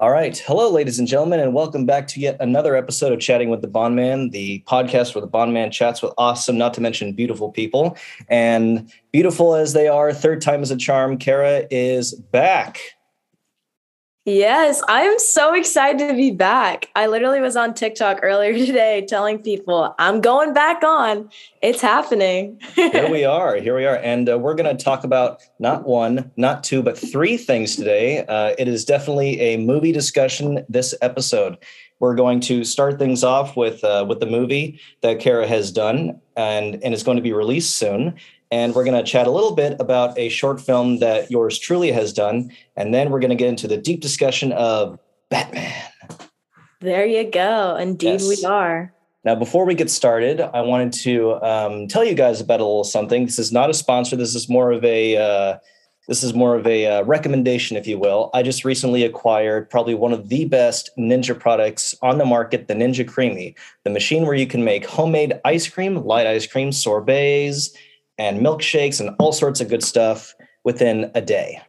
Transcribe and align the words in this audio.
All 0.00 0.10
right. 0.10 0.36
Hello, 0.36 0.72
ladies 0.72 0.98
and 0.98 1.06
gentlemen, 1.06 1.38
and 1.38 1.54
welcome 1.54 1.86
back 1.86 2.08
to 2.08 2.20
yet 2.20 2.36
another 2.40 2.74
episode 2.74 3.12
of 3.12 3.20
Chatting 3.20 3.48
with 3.48 3.62
the 3.62 3.68
Bond 3.68 3.94
Man, 3.94 4.30
the 4.30 4.60
podcast 4.66 5.14
where 5.14 5.20
the 5.20 5.28
Bond 5.28 5.54
Man 5.54 5.70
chats 5.70 6.02
with 6.02 6.12
awesome, 6.18 6.58
not 6.58 6.74
to 6.74 6.80
mention 6.80 7.12
beautiful 7.12 7.52
people. 7.52 7.96
And 8.28 8.92
beautiful 9.12 9.54
as 9.54 9.72
they 9.72 9.86
are, 9.86 10.12
third 10.12 10.42
time 10.42 10.64
is 10.64 10.72
a 10.72 10.76
charm. 10.76 11.16
Kara 11.16 11.68
is 11.70 12.12
back. 12.12 12.93
Yes, 14.26 14.82
I'm 14.88 15.18
so 15.18 15.52
excited 15.52 16.08
to 16.08 16.14
be 16.14 16.30
back. 16.30 16.88
I 16.96 17.08
literally 17.08 17.40
was 17.40 17.56
on 17.56 17.74
TikTok 17.74 18.20
earlier 18.22 18.54
today 18.66 19.04
telling 19.06 19.38
people 19.38 19.94
I'm 19.98 20.22
going 20.22 20.54
back 20.54 20.82
on. 20.82 21.28
It's 21.60 21.82
happening. 21.82 22.58
here 22.74 23.10
we 23.10 23.24
are. 23.26 23.56
Here 23.56 23.76
we 23.76 23.84
are. 23.84 23.96
And 23.96 24.30
uh, 24.30 24.38
we're 24.38 24.54
going 24.54 24.74
to 24.74 24.82
talk 24.82 25.04
about 25.04 25.42
not 25.58 25.86
one, 25.86 26.30
not 26.38 26.64
two, 26.64 26.82
but 26.82 26.96
three 26.96 27.36
things 27.36 27.76
today. 27.76 28.24
Uh, 28.24 28.54
it 28.58 28.66
is 28.66 28.86
definitely 28.86 29.38
a 29.40 29.58
movie 29.58 29.92
discussion 29.92 30.64
this 30.70 30.94
episode. 31.02 31.58
We're 32.00 32.14
going 32.14 32.40
to 32.40 32.64
start 32.64 32.98
things 32.98 33.24
off 33.24 33.58
with 33.58 33.84
uh, 33.84 34.06
with 34.08 34.20
the 34.20 34.26
movie 34.26 34.80
that 35.02 35.20
Kara 35.20 35.46
has 35.46 35.70
done 35.70 36.18
and 36.34 36.82
and 36.82 36.94
is 36.94 37.02
going 37.02 37.16
to 37.16 37.22
be 37.22 37.34
released 37.34 37.76
soon 37.76 38.14
and 38.54 38.72
we're 38.72 38.84
going 38.84 38.96
to 38.96 39.02
chat 39.02 39.26
a 39.26 39.32
little 39.32 39.50
bit 39.50 39.76
about 39.80 40.16
a 40.16 40.28
short 40.28 40.60
film 40.60 41.00
that 41.00 41.28
yours 41.28 41.58
truly 41.58 41.90
has 41.90 42.12
done. 42.12 42.52
And 42.76 42.94
then 42.94 43.10
we're 43.10 43.18
going 43.18 43.30
to 43.30 43.36
get 43.36 43.48
into 43.48 43.66
the 43.66 43.76
deep 43.76 44.00
discussion 44.00 44.52
of 44.52 44.96
Batman. 45.28 45.72
There 46.80 47.04
you 47.04 47.28
go. 47.28 47.74
Indeed, 47.74 48.20
yes. 48.20 48.28
we 48.28 48.44
are. 48.44 48.94
Now, 49.24 49.34
before 49.34 49.64
we 49.64 49.74
get 49.74 49.90
started, 49.90 50.40
I 50.40 50.60
wanted 50.60 50.92
to 51.02 51.34
um, 51.42 51.88
tell 51.88 52.04
you 52.04 52.14
guys 52.14 52.40
about 52.40 52.60
a 52.60 52.64
little 52.64 52.84
something. 52.84 53.24
This 53.24 53.40
is 53.40 53.50
not 53.50 53.70
a 53.70 53.74
sponsor. 53.74 54.14
This 54.14 54.36
is 54.36 54.48
more 54.48 54.70
of 54.70 54.84
a 54.84 55.16
uh, 55.16 55.58
this 56.06 56.22
is 56.22 56.34
more 56.34 56.54
of 56.54 56.66
a 56.66 56.86
uh, 56.86 57.02
recommendation, 57.04 57.76
if 57.76 57.86
you 57.86 57.98
will. 57.98 58.30
I 58.34 58.42
just 58.42 58.64
recently 58.64 59.02
acquired 59.02 59.70
probably 59.70 59.94
one 59.94 60.12
of 60.12 60.28
the 60.28 60.44
best 60.44 60.90
Ninja 60.98 61.36
products 61.36 61.94
on 62.02 62.18
the 62.18 62.26
market, 62.26 62.68
the 62.68 62.74
Ninja 62.74 63.04
Creami, 63.04 63.56
the 63.84 63.90
machine 63.90 64.26
where 64.26 64.34
you 64.34 64.46
can 64.46 64.62
make 64.62 64.84
homemade 64.84 65.40
ice 65.44 65.66
cream, 65.66 66.04
light 66.04 66.26
ice 66.26 66.46
cream, 66.46 66.70
sorbets, 66.70 67.74
and 68.18 68.40
milkshakes 68.40 69.00
and 69.00 69.14
all 69.18 69.32
sorts 69.32 69.60
of 69.60 69.68
good 69.68 69.82
stuff 69.82 70.34
within 70.64 71.10
a 71.14 71.20
day. 71.20 71.60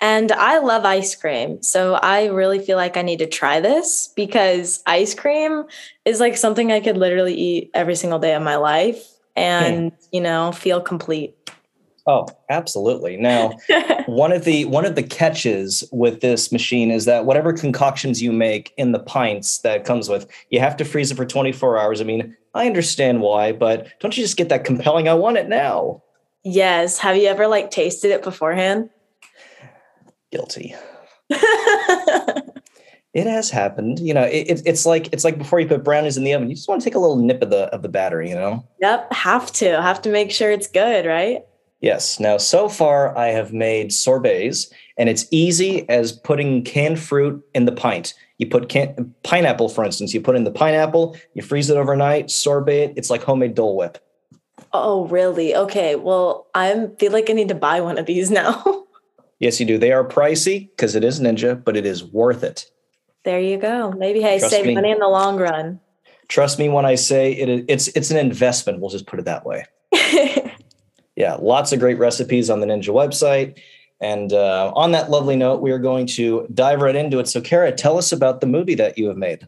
And 0.00 0.32
I 0.32 0.58
love 0.58 0.84
ice 0.84 1.14
cream. 1.14 1.62
So 1.62 1.94
I 1.94 2.26
really 2.26 2.58
feel 2.58 2.76
like 2.76 2.96
I 2.96 3.02
need 3.02 3.20
to 3.20 3.26
try 3.28 3.60
this 3.60 4.12
because 4.16 4.82
ice 4.84 5.14
cream 5.14 5.64
is 6.04 6.18
like 6.18 6.36
something 6.36 6.72
I 6.72 6.80
could 6.80 6.96
literally 6.96 7.34
eat 7.34 7.70
every 7.72 7.94
single 7.94 8.18
day 8.18 8.34
of 8.34 8.42
my 8.42 8.56
life 8.56 9.06
and, 9.36 9.92
hmm. 9.92 9.96
you 10.10 10.20
know, 10.20 10.50
feel 10.50 10.80
complete. 10.80 11.36
Oh, 12.06 12.26
absolutely. 12.50 13.16
Now, 13.16 13.52
one 14.06 14.32
of 14.32 14.44
the 14.44 14.64
one 14.64 14.84
of 14.84 14.96
the 14.96 15.04
catches 15.04 15.84
with 15.92 16.20
this 16.20 16.50
machine 16.50 16.90
is 16.90 17.04
that 17.04 17.24
whatever 17.24 17.52
concoctions 17.52 18.20
you 18.20 18.32
make 18.32 18.74
in 18.76 18.90
the 18.90 18.98
pints 18.98 19.58
that 19.58 19.84
comes 19.84 20.08
with, 20.08 20.26
you 20.50 20.58
have 20.58 20.76
to 20.78 20.84
freeze 20.84 21.12
it 21.12 21.14
for 21.14 21.24
24 21.24 21.78
hours. 21.78 22.00
I 22.00 22.04
mean, 22.04 22.36
I 22.54 22.66
understand 22.66 23.20
why, 23.20 23.52
but 23.52 23.88
don't 24.00 24.16
you 24.16 24.22
just 24.22 24.36
get 24.36 24.48
that 24.50 24.64
compelling 24.64 25.08
I 25.08 25.14
want 25.14 25.38
it 25.38 25.48
now? 25.48 26.02
Yes. 26.44 26.98
Have 26.98 27.16
you 27.16 27.28
ever 27.28 27.46
like 27.46 27.70
tasted 27.70 28.10
it 28.10 28.22
beforehand? 28.22 28.90
Guilty. 30.30 30.74
it 33.14 33.26
has 33.26 33.50
happened. 33.50 34.00
You 34.00 34.14
know, 34.14 34.24
it, 34.24 34.62
it's 34.66 34.84
like 34.84 35.12
it's 35.12 35.24
like 35.24 35.38
before 35.38 35.60
you 35.60 35.66
put 35.66 35.84
brownies 35.84 36.16
in 36.16 36.24
the 36.24 36.34
oven, 36.34 36.48
you 36.48 36.56
just 36.56 36.68
want 36.68 36.80
to 36.80 36.84
take 36.84 36.94
a 36.94 36.98
little 36.98 37.16
nip 37.16 37.42
of 37.42 37.50
the 37.50 37.64
of 37.74 37.82
the 37.82 37.88
battery, 37.88 38.28
you 38.28 38.34
know? 38.34 38.66
Yep, 38.80 39.12
have 39.12 39.52
to. 39.52 39.80
Have 39.80 40.02
to 40.02 40.10
make 40.10 40.30
sure 40.30 40.50
it's 40.50 40.68
good, 40.68 41.06
right? 41.06 41.42
Yes. 41.80 42.20
Now, 42.20 42.36
so 42.36 42.68
far, 42.68 43.16
I 43.18 43.28
have 43.28 43.52
made 43.52 43.92
sorbets, 43.92 44.72
and 44.96 45.08
it's 45.08 45.26
easy 45.30 45.88
as 45.88 46.12
putting 46.12 46.62
canned 46.62 47.00
fruit 47.00 47.44
in 47.54 47.64
the 47.64 47.72
pint. 47.72 48.14
You 48.42 48.48
put 48.48 48.68
can- 48.68 49.14
pineapple, 49.22 49.68
for 49.68 49.84
instance, 49.84 50.12
you 50.12 50.20
put 50.20 50.34
in 50.34 50.42
the 50.42 50.50
pineapple, 50.50 51.16
you 51.34 51.42
freeze 51.42 51.70
it 51.70 51.76
overnight, 51.76 52.28
sorbet 52.28 52.82
it. 52.86 52.94
It's 52.96 53.08
like 53.08 53.22
homemade 53.22 53.54
Dole 53.54 53.76
Whip. 53.76 53.98
Oh, 54.72 55.06
really? 55.06 55.54
Okay. 55.54 55.94
Well, 55.94 56.48
I 56.52 56.88
feel 56.98 57.12
like 57.12 57.30
I 57.30 57.34
need 57.34 57.50
to 57.50 57.54
buy 57.54 57.80
one 57.80 57.98
of 57.98 58.06
these 58.06 58.30
now. 58.42 58.82
yes, 59.38 59.60
you 59.60 59.66
do. 59.66 59.78
They 59.78 59.92
are 59.92 60.02
pricey 60.02 60.70
because 60.70 60.96
it 60.96 61.04
is 61.04 61.20
Ninja, 61.20 61.62
but 61.62 61.76
it 61.76 61.86
is 61.86 62.02
worth 62.02 62.42
it. 62.42 62.68
There 63.24 63.38
you 63.38 63.58
go. 63.58 63.92
Maybe 63.92 64.20
hey, 64.20 64.40
Trust 64.40 64.52
save 64.52 64.66
me. 64.66 64.74
money 64.74 64.90
in 64.90 64.98
the 64.98 65.06
long 65.06 65.36
run. 65.38 65.78
Trust 66.26 66.58
me 66.58 66.68
when 66.68 66.84
I 66.84 66.96
say 66.96 67.30
it. 67.34 67.66
It's 67.68 67.86
it's 67.88 68.10
an 68.10 68.16
investment. 68.16 68.80
We'll 68.80 68.90
just 68.90 69.06
put 69.06 69.20
it 69.20 69.26
that 69.26 69.46
way. 69.46 69.66
yeah, 71.14 71.34
lots 71.34 71.72
of 71.72 71.78
great 71.78 71.98
recipes 72.00 72.50
on 72.50 72.58
the 72.58 72.66
Ninja 72.66 72.88
website. 72.88 73.60
And 74.02 74.32
uh, 74.32 74.72
on 74.74 74.90
that 74.92 75.10
lovely 75.10 75.36
note, 75.36 75.62
we 75.62 75.70
are 75.70 75.78
going 75.78 76.06
to 76.08 76.46
dive 76.52 76.82
right 76.82 76.96
into 76.96 77.20
it. 77.20 77.28
So, 77.28 77.40
Kara, 77.40 77.72
tell 77.72 77.96
us 77.96 78.10
about 78.10 78.40
the 78.40 78.46
movie 78.46 78.74
that 78.74 78.98
you 78.98 79.06
have 79.06 79.16
made. 79.16 79.46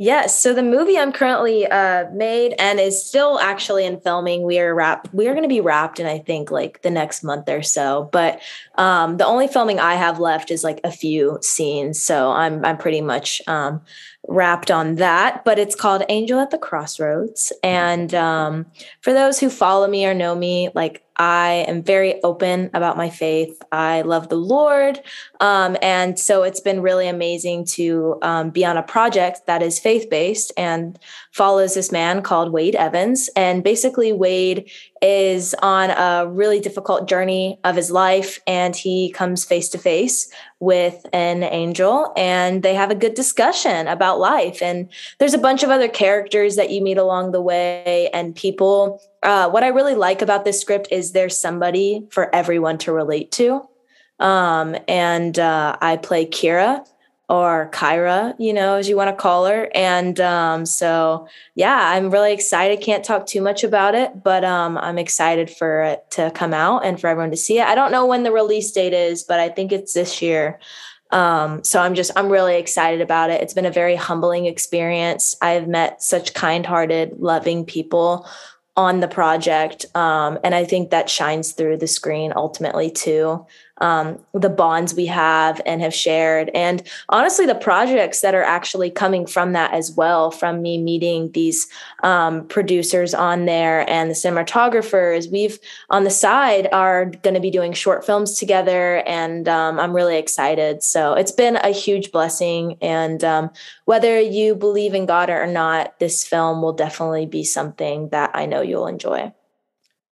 Yes. 0.00 0.40
So 0.40 0.54
the 0.54 0.62
movie 0.62 0.96
I'm 0.96 1.10
currently 1.10 1.66
uh, 1.66 2.04
made 2.12 2.54
and 2.60 2.78
is 2.78 3.04
still 3.04 3.40
actually 3.40 3.84
in 3.84 4.00
filming. 4.00 4.44
We 4.44 4.60
are 4.60 4.72
wrapped. 4.72 5.12
We 5.12 5.26
are 5.26 5.32
going 5.32 5.42
to 5.42 5.48
be 5.48 5.60
wrapped 5.60 5.98
in 5.98 6.06
I 6.06 6.20
think 6.20 6.52
like 6.52 6.82
the 6.82 6.90
next 6.90 7.24
month 7.24 7.48
or 7.48 7.62
so. 7.62 8.08
But 8.12 8.40
um, 8.76 9.16
the 9.16 9.26
only 9.26 9.48
filming 9.48 9.80
I 9.80 9.94
have 9.94 10.20
left 10.20 10.52
is 10.52 10.62
like 10.62 10.80
a 10.84 10.92
few 10.92 11.38
scenes. 11.42 12.00
So 12.00 12.30
I'm 12.30 12.64
I'm 12.64 12.78
pretty 12.78 13.00
much 13.00 13.42
um, 13.48 13.80
wrapped 14.28 14.70
on 14.70 14.96
that. 14.96 15.44
But 15.44 15.58
it's 15.58 15.74
called 15.74 16.04
Angel 16.08 16.38
at 16.38 16.50
the 16.50 16.58
Crossroads. 16.58 17.52
And 17.62 18.14
um, 18.14 18.66
for 19.00 19.12
those 19.12 19.40
who 19.40 19.50
follow 19.50 19.88
me 19.88 20.06
or 20.06 20.14
know 20.14 20.34
me, 20.34 20.68
like 20.74 21.04
I 21.18 21.64
am 21.66 21.82
very 21.82 22.22
open 22.22 22.70
about 22.74 22.96
my 22.96 23.10
faith. 23.10 23.60
I 23.72 24.02
love 24.02 24.28
the 24.28 24.36
Lord. 24.36 25.00
Um, 25.40 25.76
and 25.82 26.16
so 26.16 26.44
it's 26.44 26.60
been 26.60 26.80
really 26.80 27.08
amazing 27.08 27.64
to 27.66 28.18
um, 28.22 28.50
be 28.50 28.64
on 28.64 28.76
a 28.76 28.84
project 28.84 29.46
that 29.46 29.60
is 29.60 29.80
faith 29.80 30.08
based 30.08 30.52
and 30.56 30.96
follows 31.32 31.74
this 31.74 31.90
man 31.90 32.22
called 32.22 32.52
Wade 32.52 32.76
Evans. 32.76 33.28
And 33.34 33.64
basically, 33.64 34.12
Wade 34.12 34.70
is 35.02 35.54
on 35.62 35.90
a 35.90 36.28
really 36.28 36.60
difficult 36.60 37.08
journey 37.08 37.58
of 37.64 37.76
his 37.76 37.90
life 37.90 38.40
and 38.46 38.74
he 38.74 39.10
comes 39.10 39.44
face 39.44 39.68
to 39.70 39.78
face 39.78 40.30
with 40.60 41.06
an 41.12 41.42
angel 41.42 42.12
and 42.16 42.62
they 42.62 42.74
have 42.74 42.90
a 42.90 42.94
good 42.94 43.14
discussion 43.14 43.86
about 43.88 44.18
life. 44.18 44.60
And 44.62 44.88
there's 45.18 45.34
a 45.34 45.38
bunch 45.38 45.62
of 45.62 45.70
other 45.70 45.88
characters 45.88 46.56
that 46.56 46.70
you 46.70 46.82
meet 46.82 46.98
along 46.98 47.32
the 47.32 47.42
way 47.42 48.10
and 48.12 48.34
people 48.34 49.00
uh, 49.22 49.50
what 49.50 49.64
i 49.64 49.68
really 49.68 49.96
like 49.96 50.22
about 50.22 50.44
this 50.44 50.60
script 50.60 50.88
is 50.92 51.10
there's 51.10 51.38
somebody 51.38 52.06
for 52.10 52.32
everyone 52.34 52.78
to 52.78 52.92
relate 52.92 53.32
to. 53.32 53.62
Um, 54.20 54.76
and 54.86 55.38
uh, 55.38 55.76
i 55.80 55.96
play 55.96 56.26
kira 56.26 56.84
or 57.28 57.68
Kyra, 57.72 58.34
you 58.38 58.54
know, 58.54 58.76
as 58.76 58.88
you 58.88 58.96
want 58.96 59.10
to 59.10 59.22
call 59.22 59.46
her. 59.46 59.68
And 59.74 60.18
um, 60.18 60.64
so, 60.64 61.28
yeah, 61.54 61.90
I'm 61.92 62.10
really 62.10 62.32
excited. 62.32 62.80
Can't 62.80 63.04
talk 63.04 63.26
too 63.26 63.42
much 63.42 63.64
about 63.64 63.94
it, 63.94 64.22
but 64.22 64.44
um, 64.44 64.78
I'm 64.78 64.96
excited 64.98 65.50
for 65.50 65.82
it 65.82 66.10
to 66.12 66.30
come 66.30 66.54
out 66.54 66.86
and 66.86 66.98
for 66.98 67.08
everyone 67.08 67.30
to 67.30 67.36
see 67.36 67.58
it. 67.58 67.66
I 67.66 67.74
don't 67.74 67.92
know 67.92 68.06
when 68.06 68.22
the 68.22 68.32
release 68.32 68.72
date 68.72 68.94
is, 68.94 69.24
but 69.24 69.40
I 69.40 69.50
think 69.50 69.72
it's 69.72 69.92
this 69.92 70.22
year. 70.22 70.58
Um, 71.10 71.62
so 71.64 71.80
I'm 71.80 71.94
just, 71.94 72.10
I'm 72.16 72.30
really 72.30 72.56
excited 72.56 73.02
about 73.02 73.30
it. 73.30 73.42
It's 73.42 73.54
been 73.54 73.66
a 73.66 73.70
very 73.70 73.96
humbling 73.96 74.46
experience. 74.46 75.36
I've 75.42 75.68
met 75.68 76.02
such 76.02 76.32
kind 76.32 76.64
hearted, 76.64 77.18
loving 77.18 77.64
people 77.64 78.26
on 78.76 79.00
the 79.00 79.08
project. 79.08 79.84
Um, 79.96 80.38
and 80.44 80.54
I 80.54 80.64
think 80.64 80.90
that 80.90 81.10
shines 81.10 81.52
through 81.52 81.78
the 81.78 81.88
screen 81.88 82.32
ultimately 82.36 82.90
too 82.90 83.44
um, 83.80 84.18
the 84.32 84.48
bonds 84.48 84.94
we 84.94 85.06
have 85.06 85.60
and 85.66 85.80
have 85.80 85.94
shared. 85.94 86.50
And 86.54 86.82
honestly, 87.08 87.46
the 87.46 87.54
projects 87.54 88.20
that 88.20 88.34
are 88.34 88.42
actually 88.42 88.90
coming 88.90 89.26
from 89.26 89.52
that 89.52 89.72
as 89.72 89.92
well, 89.92 90.30
from 90.30 90.62
me 90.62 90.78
meeting 90.78 91.30
these 91.32 91.68
um, 92.02 92.46
producers 92.48 93.14
on 93.14 93.44
there 93.46 93.88
and 93.88 94.10
the 94.10 94.14
cinematographers. 94.14 95.30
We've 95.30 95.58
on 95.90 96.04
the 96.04 96.10
side 96.10 96.68
are 96.72 97.06
going 97.06 97.34
to 97.34 97.40
be 97.40 97.50
doing 97.50 97.72
short 97.72 98.04
films 98.04 98.38
together, 98.38 98.98
and 99.06 99.48
um, 99.48 99.78
I'm 99.78 99.94
really 99.94 100.18
excited. 100.18 100.82
So 100.82 101.14
it's 101.14 101.32
been 101.32 101.56
a 101.56 101.70
huge 101.70 102.12
blessing. 102.12 102.76
And 102.80 103.22
um, 103.24 103.50
whether 103.84 104.20
you 104.20 104.54
believe 104.54 104.94
in 104.94 105.06
God 105.06 105.30
or 105.30 105.46
not, 105.46 105.98
this 105.98 106.24
film 106.24 106.62
will 106.62 106.72
definitely 106.72 107.26
be 107.26 107.44
something 107.44 108.08
that 108.10 108.30
I 108.34 108.46
know 108.46 108.60
you'll 108.60 108.86
enjoy. 108.86 109.32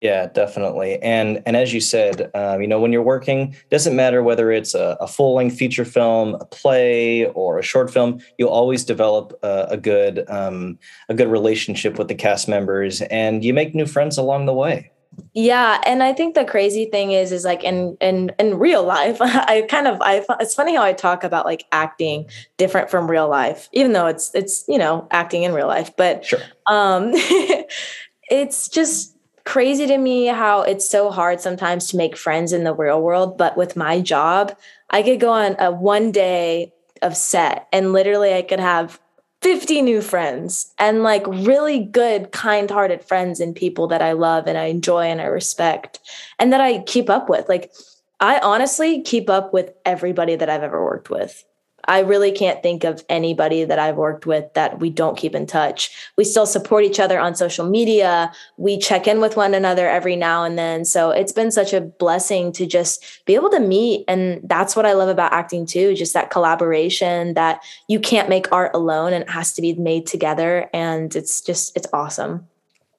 Yeah, 0.01 0.27
definitely. 0.27 0.99
And 1.03 1.43
and 1.45 1.57
as 1.57 1.75
you 1.75 1.81
said, 1.81 2.31
um, 2.35 2.63
you 2.63 2.69
know, 2.69 2.81
when 2.81 2.91
you're 2.91 3.03
working, 3.03 3.55
doesn't 3.71 3.95
matter 3.95 4.23
whether 4.23 4.51
it's 4.51 4.75
a, 4.75 4.97
a 4.99 5.07
full 5.07 5.35
length 5.35 5.57
feature 5.57 5.85
film, 5.85 6.37
a 6.37 6.47
play, 6.47 7.27
or 7.27 7.59
a 7.59 7.63
short 7.63 7.93
film. 7.93 8.21
You'll 8.39 8.49
always 8.49 8.83
develop 8.83 9.39
a, 9.43 9.67
a 9.71 9.77
good 9.77 10.25
um, 10.29 10.79
a 11.11 11.15
good 11.15 11.29
relationship 11.29 11.99
with 11.99 12.09
the 12.09 12.15
cast 12.15 12.49
members, 12.49 13.03
and 13.03 13.45
you 13.45 13.53
make 13.53 13.75
new 13.75 13.85
friends 13.85 14.17
along 14.17 14.47
the 14.47 14.55
way. 14.55 14.91
Yeah, 15.35 15.81
and 15.85 16.03
I 16.03 16.15
think 16.15 16.35
the 16.35 16.47
crazy 16.47 16.87
thing 16.87 17.13
is, 17.13 17.31
is 17.31 17.45
like 17.45 17.63
in 17.63 17.99
in 18.01 18.33
in 18.39 18.59
real 18.59 18.85
life, 18.85 19.19
I 19.21 19.67
kind 19.69 19.87
of 19.87 20.01
I 20.01 20.25
it's 20.41 20.55
funny 20.55 20.77
how 20.77 20.83
I 20.83 20.95
talk 20.95 21.25
about 21.25 21.45
like 21.45 21.67
acting 21.73 22.27
different 22.57 22.91
from 22.91 23.11
real 23.11 23.29
life, 23.29 23.69
even 23.73 23.93
though 23.93 24.07
it's 24.07 24.35
it's 24.35 24.65
you 24.67 24.79
know 24.79 25.07
acting 25.11 25.43
in 25.43 25.53
real 25.53 25.67
life, 25.67 25.91
but 25.95 26.25
sure. 26.25 26.41
um, 26.67 27.11
it's 28.31 28.69
just 28.69 29.15
crazy 29.51 29.85
to 29.85 29.99
me 29.99 30.27
how 30.27 30.63
it's 30.63 30.89
so 30.89 31.11
hard 31.11 31.41
sometimes 31.41 31.89
to 31.89 31.97
make 31.97 32.17
friends 32.17 32.53
in 32.53 32.63
the 32.63 32.73
real 32.73 33.03
world 33.03 33.37
but 33.37 33.57
with 33.57 33.75
my 33.75 34.01
job 34.01 34.57
I 34.91 35.03
could 35.03 35.19
go 35.19 35.31
on 35.31 35.57
a 35.59 35.73
one 35.73 36.13
day 36.13 36.73
of 37.03 37.17
set 37.17 37.67
and 37.73 37.93
literally 37.93 38.33
I 38.33 38.43
could 38.43 38.61
have 38.61 39.01
50 39.43 39.83
new 39.83 40.03
friends 40.03 40.73
and 40.79 41.03
like 41.03 41.27
really 41.27 41.79
good, 41.81 42.31
kind 42.31 42.71
hearted 42.71 43.03
friends 43.03 43.41
and 43.41 43.57
people 43.57 43.89
that 43.89 44.03
I 44.03 44.13
love 44.13 44.47
and 44.47 44.59
I 44.59 44.67
enjoy 44.67 45.07
and 45.07 45.21
I 45.21 45.25
respect 45.25 45.99
and 46.39 46.53
that 46.53 46.61
I 46.61 46.81
keep 46.81 47.09
up 47.09 47.29
with. 47.29 47.49
Like, 47.49 47.73
I 48.21 48.39
honestly 48.41 49.01
keep 49.01 49.31
up 49.31 49.55
with 49.55 49.73
everybody 49.87 50.37
that 50.37 50.51
I've 50.51 50.63
ever 50.63 50.85
worked 50.85 51.09
with. 51.09 51.43
I 51.91 51.99
really 51.99 52.31
can't 52.31 52.63
think 52.63 52.85
of 52.85 53.05
anybody 53.09 53.65
that 53.65 53.81
I've 53.81 53.97
worked 53.97 54.25
with 54.25 54.55
that 54.55 54.79
we 54.79 54.91
don't 54.91 55.19
keep 55.19 55.35
in 55.35 55.45
touch. 55.45 55.91
We 56.17 56.23
still 56.23 56.47
support 56.47 56.85
each 56.85 57.01
other 57.01 57.19
on 57.19 57.35
social 57.35 57.69
media. 57.69 58.33
We 58.57 58.79
check 58.79 59.09
in 59.09 59.21
with 59.21 59.37
one 59.37 59.55
another 59.55 59.89
every 59.89 60.15
now 60.15 60.45
and 60.45 60.57
then. 60.57 60.85
So 60.85 61.11
it's 61.11 61.33
been 61.33 61.51
such 61.51 61.73
a 61.73 61.81
blessing 61.81 62.53
to 62.53 62.65
just 62.65 63.05
be 63.27 63.35
able 63.35 63.51
to 63.51 63.59
meet. 63.59 64.05
And 64.07 64.41
that's 64.45 64.77
what 64.77 64.87
I 64.87 64.93
love 64.93 65.09
about 65.09 65.33
acting 65.33 65.67
too 65.67 65.97
just 65.97 66.15
that 66.15 66.31
collaboration 66.31 67.35
that 67.35 67.61
you 67.89 67.99
can't 67.99 68.29
make 68.29 68.47
art 68.53 68.71
alone 68.73 69.13
and 69.13 69.25
it 69.25 69.31
has 69.31 69.53
to 69.55 69.61
be 69.61 69.75
made 69.75 70.07
together. 70.07 70.71
And 70.73 71.17
it's 71.17 71.41
just, 71.41 71.77
it's 71.77 71.89
awesome. 71.93 72.47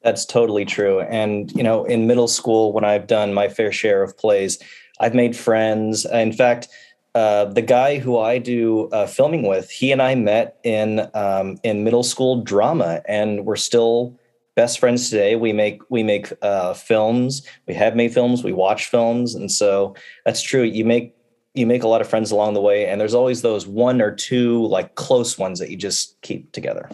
That's 0.04 0.26
totally 0.26 0.66
true. 0.66 1.00
And, 1.00 1.50
you 1.54 1.64
know, 1.64 1.86
in 1.86 2.08
middle 2.08 2.28
school, 2.28 2.74
when 2.74 2.84
I've 2.84 3.08
done 3.08 3.34
my 3.34 3.48
fair 3.48 3.72
share 3.72 4.04
of 4.04 4.18
plays, 4.18 4.60
I've 5.00 5.16
made 5.16 5.34
friends. 5.34 6.04
In 6.06 6.34
fact, 6.34 6.68
uh, 7.14 7.46
the 7.46 7.62
guy 7.62 7.98
who 7.98 8.18
I 8.18 8.38
do 8.38 8.88
uh, 8.90 9.06
filming 9.06 9.48
with, 9.48 9.70
he 9.70 9.92
and 9.92 10.02
I 10.02 10.16
met 10.16 10.58
in 10.64 11.10
um, 11.14 11.58
in 11.64 11.84
middle 11.84 12.04
school 12.04 12.42
drama, 12.42 13.02
and 13.08 13.46
we're 13.46 13.58
still 13.58 14.18
best 14.56 14.80
friends 14.80 15.10
today. 15.10 15.36
We 15.36 15.52
make 15.52 15.82
we 15.90 16.04
make 16.04 16.32
uh, 16.42 16.74
films. 16.74 17.46
We 17.68 17.74
have 17.74 17.96
made 17.96 18.14
films. 18.14 18.44
We 18.44 18.54
watch 18.54 18.86
films, 18.86 19.36
and 19.36 19.52
so 19.52 19.96
that's 20.26 20.42
true. 20.42 20.64
You 20.64 20.86
make 20.86 21.16
you 21.54 21.68
make 21.68 21.84
a 21.84 21.88
lot 21.88 22.00
of 22.00 22.08
friends 22.08 22.32
along 22.32 22.54
the 22.54 22.62
way, 22.62 22.88
and 22.88 23.00
there's 23.00 23.14
always 23.14 23.42
those 23.42 23.68
one 23.68 24.02
or 24.02 24.16
two 24.16 24.66
like 24.68 24.96
close 24.96 25.38
ones 25.38 25.60
that 25.60 25.70
you 25.70 25.76
just 25.76 26.20
keep 26.22 26.52
together. 26.54 26.90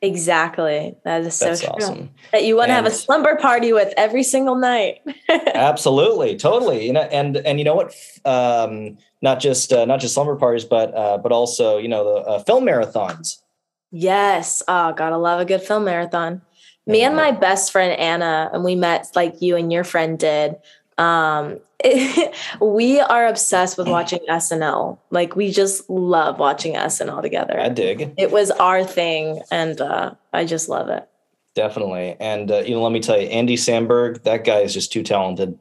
Exactly. 0.00 0.94
That 1.04 1.22
is 1.22 1.34
so 1.34 1.56
true. 1.56 1.68
Awesome. 1.68 2.10
That 2.30 2.44
you 2.44 2.54
want 2.54 2.68
to 2.68 2.74
have 2.74 2.86
a 2.86 2.90
slumber 2.90 3.34
party 3.36 3.72
with 3.72 3.92
every 3.96 4.22
single 4.22 4.54
night. 4.54 5.00
absolutely, 5.54 6.36
totally. 6.36 6.86
You 6.86 6.92
know, 6.92 7.02
and 7.02 7.36
and 7.38 7.58
you 7.58 7.64
know 7.64 7.74
what? 7.74 7.94
Um, 8.24 8.98
not 9.22 9.40
just 9.40 9.72
uh, 9.72 9.84
not 9.86 9.98
just 9.98 10.14
slumber 10.14 10.36
parties, 10.36 10.64
but 10.64 10.94
uh, 10.94 11.18
but 11.18 11.32
also 11.32 11.78
you 11.78 11.88
know 11.88 12.04
the 12.04 12.20
uh, 12.20 12.38
film 12.44 12.64
marathons. 12.64 13.42
Yes. 13.90 14.62
Oh, 14.68 14.92
gotta 14.92 15.16
love 15.16 15.40
a 15.40 15.44
good 15.44 15.62
film 15.62 15.84
marathon. 15.84 16.42
Me 16.86 17.02
and 17.02 17.16
my 17.16 17.32
best 17.32 17.70
friend 17.70 17.98
Anna, 17.98 18.50
and 18.52 18.64
we 18.64 18.74
met 18.74 19.08
like 19.14 19.42
you 19.42 19.56
and 19.56 19.72
your 19.72 19.84
friend 19.84 20.18
did. 20.18 20.56
Um, 20.96 21.60
it, 21.80 22.34
we 22.60 23.00
are 23.00 23.26
obsessed 23.26 23.78
with 23.78 23.88
watching 23.88 24.20
SNL. 24.28 24.98
Like 25.10 25.36
we 25.36 25.50
just 25.50 25.88
love 25.88 26.38
watching 26.38 26.74
SNL 26.74 27.22
together. 27.22 27.58
I 27.60 27.68
dig. 27.68 28.14
It 28.16 28.30
was 28.30 28.50
our 28.50 28.84
thing, 28.84 29.42
and 29.50 29.80
uh, 29.80 30.14
I 30.32 30.44
just 30.44 30.68
love 30.68 30.88
it. 30.88 31.08
Definitely, 31.54 32.16
and 32.20 32.50
uh, 32.50 32.58
you 32.58 32.74
know, 32.74 32.82
let 32.82 32.92
me 32.92 33.00
tell 33.00 33.20
you, 33.20 33.28
Andy 33.28 33.56
Samberg, 33.56 34.22
that 34.24 34.44
guy 34.44 34.60
is 34.60 34.74
just 34.74 34.92
too 34.92 35.02
talented. 35.02 35.58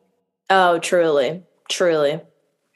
Oh, 0.50 0.80
truly, 0.80 1.44
truly 1.70 2.22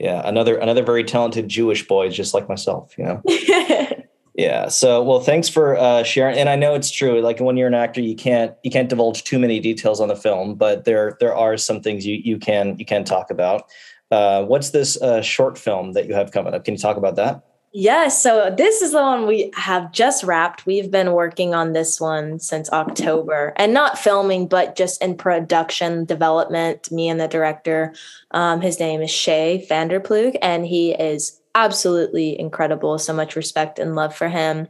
yeah 0.01 0.27
another 0.27 0.57
another 0.57 0.83
very 0.83 1.03
talented 1.03 1.47
jewish 1.47 1.88
boy 1.88 2.09
just 2.09 2.33
like 2.33 2.49
myself 2.49 2.97
you 2.97 3.03
know 3.03 3.21
yeah 4.41 4.67
so 4.67 5.03
well 5.03 5.19
thanks 5.19 5.47
for 5.47 5.77
uh, 5.77 6.01
sharing 6.03 6.38
and 6.38 6.49
i 6.49 6.55
know 6.55 6.73
it's 6.73 6.89
true 6.89 7.21
like 7.21 7.39
when 7.39 7.55
you're 7.57 7.67
an 7.67 7.75
actor 7.75 8.01
you 8.01 8.15
can't 8.15 8.55
you 8.63 8.71
can't 8.71 8.89
divulge 8.89 9.23
too 9.23 9.38
many 9.38 9.59
details 9.59 10.01
on 10.01 10.07
the 10.07 10.15
film 10.15 10.55
but 10.55 10.85
there 10.85 11.15
there 11.19 11.35
are 11.35 11.57
some 11.57 11.79
things 11.79 12.05
you 12.07 12.15
you 12.23 12.39
can 12.39 12.77
you 12.79 12.85
can 12.85 13.03
talk 13.03 13.29
about 13.29 13.69
uh, 14.09 14.43
what's 14.43 14.71
this 14.71 15.01
uh, 15.01 15.21
short 15.21 15.57
film 15.57 15.93
that 15.93 16.05
you 16.07 16.13
have 16.13 16.31
coming 16.31 16.53
up 16.53 16.65
can 16.65 16.73
you 16.73 16.79
talk 16.79 16.97
about 16.97 17.15
that 17.15 17.43
Yes. 17.73 18.21
So 18.21 18.53
this 18.57 18.81
is 18.81 18.91
the 18.91 19.01
one 19.01 19.27
we 19.27 19.49
have 19.55 19.93
just 19.93 20.25
wrapped. 20.25 20.65
We've 20.65 20.91
been 20.91 21.13
working 21.13 21.53
on 21.53 21.71
this 21.71 22.01
one 22.01 22.38
since 22.38 22.69
October 22.69 23.53
and 23.55 23.73
not 23.73 23.97
filming, 23.97 24.47
but 24.47 24.75
just 24.75 25.01
in 25.01 25.15
production 25.15 26.03
development. 26.03 26.91
Me 26.91 27.07
and 27.07 27.17
the 27.17 27.29
director, 27.29 27.93
um, 28.31 28.59
his 28.59 28.77
name 28.77 29.01
is 29.01 29.09
Shay 29.09 29.65
Vanderplug, 29.69 30.35
and 30.41 30.65
he 30.65 30.91
is 30.91 31.40
absolutely 31.56 32.39
incredible. 32.39 32.98
So 32.98 33.13
much 33.13 33.36
respect 33.36 33.80
and 33.80 33.95
love 33.95 34.15
for 34.15 34.30
him. 34.30 34.68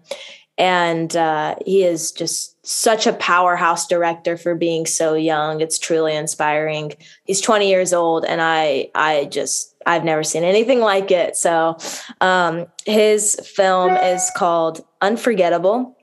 And 0.57 1.15
uh, 1.15 1.55
he 1.65 1.83
is 1.83 2.11
just 2.11 2.55
such 2.65 3.07
a 3.07 3.13
powerhouse 3.13 3.87
director 3.87 4.37
for 4.37 4.53
being 4.53 4.85
so 4.85 5.15
young. 5.15 5.61
It's 5.61 5.79
truly 5.79 6.15
inspiring. 6.15 6.93
He's 7.25 7.41
20 7.41 7.67
years 7.67 7.93
old, 7.93 8.25
and 8.25 8.41
I, 8.41 8.91
I 8.93 9.25
just 9.25 9.75
I've 9.85 10.03
never 10.03 10.23
seen 10.23 10.43
anything 10.43 10.79
like 10.79 11.09
it. 11.09 11.35
So 11.35 11.77
um, 12.19 12.67
his 12.85 13.35
film 13.43 13.93
is 13.93 14.29
called 14.35 14.85
Unforgettable. 15.01 15.97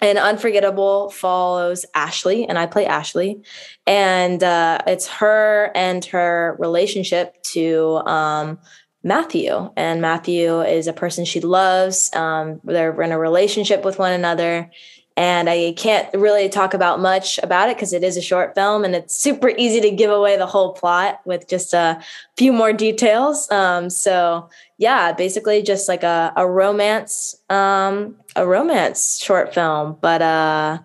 And 0.00 0.18
Unforgettable 0.18 1.10
follows 1.10 1.86
Ashley, 1.94 2.46
and 2.46 2.58
I 2.58 2.66
play 2.66 2.84
Ashley. 2.84 3.42
And 3.86 4.42
uh, 4.42 4.78
it's 4.86 5.08
her 5.08 5.70
and 5.74 6.04
her 6.06 6.56
relationship 6.58 7.42
to 7.44 8.02
um, 8.06 8.58
Matthew. 9.04 9.70
And 9.76 10.00
Matthew 10.00 10.60
is 10.62 10.88
a 10.88 10.92
person 10.92 11.24
she 11.24 11.40
loves. 11.40 12.10
Um, 12.14 12.60
they're 12.64 13.00
in 13.02 13.12
a 13.12 13.18
relationship 13.18 13.84
with 13.84 13.98
one 13.98 14.12
another 14.12 14.70
and 15.16 15.48
I 15.48 15.74
can't 15.76 16.12
really 16.12 16.48
talk 16.48 16.74
about 16.74 16.98
much 16.98 17.38
about 17.38 17.68
it 17.68 17.76
because 17.76 17.92
it 17.92 18.02
is 18.02 18.16
a 18.16 18.22
short 18.22 18.54
film 18.56 18.84
and 18.84 18.96
it's 18.96 19.14
super 19.16 19.50
easy 19.50 19.80
to 19.80 19.90
give 19.90 20.10
away 20.10 20.36
the 20.36 20.46
whole 20.46 20.72
plot 20.72 21.20
with 21.24 21.48
just 21.48 21.72
a 21.72 22.02
few 22.36 22.52
more 22.52 22.72
details. 22.72 23.48
Um, 23.50 23.90
so 23.90 24.48
yeah, 24.78 25.12
basically 25.12 25.62
just 25.62 25.88
like 25.88 26.02
a, 26.02 26.32
a 26.36 26.48
romance, 26.48 27.36
um, 27.48 28.16
a 28.34 28.44
romance 28.44 29.22
short 29.22 29.54
film, 29.54 29.96
but 30.00 30.20
uh, 30.20 30.78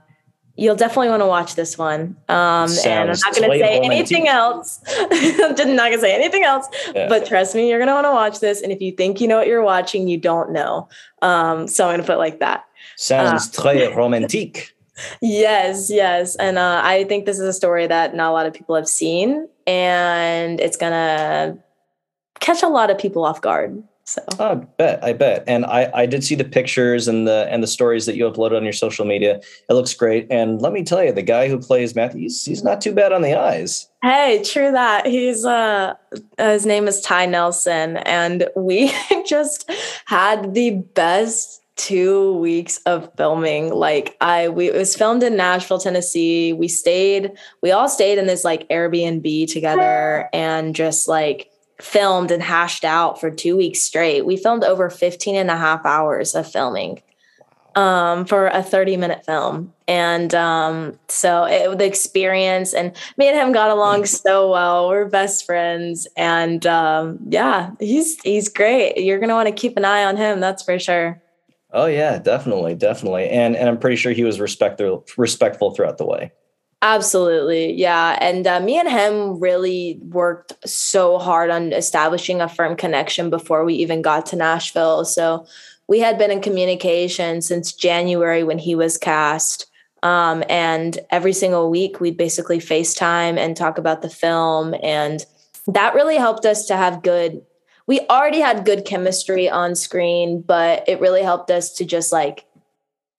you'll 0.60 0.76
definitely 0.76 1.08
want 1.10 1.22
to 1.22 1.28
watch 1.28 1.56
this 1.56 1.78
one. 1.78 2.18
Um, 2.28 2.70
and 2.86 3.10
I'm 3.10 3.18
not 3.18 3.36
going 3.36 3.52
to 3.52 3.60
say 3.60 3.80
anything 3.80 4.28
else. 4.28 4.82
I'm 4.88 5.10
just 5.56 5.70
not 5.70 5.88
going 5.88 5.94
to 5.94 6.02
say 6.02 6.14
anything 6.14 6.44
else. 6.44 6.68
Yeah. 6.94 7.08
But 7.08 7.26
trust 7.26 7.56
me, 7.56 7.70
you're 7.70 7.80
going 7.80 7.88
to 7.88 7.94
want 7.94 8.06
to 8.06 8.12
watch 8.12 8.40
this. 8.42 8.62
And 8.62 8.72
if 8.72 8.82
you 8.82 8.92
think 8.92 9.22
you 9.22 9.28
know 9.28 9.38
what 9.38 9.48
you're 9.48 9.64
watching, 9.64 10.10
you 10.10 10.18
don't 10.18 10.52
know. 10.52 10.90
Um, 11.22 11.68
so 11.68 11.86
I'm 11.86 11.92
going 11.92 12.02
to 12.02 12.06
put 12.06 12.18
like 12.18 12.40
that. 12.40 12.66
Sounds 12.98 13.58
uh, 13.58 13.62
très 13.62 13.96
romantique. 13.96 14.76
Yes, 15.22 15.90
yes. 15.90 16.36
And 16.36 16.58
uh, 16.58 16.82
I 16.84 17.06
think 17.06 17.26
this 17.26 17.40
is 17.40 17.46
a 17.46 17.54
story 17.54 17.88
that 17.88 18.14
not 18.14 18.32
a 18.32 18.34
lot 18.34 18.46
of 18.46 18.54
people 18.54 18.76
have 18.76 18.88
seen, 18.88 19.48
and 19.66 20.60
it's 20.60 20.76
going 20.76 20.92
to 20.92 21.58
catch 22.42 22.64
a 22.64 22.68
lot 22.68 22.92
of 22.92 22.98
people 22.98 23.24
off 23.24 23.40
guard. 23.40 23.82
So 24.10 24.24
I 24.40 24.56
bet, 24.56 25.04
I 25.04 25.14
bet. 25.14 25.44
And 25.46 25.68
I, 25.68 25.92
I 25.94 26.06
did 26.08 26.24
see 26.24 26.34
the 26.34 26.44
pictures 26.44 27.08
and 27.08 27.28
the 27.28 27.48
and 27.52 27.62
the 27.62 27.68
stories 27.68 28.08
that 28.08 28.16
you 28.16 28.28
uploaded 28.28 28.58
on 28.58 28.64
your 28.64 28.74
social 28.74 29.06
media. 29.06 29.40
It 29.70 29.74
looks 29.74 29.94
great. 29.94 30.26
And 30.32 30.60
let 30.60 30.74
me 30.74 30.84
tell 30.84 31.04
you, 31.04 31.12
the 31.12 31.22
guy 31.22 31.48
who 31.48 31.60
plays 31.60 31.94
Matthew, 31.94 32.22
he's, 32.22 32.44
he's 32.44 32.64
not 32.64 32.82
too 32.82 32.92
bad 32.92 33.14
on 33.14 33.22
the 33.22 33.40
eyes. 33.40 33.88
Hey, 34.02 34.42
true 34.44 34.72
that. 34.72 35.06
He's 35.06 35.46
uh 35.46 35.94
his 36.40 36.66
name 36.66 36.88
is 36.88 37.02
Ty 37.02 37.28
Nelson, 37.28 37.98
and 37.98 38.50
we 38.56 38.92
just 39.28 39.70
had 40.06 40.56
the 40.56 40.72
best 40.96 41.62
two 41.76 42.34
weeks 42.38 42.78
of 42.88 43.12
filming. 43.16 43.72
Like 43.72 44.18
I 44.22 44.50
we 44.50 44.70
it 44.70 44.76
was 44.76 44.96
filmed 44.96 45.22
in 45.22 45.36
Nashville, 45.36 45.78
Tennessee. 45.78 46.52
We 46.52 46.68
stayed, 46.68 47.34
we 47.62 47.70
all 47.70 47.88
stayed 47.88 48.18
in 48.18 48.26
this 48.26 48.44
like 48.44 48.68
Airbnb 48.70 49.52
together 49.52 50.30
and 50.34 50.74
just 50.74 51.08
like 51.08 51.52
filmed 51.82 52.32
and 52.32 52.44
hashed 52.44 52.84
out 52.84 53.20
for 53.20 53.32
two 53.32 53.56
weeks 53.56 53.82
straight. 53.82 54.26
We 54.26 54.38
filmed 54.38 54.64
over 54.64 54.90
15 54.90 55.36
and 55.36 55.50
a 55.50 55.58
half 55.58 55.86
hours 55.86 56.36
of 56.36 56.50
filming 56.50 57.02
um, 57.76 58.26
for 58.26 58.48
a 58.48 58.62
30 58.62 58.98
minute 58.98 59.26
film. 59.26 59.74
And 59.88 60.34
um, 60.36 61.00
so 61.08 61.46
it, 61.46 61.78
the 61.78 61.86
experience 61.86 62.74
and 62.74 62.96
me 63.18 63.28
and 63.28 63.38
him 63.38 63.52
got 63.52 63.70
along 63.70 64.06
so 64.08 64.52
well. 64.52 64.90
We're 64.90 65.06
best 65.06 65.46
friends. 65.46 66.08
And 66.18 66.66
um, 66.66 67.20
yeah, 67.28 67.72
he's, 67.80 68.20
he's 68.22 68.50
great. 68.50 68.98
You're 68.98 69.20
going 69.20 69.30
to 69.30 69.36
want 69.36 69.48
to 69.48 69.54
keep 69.54 69.78
an 69.78 69.86
eye 69.86 70.04
on 70.04 70.18
him. 70.18 70.40
That's 70.40 70.64
for 70.64 70.78
sure. 70.80 71.22
Oh 71.72 71.86
yeah, 71.86 72.18
definitely, 72.18 72.74
definitely, 72.74 73.30
and 73.30 73.56
and 73.56 73.70
I'm 73.70 73.78
pretty 73.78 73.96
sure 73.96 74.12
he 74.12 74.24
was 74.24 74.40
respectful 74.40 75.06
respectful 75.18 75.70
throughout 75.70 76.00
the 76.00 76.06
way. 76.06 76.32
Absolutely, 76.82 77.74
yeah. 77.74 78.18
And 78.22 78.48
uh, 78.48 78.62
me 78.62 78.80
and 78.80 78.90
him 78.90 79.40
really 79.40 80.00
worked 80.02 80.54
so 80.68 81.18
hard 81.20 81.50
on 81.50 81.74
establishing 81.74 82.40
a 82.40 82.48
firm 82.48 82.78
connection 82.78 83.30
before 83.30 83.66
we 83.66 83.74
even 83.76 84.02
got 84.02 84.26
to 84.28 84.38
Nashville. 84.38 85.04
So 85.04 85.46
we 85.90 86.00
had 86.00 86.18
been 86.18 86.32
in 86.32 86.42
communication 86.42 87.42
since 87.42 87.74
January 87.74 88.44
when 88.44 88.60
he 88.60 88.76
was 88.76 88.98
cast. 88.98 89.66
Um, 90.04 90.44
and 90.48 90.98
every 91.10 91.34
single 91.34 91.70
week 91.70 92.00
we'd 92.00 92.16
basically 92.16 92.60
FaceTime 92.60 93.38
and 93.38 93.58
talk 93.58 93.78
about 93.78 94.02
the 94.02 94.10
film. 94.10 94.74
And 94.82 95.26
that 95.68 95.94
really 95.94 96.16
helped 96.16 96.46
us 96.46 96.66
to 96.68 96.78
have 96.78 97.04
good 97.04 97.42
we 97.90 98.02
already 98.02 98.40
had 98.40 98.66
good 98.66 98.86
chemistry 98.86 99.50
on 99.50 99.74
screen, 99.74 100.44
but 100.44 100.88
it 100.88 101.02
really 101.02 101.24
helped 101.24 101.50
us 101.50 101.72
to 101.74 101.84
just 101.84 102.12
like 102.12 102.46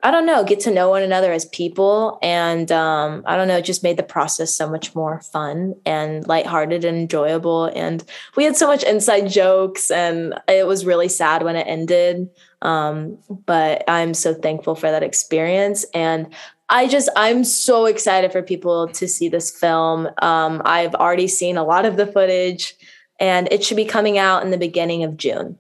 I 0.03 0.11
don't 0.11 0.25
know, 0.25 0.45
get 0.45 0.61
to 0.61 0.71
know 0.71 0.89
one 0.89 1.03
another 1.03 1.31
as 1.31 1.45
people. 1.45 2.19
And 2.23 2.73
um, 2.73 3.23
I 3.27 3.37
don't 3.37 3.49
know, 3.49 3.59
it 3.59 3.65
just 3.67 3.83
made 3.83 3.99
the 3.99 4.03
process 4.03 4.55
so 4.55 4.69
much 4.69 4.95
more 4.95 5.21
fun 5.21 5.75
and 5.85 6.27
lighthearted 6.27 6.85
and 6.85 6.97
enjoyable. 6.97 7.67
And 7.67 8.03
we 8.35 8.45
had 8.45 8.57
so 8.57 8.67
much 8.67 8.83
inside 8.83 9.29
jokes, 9.29 9.91
and 9.91 10.35
it 10.49 10.67
was 10.67 10.87
really 10.87 11.09
sad 11.09 11.43
when 11.43 11.57
it 11.57 11.67
ended. 11.67 12.31
Um, 12.63 13.19
but 13.47 13.85
I'm 13.89 14.15
so 14.15 14.33
thankful 14.33 14.75
for 14.75 14.91
that 14.91 15.03
experience. 15.03 15.85
And 15.93 16.33
I 16.71 16.89
just, 16.89 17.11
I'm 17.15 17.45
so 17.45 17.85
excited 17.85 18.33
for 18.33 18.43
people 18.43 18.89
to 18.89 19.07
see 19.07 19.29
this 19.29 19.51
film. 19.51 20.09
Um, 20.23 20.63
I've 20.65 20.95
already 20.95 21.29
seen 21.29 21.59
a 21.59 21.65
lot 21.65 21.85
of 21.85 21.97
the 21.97 22.07
footage, 22.07 22.75
and 23.19 23.49
it 23.51 23.63
should 23.63 23.77
be 23.77 23.85
coming 23.85 24.17
out 24.17 24.43
in 24.45 24.51
the 24.51 24.57
beginning 24.57 25.05
of 25.05 25.19
June. 25.19 25.59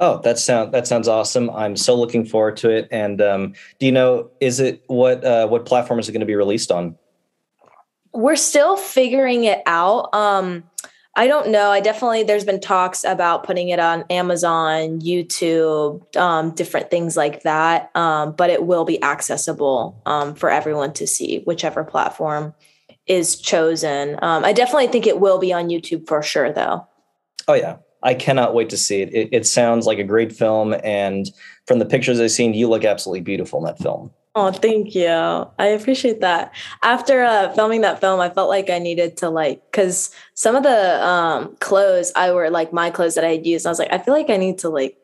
Oh, 0.00 0.20
that 0.22 0.38
sound 0.38 0.72
that 0.72 0.86
sounds 0.86 1.08
awesome. 1.08 1.50
I'm 1.50 1.76
so 1.76 1.94
looking 1.94 2.24
forward 2.24 2.56
to 2.58 2.70
it. 2.70 2.88
And 2.90 3.20
um, 3.20 3.54
do 3.78 3.86
you 3.86 3.92
know 3.92 4.30
is 4.40 4.60
it 4.60 4.82
what 4.86 5.24
uh, 5.24 5.48
what 5.48 5.66
platform 5.66 5.98
is 5.98 6.08
it 6.08 6.12
going 6.12 6.20
to 6.20 6.26
be 6.26 6.36
released 6.36 6.70
on? 6.70 6.96
We're 8.12 8.36
still 8.36 8.76
figuring 8.76 9.44
it 9.44 9.60
out. 9.66 10.14
Um, 10.14 10.64
I 11.16 11.26
don't 11.26 11.48
know. 11.48 11.70
I 11.72 11.80
definitely 11.80 12.22
there's 12.22 12.44
been 12.44 12.60
talks 12.60 13.02
about 13.02 13.42
putting 13.42 13.70
it 13.70 13.80
on 13.80 14.04
Amazon, 14.08 15.00
YouTube, 15.00 16.16
um, 16.16 16.52
different 16.54 16.92
things 16.92 17.16
like 17.16 17.42
that. 17.42 17.90
Um, 17.96 18.32
but 18.36 18.50
it 18.50 18.64
will 18.64 18.84
be 18.84 19.02
accessible 19.02 20.00
um, 20.06 20.36
for 20.36 20.48
everyone 20.48 20.92
to 20.92 21.08
see, 21.08 21.42
whichever 21.44 21.82
platform 21.82 22.54
is 23.08 23.40
chosen. 23.40 24.16
Um, 24.22 24.44
I 24.44 24.52
definitely 24.52 24.88
think 24.88 25.08
it 25.08 25.18
will 25.18 25.38
be 25.38 25.52
on 25.52 25.70
YouTube 25.70 26.06
for 26.06 26.22
sure, 26.22 26.52
though. 26.52 26.86
Oh 27.48 27.54
yeah, 27.54 27.78
I 28.02 28.14
cannot 28.14 28.54
wait 28.54 28.70
to 28.70 28.76
see 28.76 29.02
it. 29.02 29.14
it. 29.14 29.28
It 29.32 29.46
sounds 29.46 29.86
like 29.86 29.98
a 29.98 30.04
great 30.04 30.32
film, 30.32 30.74
and 30.84 31.30
from 31.66 31.78
the 31.78 31.86
pictures 31.86 32.20
I've 32.20 32.30
seen, 32.30 32.54
you 32.54 32.68
look 32.68 32.84
absolutely 32.84 33.22
beautiful 33.22 33.58
in 33.58 33.64
that 33.64 33.78
film. 33.78 34.10
Oh, 34.34 34.52
thank 34.52 34.94
you. 34.94 35.08
I 35.08 35.66
appreciate 35.66 36.20
that. 36.20 36.54
After 36.82 37.24
uh, 37.24 37.52
filming 37.54 37.80
that 37.80 38.00
film, 38.00 38.20
I 38.20 38.30
felt 38.30 38.48
like 38.48 38.70
I 38.70 38.78
needed 38.78 39.16
to 39.16 39.30
like 39.30 39.60
because 39.70 40.14
some 40.34 40.54
of 40.54 40.62
the 40.62 41.04
um, 41.04 41.56
clothes 41.56 42.12
I 42.14 42.30
were 42.30 42.48
like 42.48 42.72
my 42.72 42.90
clothes 42.90 43.16
that 43.16 43.24
I 43.24 43.32
had 43.32 43.46
used. 43.46 43.66
I 43.66 43.70
was 43.70 43.80
like, 43.80 43.92
I 43.92 43.98
feel 43.98 44.14
like 44.14 44.30
I 44.30 44.36
need 44.36 44.58
to 44.58 44.68
like 44.68 44.96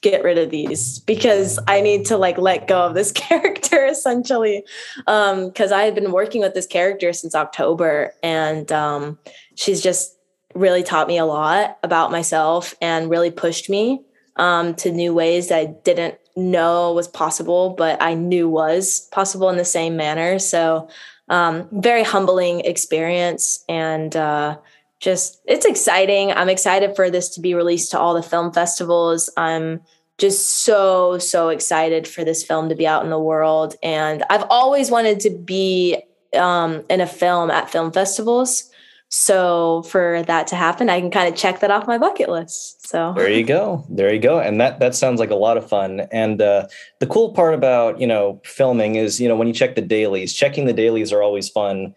get 0.00 0.24
rid 0.24 0.38
of 0.38 0.50
these 0.50 0.98
because 1.00 1.58
I 1.68 1.80
need 1.80 2.06
to 2.06 2.16
like 2.16 2.36
let 2.38 2.66
go 2.66 2.80
of 2.82 2.94
this 2.94 3.12
character 3.28 3.86
essentially. 3.86 4.64
Um, 5.06 5.46
because 5.46 5.70
I 5.70 5.82
had 5.82 5.94
been 5.94 6.10
working 6.10 6.40
with 6.40 6.54
this 6.54 6.66
character 6.66 7.12
since 7.12 7.36
October, 7.36 8.12
and 8.24 8.72
um, 8.72 9.20
she's 9.54 9.80
just 9.80 10.17
really 10.54 10.82
taught 10.82 11.08
me 11.08 11.18
a 11.18 11.24
lot 11.24 11.78
about 11.82 12.10
myself 12.10 12.74
and 12.80 13.10
really 13.10 13.30
pushed 13.30 13.68
me 13.68 14.02
um, 14.36 14.74
to 14.76 14.90
new 14.90 15.12
ways 15.14 15.48
that 15.48 15.58
I 15.58 15.66
didn't 15.84 16.18
know 16.36 16.92
was 16.92 17.08
possible, 17.08 17.70
but 17.70 18.00
I 18.00 18.14
knew 18.14 18.48
was 18.48 19.08
possible 19.12 19.48
in 19.50 19.56
the 19.56 19.64
same 19.64 19.96
manner. 19.96 20.38
So, 20.38 20.88
um, 21.28 21.68
very 21.72 22.02
humbling 22.02 22.60
experience 22.60 23.64
and 23.68 24.16
uh, 24.16 24.56
just 25.00 25.40
it's 25.44 25.66
exciting. 25.66 26.32
I'm 26.32 26.48
excited 26.48 26.96
for 26.96 27.10
this 27.10 27.28
to 27.30 27.40
be 27.40 27.54
released 27.54 27.90
to 27.90 27.98
all 27.98 28.14
the 28.14 28.22
film 28.22 28.52
festivals. 28.52 29.28
I'm 29.36 29.80
just 30.16 30.64
so 30.64 31.18
so 31.18 31.50
excited 31.50 32.08
for 32.08 32.24
this 32.24 32.42
film 32.42 32.68
to 32.70 32.74
be 32.74 32.86
out 32.86 33.04
in 33.04 33.10
the 33.10 33.18
world 33.18 33.76
and 33.82 34.24
I've 34.30 34.46
always 34.50 34.90
wanted 34.90 35.20
to 35.20 35.30
be 35.30 36.02
um, 36.34 36.82
in 36.88 37.00
a 37.00 37.06
film 37.06 37.50
at 37.50 37.70
film 37.70 37.92
festivals. 37.92 38.70
So 39.10 39.84
for 39.84 40.22
that 40.24 40.46
to 40.48 40.56
happen, 40.56 40.90
I 40.90 41.00
can 41.00 41.10
kind 41.10 41.32
of 41.32 41.38
check 41.38 41.60
that 41.60 41.70
off 41.70 41.86
my 41.86 41.96
bucket 41.96 42.28
list. 42.28 42.86
So 42.86 43.14
there 43.16 43.30
you 43.30 43.44
go, 43.44 43.86
there 43.88 44.12
you 44.12 44.20
go, 44.20 44.38
and 44.38 44.60
that 44.60 44.80
that 44.80 44.94
sounds 44.94 45.18
like 45.18 45.30
a 45.30 45.34
lot 45.34 45.56
of 45.56 45.66
fun. 45.66 46.00
And 46.12 46.42
uh, 46.42 46.66
the 47.00 47.06
cool 47.06 47.32
part 47.32 47.54
about 47.54 48.00
you 48.00 48.06
know 48.06 48.40
filming 48.44 48.96
is 48.96 49.18
you 49.18 49.26
know 49.26 49.36
when 49.36 49.48
you 49.48 49.54
check 49.54 49.76
the 49.76 49.82
dailies, 49.82 50.34
checking 50.34 50.66
the 50.66 50.74
dailies 50.74 51.10
are 51.12 51.22
always 51.22 51.48
fun, 51.48 51.94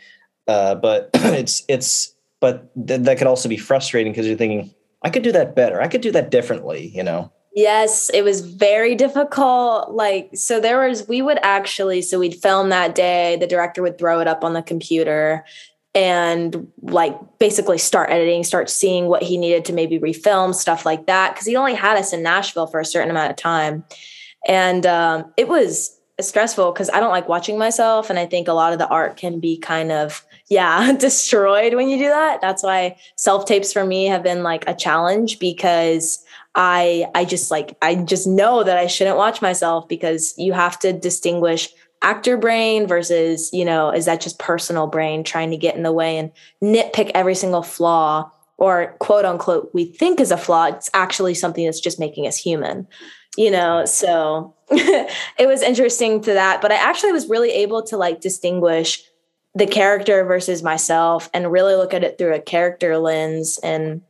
uh, 0.47 0.75
but 0.75 1.09
it's 1.15 1.63
it's 1.67 2.15
but 2.39 2.71
th- 2.87 3.01
that 3.01 3.17
could 3.17 3.27
also 3.27 3.49
be 3.49 3.57
frustrating 3.57 4.13
because 4.13 4.25
you're 4.25 4.37
thinking 4.37 4.73
I 5.03 5.09
could 5.09 5.23
do 5.23 5.33
that 5.33 5.53
better, 5.53 5.81
I 5.81 5.89
could 5.89 6.01
do 6.01 6.11
that 6.11 6.31
differently, 6.31 6.91
you 6.95 7.03
know. 7.03 7.31
Yes, 7.53 8.09
it 8.13 8.23
was 8.23 8.39
very 8.39 8.95
difficult. 8.95 9.91
Like, 9.91 10.29
so 10.33 10.61
there 10.61 10.87
was, 10.87 11.05
we 11.09 11.21
would 11.21 11.39
actually, 11.43 12.01
so 12.01 12.17
we'd 12.17 12.35
film 12.35 12.69
that 12.69 12.95
day. 12.95 13.35
The 13.41 13.47
director 13.47 13.81
would 13.81 13.97
throw 13.97 14.21
it 14.21 14.27
up 14.27 14.45
on 14.45 14.53
the 14.53 14.61
computer 14.61 15.43
and 15.93 16.71
like 16.81 17.17
basically 17.39 17.77
start 17.77 18.09
editing, 18.09 18.43
start 18.43 18.69
seeing 18.69 19.07
what 19.07 19.23
he 19.23 19.37
needed 19.37 19.65
to 19.65 19.73
maybe 19.73 19.99
refilm, 19.99 20.55
stuff 20.55 20.85
like 20.85 21.05
that. 21.07 21.35
Cause 21.35 21.45
he 21.45 21.55
only 21.55 21.73
had 21.73 21.97
us 21.97 22.13
in 22.13 22.23
Nashville 22.23 22.67
for 22.67 22.79
a 22.79 22.85
certain 22.85 23.11
amount 23.11 23.31
of 23.31 23.37
time. 23.37 23.83
And 24.47 24.85
um, 24.85 25.33
it 25.37 25.47
was 25.47 25.99
stressful 26.19 26.71
because 26.71 26.89
I 26.89 26.99
don't 26.99 27.09
like 27.09 27.27
watching 27.27 27.57
myself. 27.57 28.09
And 28.09 28.17
I 28.17 28.25
think 28.25 28.47
a 28.47 28.53
lot 28.53 28.73
of 28.73 28.79
the 28.79 28.87
art 28.87 29.17
can 29.17 29.39
be 29.39 29.57
kind 29.57 29.91
of, 29.91 30.25
yeah, 30.49 30.93
destroyed 30.97 31.73
when 31.73 31.89
you 31.89 31.97
do 31.97 32.07
that. 32.07 32.41
That's 32.41 32.63
why 32.63 32.97
self 33.15 33.45
tapes 33.45 33.73
for 33.73 33.85
me 33.85 34.05
have 34.05 34.23
been 34.23 34.43
like 34.43 34.67
a 34.67 34.75
challenge 34.75 35.39
because 35.39 36.23
I 36.55 37.05
I 37.15 37.25
just 37.25 37.51
like 37.51 37.77
I 37.81 37.95
just 37.95 38.27
know 38.27 38.63
that 38.63 38.77
I 38.77 38.87
shouldn't 38.87 39.17
watch 39.17 39.41
myself 39.41 39.87
because 39.87 40.33
you 40.37 40.53
have 40.53 40.77
to 40.79 40.91
distinguish 40.91 41.69
actor 42.01 42.37
brain 42.37 42.87
versus, 42.87 43.49
you 43.53 43.65
know, 43.65 43.91
is 43.91 44.05
that 44.05 44.21
just 44.21 44.39
personal 44.39 44.87
brain 44.87 45.23
trying 45.23 45.51
to 45.51 45.57
get 45.57 45.75
in 45.75 45.83
the 45.83 45.91
way 45.91 46.17
and 46.17 46.31
nitpick 46.63 47.11
every 47.13 47.35
single 47.35 47.63
flaw 47.63 48.31
or 48.57 48.95
quote 48.99 49.25
unquote 49.25 49.71
we 49.73 49.85
think 49.85 50.19
is 50.19 50.31
a 50.31 50.37
flaw. 50.37 50.65
It's 50.65 50.89
actually 50.93 51.33
something 51.33 51.65
that's 51.65 51.79
just 51.79 51.99
making 51.99 52.27
us 52.27 52.37
human, 52.37 52.87
you 53.37 53.51
know? 53.51 53.85
So 53.85 54.55
it 54.71 55.47
was 55.47 55.61
interesting 55.61 56.21
to 56.21 56.33
that. 56.33 56.61
But 56.61 56.71
I 56.71 56.75
actually 56.75 57.11
was 57.11 57.29
really 57.29 57.51
able 57.51 57.83
to 57.83 57.97
like 57.97 58.21
distinguish 58.21 59.03
the 59.53 59.67
character 59.67 60.23
versus 60.23 60.63
myself 60.63 61.29
and 61.33 61.51
really 61.51 61.75
look 61.75 61.93
at 61.93 62.03
it 62.03 62.17
through 62.17 62.33
a 62.33 62.39
character 62.39 62.97
lens 62.97 63.59
and 63.63 64.01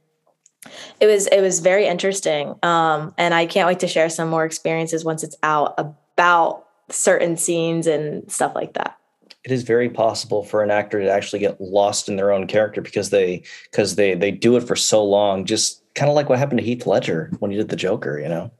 it 0.99 1.07
was 1.07 1.25
it 1.27 1.41
was 1.41 1.59
very 1.59 1.87
interesting 1.87 2.53
um, 2.61 3.13
and 3.17 3.33
i 3.33 3.47
can't 3.47 3.67
wait 3.67 3.79
to 3.79 3.87
share 3.87 4.09
some 4.09 4.29
more 4.29 4.45
experiences 4.45 5.03
once 5.03 5.23
it's 5.23 5.35
out 5.41 5.73
about 5.77 6.67
certain 6.91 7.37
scenes 7.37 7.87
and 7.87 8.29
stuff 8.31 8.53
like 8.55 8.73
that. 8.73 8.97
It 9.43 9.51
is 9.51 9.63
very 9.63 9.89
possible 9.89 10.43
for 10.43 10.63
an 10.63 10.69
actor 10.69 11.01
to 11.01 11.09
actually 11.09 11.39
get 11.39 11.59
lost 11.59 12.07
in 12.07 12.15
their 12.15 12.31
own 12.31 12.45
character 12.47 12.81
because 12.81 13.09
they 13.09 13.43
because 13.71 13.95
they 13.95 14.13
they 14.13 14.31
do 14.31 14.55
it 14.55 14.61
for 14.61 14.75
so 14.75 15.03
long 15.03 15.45
just 15.45 15.83
kind 15.95 16.09
of 16.09 16.15
like 16.15 16.29
what 16.29 16.37
happened 16.37 16.59
to 16.59 16.65
heath 16.65 16.85
ledger 16.85 17.31
when 17.39 17.49
he 17.51 17.57
did 17.57 17.69
the 17.69 17.75
joker 17.75 18.19
you 18.19 18.29
know 18.29 18.51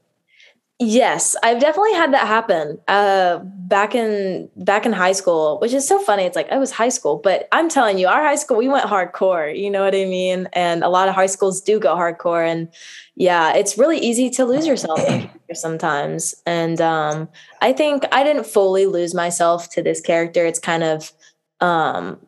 Yes, 0.84 1.36
I've 1.44 1.60
definitely 1.60 1.92
had 1.92 2.12
that 2.12 2.26
happen. 2.26 2.76
Uh, 2.88 3.38
back 3.38 3.94
in 3.94 4.50
back 4.56 4.84
in 4.84 4.92
high 4.92 5.12
school, 5.12 5.60
which 5.60 5.72
is 5.72 5.86
so 5.86 6.00
funny. 6.00 6.24
It's 6.24 6.34
like 6.34 6.50
I 6.50 6.58
was 6.58 6.72
high 6.72 6.88
school, 6.88 7.20
but 7.22 7.46
I'm 7.52 7.68
telling 7.68 7.98
you, 7.98 8.08
our 8.08 8.20
high 8.20 8.34
school 8.34 8.56
we 8.56 8.66
went 8.66 8.86
hardcore. 8.86 9.56
You 9.56 9.70
know 9.70 9.84
what 9.84 9.94
I 9.94 10.06
mean? 10.06 10.48
And 10.54 10.82
a 10.82 10.88
lot 10.88 11.08
of 11.08 11.14
high 11.14 11.26
schools 11.26 11.60
do 11.60 11.78
go 11.78 11.94
hardcore, 11.94 12.44
and 12.44 12.68
yeah, 13.14 13.54
it's 13.54 13.78
really 13.78 13.98
easy 13.98 14.28
to 14.30 14.44
lose 14.44 14.66
yourself 14.66 15.00
sometimes. 15.54 16.34
And 16.46 16.80
um, 16.80 17.28
I 17.60 17.72
think 17.72 18.04
I 18.10 18.24
didn't 18.24 18.46
fully 18.46 18.86
lose 18.86 19.14
myself 19.14 19.70
to 19.70 19.82
this 19.82 20.00
character. 20.00 20.44
It's 20.44 20.58
kind 20.58 20.82
of, 20.82 21.12
um, 21.60 22.18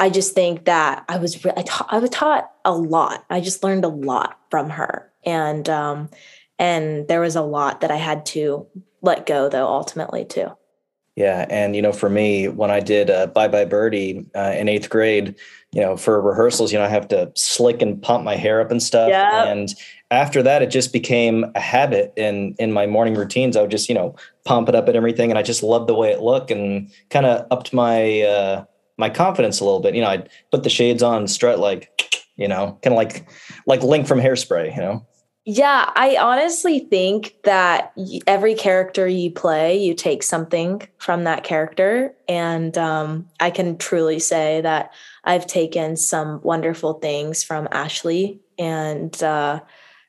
I 0.00 0.10
just 0.10 0.34
think 0.34 0.64
that 0.64 1.04
I 1.08 1.18
was 1.18 1.44
re- 1.44 1.52
I, 1.56 1.62
ta- 1.62 1.86
I 1.88 2.00
was 2.00 2.10
taught 2.10 2.50
a 2.64 2.72
lot. 2.72 3.24
I 3.30 3.40
just 3.40 3.62
learned 3.62 3.84
a 3.84 3.88
lot 3.88 4.40
from 4.50 4.70
her, 4.70 5.08
and 5.24 5.68
um, 5.68 6.10
and 6.58 7.08
there 7.08 7.20
was 7.20 7.36
a 7.36 7.42
lot 7.42 7.80
that 7.80 7.90
I 7.90 7.96
had 7.96 8.26
to 8.26 8.66
let 9.02 9.26
go 9.26 9.48
though 9.48 9.66
ultimately 9.66 10.24
too. 10.24 10.50
Yeah, 11.16 11.46
and 11.48 11.74
you 11.74 11.80
know, 11.80 11.92
for 11.92 12.10
me, 12.10 12.46
when 12.46 12.70
I 12.70 12.80
did 12.80 13.08
uh, 13.08 13.28
Bye 13.28 13.48
Bye 13.48 13.64
Birdie 13.64 14.26
uh, 14.34 14.54
in 14.54 14.68
eighth 14.68 14.90
grade, 14.90 15.34
you 15.72 15.80
know, 15.80 15.96
for 15.96 16.20
rehearsals, 16.20 16.72
you 16.72 16.78
know, 16.78 16.84
I 16.84 16.88
have 16.88 17.08
to 17.08 17.32
slick 17.34 17.80
and 17.80 18.00
pump 18.00 18.22
my 18.22 18.36
hair 18.36 18.60
up 18.60 18.70
and 18.70 18.82
stuff. 18.82 19.08
Yep. 19.08 19.32
And 19.32 19.74
after 20.10 20.42
that, 20.42 20.60
it 20.60 20.70
just 20.70 20.92
became 20.92 21.46
a 21.54 21.60
habit 21.60 22.12
in 22.16 22.54
in 22.58 22.70
my 22.70 22.86
morning 22.86 23.14
routines. 23.14 23.56
I 23.56 23.62
would 23.62 23.70
just, 23.70 23.88
you 23.88 23.94
know, 23.94 24.14
pump 24.44 24.68
it 24.68 24.74
up 24.74 24.88
and 24.88 24.96
everything, 24.96 25.30
and 25.30 25.38
I 25.38 25.42
just 25.42 25.62
loved 25.62 25.88
the 25.88 25.94
way 25.94 26.12
it 26.12 26.20
looked, 26.20 26.50
and 26.50 26.90
kind 27.08 27.24
of 27.24 27.46
upped 27.50 27.72
my 27.72 28.20
uh, 28.20 28.64
my 28.98 29.08
confidence 29.08 29.58
a 29.60 29.64
little 29.64 29.80
bit. 29.80 29.94
You 29.94 30.02
know, 30.02 30.08
I'd 30.08 30.28
put 30.50 30.64
the 30.64 30.70
shades 30.70 31.02
on, 31.02 31.16
and 31.16 31.30
strut 31.30 31.58
like, 31.58 31.90
you 32.36 32.46
know, 32.46 32.78
kind 32.82 32.92
of 32.92 32.98
like 32.98 33.26
like 33.66 33.82
Link 33.82 34.06
from 34.06 34.20
Hairspray. 34.20 34.76
You 34.76 34.82
know. 34.82 35.06
Yeah, 35.48 35.92
I 35.94 36.16
honestly 36.16 36.80
think 36.80 37.36
that 37.44 37.92
every 38.26 38.56
character 38.56 39.06
you 39.06 39.30
play, 39.30 39.78
you 39.78 39.94
take 39.94 40.24
something 40.24 40.82
from 40.98 41.22
that 41.22 41.44
character. 41.44 42.16
And 42.28 42.76
um, 42.76 43.28
I 43.38 43.50
can 43.50 43.78
truly 43.78 44.18
say 44.18 44.60
that 44.62 44.92
I've 45.22 45.46
taken 45.46 45.96
some 45.96 46.40
wonderful 46.42 46.94
things 46.94 47.44
from 47.44 47.68
Ashley 47.70 48.40
and, 48.58 49.22
uh, 49.22 49.60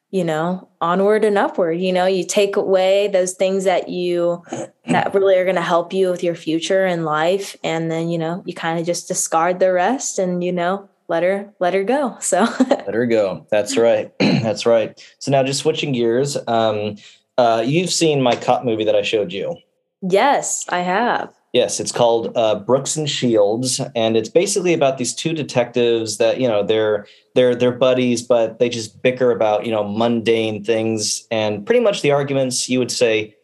you 0.09 0.23
know, 0.23 0.69
onward 0.81 1.23
and 1.23 1.37
upward. 1.37 1.79
You 1.79 1.93
know, 1.93 2.07
you 2.07 2.25
take 2.25 2.55
away 2.55 3.07
those 3.07 3.33
things 3.33 3.65
that 3.65 3.89
you, 3.89 4.43
that 4.87 5.13
really 5.13 5.37
are 5.37 5.43
going 5.43 5.55
to 5.55 5.61
help 5.61 5.93
you 5.93 6.09
with 6.09 6.23
your 6.23 6.33
future 6.33 6.87
in 6.87 7.05
life. 7.05 7.55
And 7.63 7.91
then, 7.91 8.09
you 8.09 8.17
know, 8.17 8.41
you 8.47 8.55
kind 8.55 8.79
of 8.79 8.87
just 8.87 9.07
discard 9.07 9.59
the 9.59 9.71
rest 9.71 10.17
and, 10.17 10.43
you 10.43 10.51
know, 10.51 10.89
let 11.07 11.23
her 11.23 11.53
let 11.59 11.73
her 11.73 11.83
go 11.83 12.17
so 12.19 12.47
let 12.69 12.93
her 12.93 13.05
go 13.05 13.45
that's 13.49 13.77
right 13.77 14.11
that's 14.19 14.65
right 14.65 15.01
so 15.19 15.31
now 15.31 15.43
just 15.43 15.61
switching 15.61 15.91
gears 15.91 16.37
um 16.47 16.95
uh 17.37 17.63
you've 17.65 17.91
seen 17.91 18.21
my 18.21 18.35
cop 18.35 18.63
movie 18.63 18.83
that 18.83 18.95
i 18.95 19.01
showed 19.01 19.31
you 19.31 19.55
Yes, 20.01 20.65
I 20.69 20.79
have. 20.79 21.33
Yes, 21.53 21.79
it's 21.79 21.91
called 21.91 22.31
uh, 22.35 22.59
Brooks 22.59 22.95
and 22.95 23.09
Shields, 23.09 23.81
and 23.95 24.15
it's 24.15 24.29
basically 24.29 24.73
about 24.73 24.97
these 24.97 25.15
two 25.15 25.33
detectives 25.33 26.17
that 26.17 26.39
you 26.39 26.47
know 26.47 26.61
they're 26.61 27.07
they're 27.33 27.55
they're 27.55 27.71
buddies, 27.71 28.21
but 28.21 28.59
they 28.59 28.69
just 28.69 29.01
bicker 29.01 29.31
about 29.31 29.65
you 29.65 29.71
know 29.71 29.83
mundane 29.83 30.63
things, 30.63 31.25
and 31.31 31.65
pretty 31.65 31.79
much 31.79 32.01
the 32.01 32.11
arguments 32.11 32.69
you 32.69 32.77
would 32.77 32.91
say, 32.91 33.35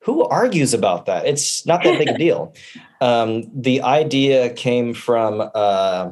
who 0.00 0.24
argues 0.24 0.74
about 0.74 1.06
that? 1.06 1.24
It's 1.26 1.64
not 1.64 1.82
that 1.84 1.98
big 1.98 2.08
a 2.08 2.18
deal. 2.18 2.52
Um, 3.00 3.44
the 3.54 3.80
idea 3.80 4.50
came 4.50 4.92
from 4.92 5.50
uh, 5.54 6.10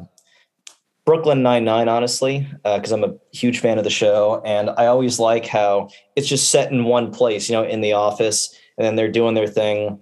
Brooklyn 1.05 1.43
Nine 1.43 1.65
Nine, 1.65 1.89
honestly, 1.89 2.47
because 2.63 2.91
uh, 2.91 2.95
I'm 2.95 3.03
a 3.03 3.15
huge 3.33 3.59
fan 3.59 3.77
of 3.77 3.83
the 3.83 3.89
show, 3.89 4.41
and 4.45 4.69
I 4.71 4.85
always 4.85 5.19
like 5.19 5.45
how 5.45 5.89
it's 6.15 6.27
just 6.27 6.49
set 6.49 6.71
in 6.71 6.85
one 6.85 7.11
place, 7.11 7.49
you 7.49 7.55
know, 7.55 7.63
in 7.63 7.81
the 7.81 7.93
office, 7.93 8.57
and 8.77 8.85
then 8.85 8.95
they're 8.95 9.11
doing 9.11 9.33
their 9.35 9.47
thing 9.47 10.01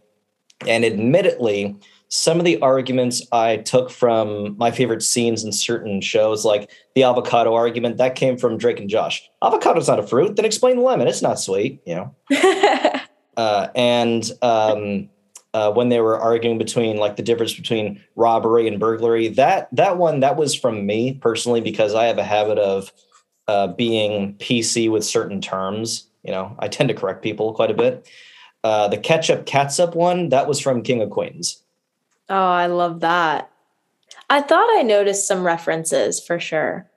and 0.67 0.85
admittedly, 0.85 1.75
some 2.09 2.39
of 2.39 2.45
the 2.45 2.59
arguments 2.61 3.25
I 3.31 3.57
took 3.57 3.89
from 3.89 4.57
my 4.57 4.71
favorite 4.71 5.01
scenes 5.01 5.43
in 5.43 5.51
certain 5.51 6.01
shows, 6.01 6.43
like 6.43 6.69
the 6.93 7.03
avocado 7.03 7.53
argument, 7.53 7.97
that 7.97 8.15
came 8.15 8.37
from 8.37 8.57
Drake 8.57 8.79
and 8.79 8.89
Josh. 8.89 9.29
Avocado's 9.41 9.87
not 9.87 9.99
a 9.99 10.03
fruit. 10.03 10.35
Then 10.35 10.45
explain 10.45 10.77
the 10.77 10.81
lemon. 10.81 11.07
It's 11.07 11.21
not 11.21 11.39
sweet, 11.39 11.81
you 11.85 11.95
know. 11.95 12.15
uh, 13.37 13.67
and 13.75 14.29
um, 14.41 15.09
uh, 15.53 15.71
when 15.71 15.89
they 15.89 15.99
were 15.99 16.17
arguing 16.17 16.57
between 16.57 16.97
like 16.97 17.15
the 17.15 17.23
difference 17.23 17.53
between 17.53 18.01
robbery 18.15 18.67
and 18.67 18.79
burglary, 18.79 19.27
that 19.29 19.67
that 19.73 19.97
one 19.97 20.21
that 20.21 20.37
was 20.37 20.55
from 20.55 20.85
me 20.85 21.13
personally 21.15 21.61
because 21.61 21.93
I 21.93 22.05
have 22.05 22.17
a 22.17 22.23
habit 22.23 22.57
of 22.57 22.91
uh, 23.47 23.67
being 23.67 24.35
PC 24.35 24.89
with 24.89 25.03
certain 25.03 25.41
terms. 25.41 26.07
You 26.23 26.31
know, 26.31 26.55
I 26.59 26.67
tend 26.67 26.89
to 26.89 26.95
correct 26.95 27.21
people 27.21 27.53
quite 27.53 27.71
a 27.71 27.75
bit. 27.75 28.07
Uh, 28.63 28.87
the 28.87 28.97
ketchup 28.97 29.45
catsup 29.45 29.95
one, 29.95 30.29
that 30.29 30.47
was 30.47 30.59
from 30.59 30.83
King 30.83 31.01
of 31.01 31.09
Queens. 31.09 31.61
Oh, 32.29 32.35
I 32.35 32.67
love 32.67 33.01
that. 33.01 33.51
I 34.29 34.41
thought 34.41 34.77
I 34.77 34.83
noticed 34.83 35.27
some 35.27 35.43
references 35.43 36.23
for 36.23 36.39
sure. 36.39 36.87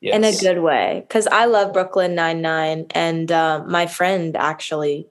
Yes. 0.00 0.16
In 0.16 0.24
a 0.24 0.36
good 0.36 0.62
way, 0.62 1.04
because 1.06 1.26
I 1.28 1.46
love 1.46 1.72
Brooklyn 1.72 2.14
Nine 2.14 2.42
Nine, 2.42 2.86
and 2.90 3.30
uh, 3.30 3.62
my 3.66 3.86
friend 3.86 4.36
actually, 4.36 5.08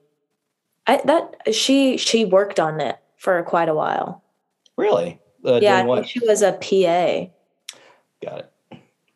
I 0.86 1.00
that 1.04 1.54
she 1.54 1.96
she 1.96 2.24
worked 2.24 2.60
on 2.60 2.80
it 2.80 2.98
for 3.16 3.42
quite 3.42 3.68
a 3.68 3.74
while. 3.74 4.22
Really? 4.76 5.20
Uh, 5.44 5.60
yeah, 5.60 6.02
she 6.02 6.20
was 6.20 6.42
a 6.42 6.52
PA. 6.52 7.30
Got 8.22 8.38
it. 8.40 8.52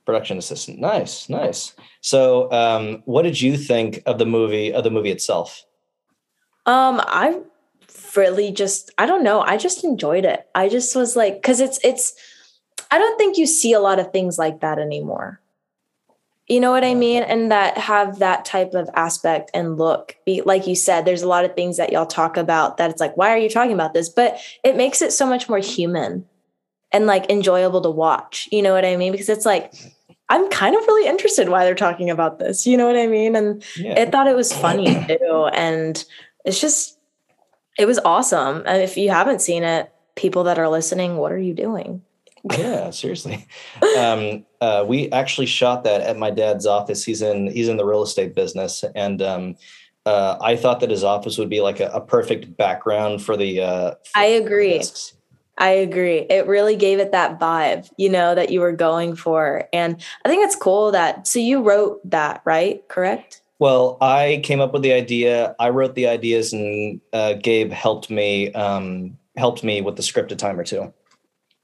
Production 0.04 0.38
assistant. 0.38 0.78
Nice, 0.78 1.28
nice. 1.28 1.74
So, 2.00 2.50
um, 2.52 3.02
what 3.04 3.22
did 3.22 3.40
you 3.40 3.56
think 3.56 4.02
of 4.06 4.18
the 4.18 4.26
movie 4.26 4.72
of 4.72 4.84
the 4.84 4.90
movie 4.90 5.10
itself? 5.10 5.64
Um, 6.66 7.00
I 7.04 7.40
really 8.16 8.52
just 8.52 8.90
I 8.98 9.06
don't 9.06 9.24
know. 9.24 9.40
I 9.40 9.56
just 9.56 9.84
enjoyed 9.84 10.24
it. 10.24 10.46
I 10.54 10.68
just 10.68 10.94
was 10.96 11.16
like, 11.16 11.36
because 11.36 11.60
it's 11.60 11.78
it's 11.84 12.14
I 12.90 12.98
don't 12.98 13.18
think 13.18 13.36
you 13.36 13.46
see 13.46 13.72
a 13.72 13.80
lot 13.80 13.98
of 13.98 14.12
things 14.12 14.38
like 14.38 14.60
that 14.60 14.78
anymore. 14.78 15.40
You 16.48 16.60
know 16.60 16.70
what 16.70 16.84
I 16.84 16.94
mean? 16.94 17.22
And 17.22 17.50
that 17.50 17.76
have 17.76 18.20
that 18.20 18.46
type 18.46 18.72
of 18.72 18.88
aspect 18.94 19.50
and 19.52 19.76
look. 19.76 20.16
Be 20.24 20.40
like 20.42 20.66
you 20.66 20.74
said, 20.74 21.04
there's 21.04 21.22
a 21.22 21.28
lot 21.28 21.44
of 21.44 21.54
things 21.54 21.76
that 21.76 21.92
y'all 21.92 22.06
talk 22.06 22.38
about 22.38 22.78
that 22.78 22.90
it's 22.90 23.00
like, 23.00 23.16
why 23.16 23.30
are 23.30 23.38
you 23.38 23.50
talking 23.50 23.74
about 23.74 23.92
this? 23.92 24.08
But 24.08 24.38
it 24.64 24.76
makes 24.76 25.02
it 25.02 25.12
so 25.12 25.26
much 25.26 25.48
more 25.48 25.58
human 25.58 26.26
and 26.90 27.06
like 27.06 27.30
enjoyable 27.30 27.82
to 27.82 27.90
watch. 27.90 28.48
You 28.50 28.62
know 28.62 28.72
what 28.72 28.86
I 28.86 28.96
mean? 28.96 29.12
Because 29.12 29.28
it's 29.28 29.44
like 29.44 29.74
I'm 30.30 30.48
kind 30.50 30.74
of 30.74 30.86
really 30.86 31.08
interested 31.08 31.48
why 31.48 31.64
they're 31.64 31.74
talking 31.74 32.10
about 32.10 32.38
this. 32.38 32.66
You 32.66 32.76
know 32.76 32.86
what 32.86 32.96
I 32.96 33.06
mean? 33.06 33.36
And 33.36 33.62
yeah. 33.76 33.98
it 33.98 34.12
thought 34.12 34.26
it 34.26 34.36
was 34.36 34.52
funny 34.52 34.94
too. 35.08 35.50
And 35.52 36.02
it's 36.44 36.60
just 36.60 36.98
it 37.78 37.86
was 37.86 37.98
awesome. 38.00 38.62
And 38.66 38.82
if 38.82 38.96
you 38.96 39.10
haven't 39.10 39.42
seen 39.42 39.62
it, 39.62 39.92
people 40.16 40.44
that 40.44 40.58
are 40.58 40.68
listening, 40.68 41.16
what 41.16 41.32
are 41.32 41.38
you 41.38 41.54
doing? 41.54 42.02
Yeah, 42.44 42.90
seriously. 42.90 43.46
Um, 43.96 44.44
uh, 44.60 44.84
we 44.86 45.10
actually 45.12 45.46
shot 45.46 45.84
that 45.84 46.00
at 46.00 46.16
my 46.16 46.30
dad's 46.30 46.66
office. 46.66 47.04
He's 47.04 47.22
in 47.22 47.48
he's 47.48 47.68
in 47.68 47.76
the 47.76 47.84
real 47.84 48.02
estate 48.02 48.34
business, 48.34 48.84
and 48.94 49.22
um, 49.22 49.56
uh, 50.06 50.38
I 50.40 50.56
thought 50.56 50.80
that 50.80 50.90
his 50.90 51.04
office 51.04 51.38
would 51.38 51.50
be 51.50 51.60
like 51.60 51.80
a, 51.80 51.88
a 51.88 52.00
perfect 52.00 52.56
background 52.56 53.22
for 53.22 53.36
the. 53.36 53.60
Uh, 53.60 53.90
for 53.90 54.18
I 54.18 54.24
agree. 54.24 54.82
I 55.58 55.70
agree. 55.70 56.18
It 56.18 56.46
really 56.46 56.76
gave 56.76 57.00
it 57.00 57.10
that 57.12 57.40
vibe, 57.40 57.90
you 57.96 58.08
know, 58.08 58.34
that 58.34 58.50
you 58.50 58.60
were 58.60 58.72
going 58.72 59.16
for, 59.16 59.68
and 59.72 60.00
I 60.24 60.28
think 60.28 60.44
it's 60.44 60.56
cool 60.56 60.92
that. 60.92 61.26
So 61.26 61.38
you 61.38 61.62
wrote 61.62 62.00
that, 62.10 62.42
right? 62.44 62.86
Correct. 62.88 63.42
Well, 63.58 63.98
I 64.00 64.40
came 64.44 64.60
up 64.60 64.72
with 64.72 64.82
the 64.82 64.92
idea. 64.92 65.56
I 65.58 65.70
wrote 65.70 65.94
the 65.94 66.06
ideas, 66.06 66.52
and 66.52 67.00
uh, 67.12 67.34
Gabe 67.34 67.72
helped 67.72 68.08
me 68.08 68.52
um, 68.52 69.18
helped 69.36 69.64
me 69.64 69.80
with 69.80 69.96
the 69.96 70.02
script 70.02 70.32
a 70.32 70.36
time 70.36 70.58
or 70.58 70.64
two. 70.64 70.92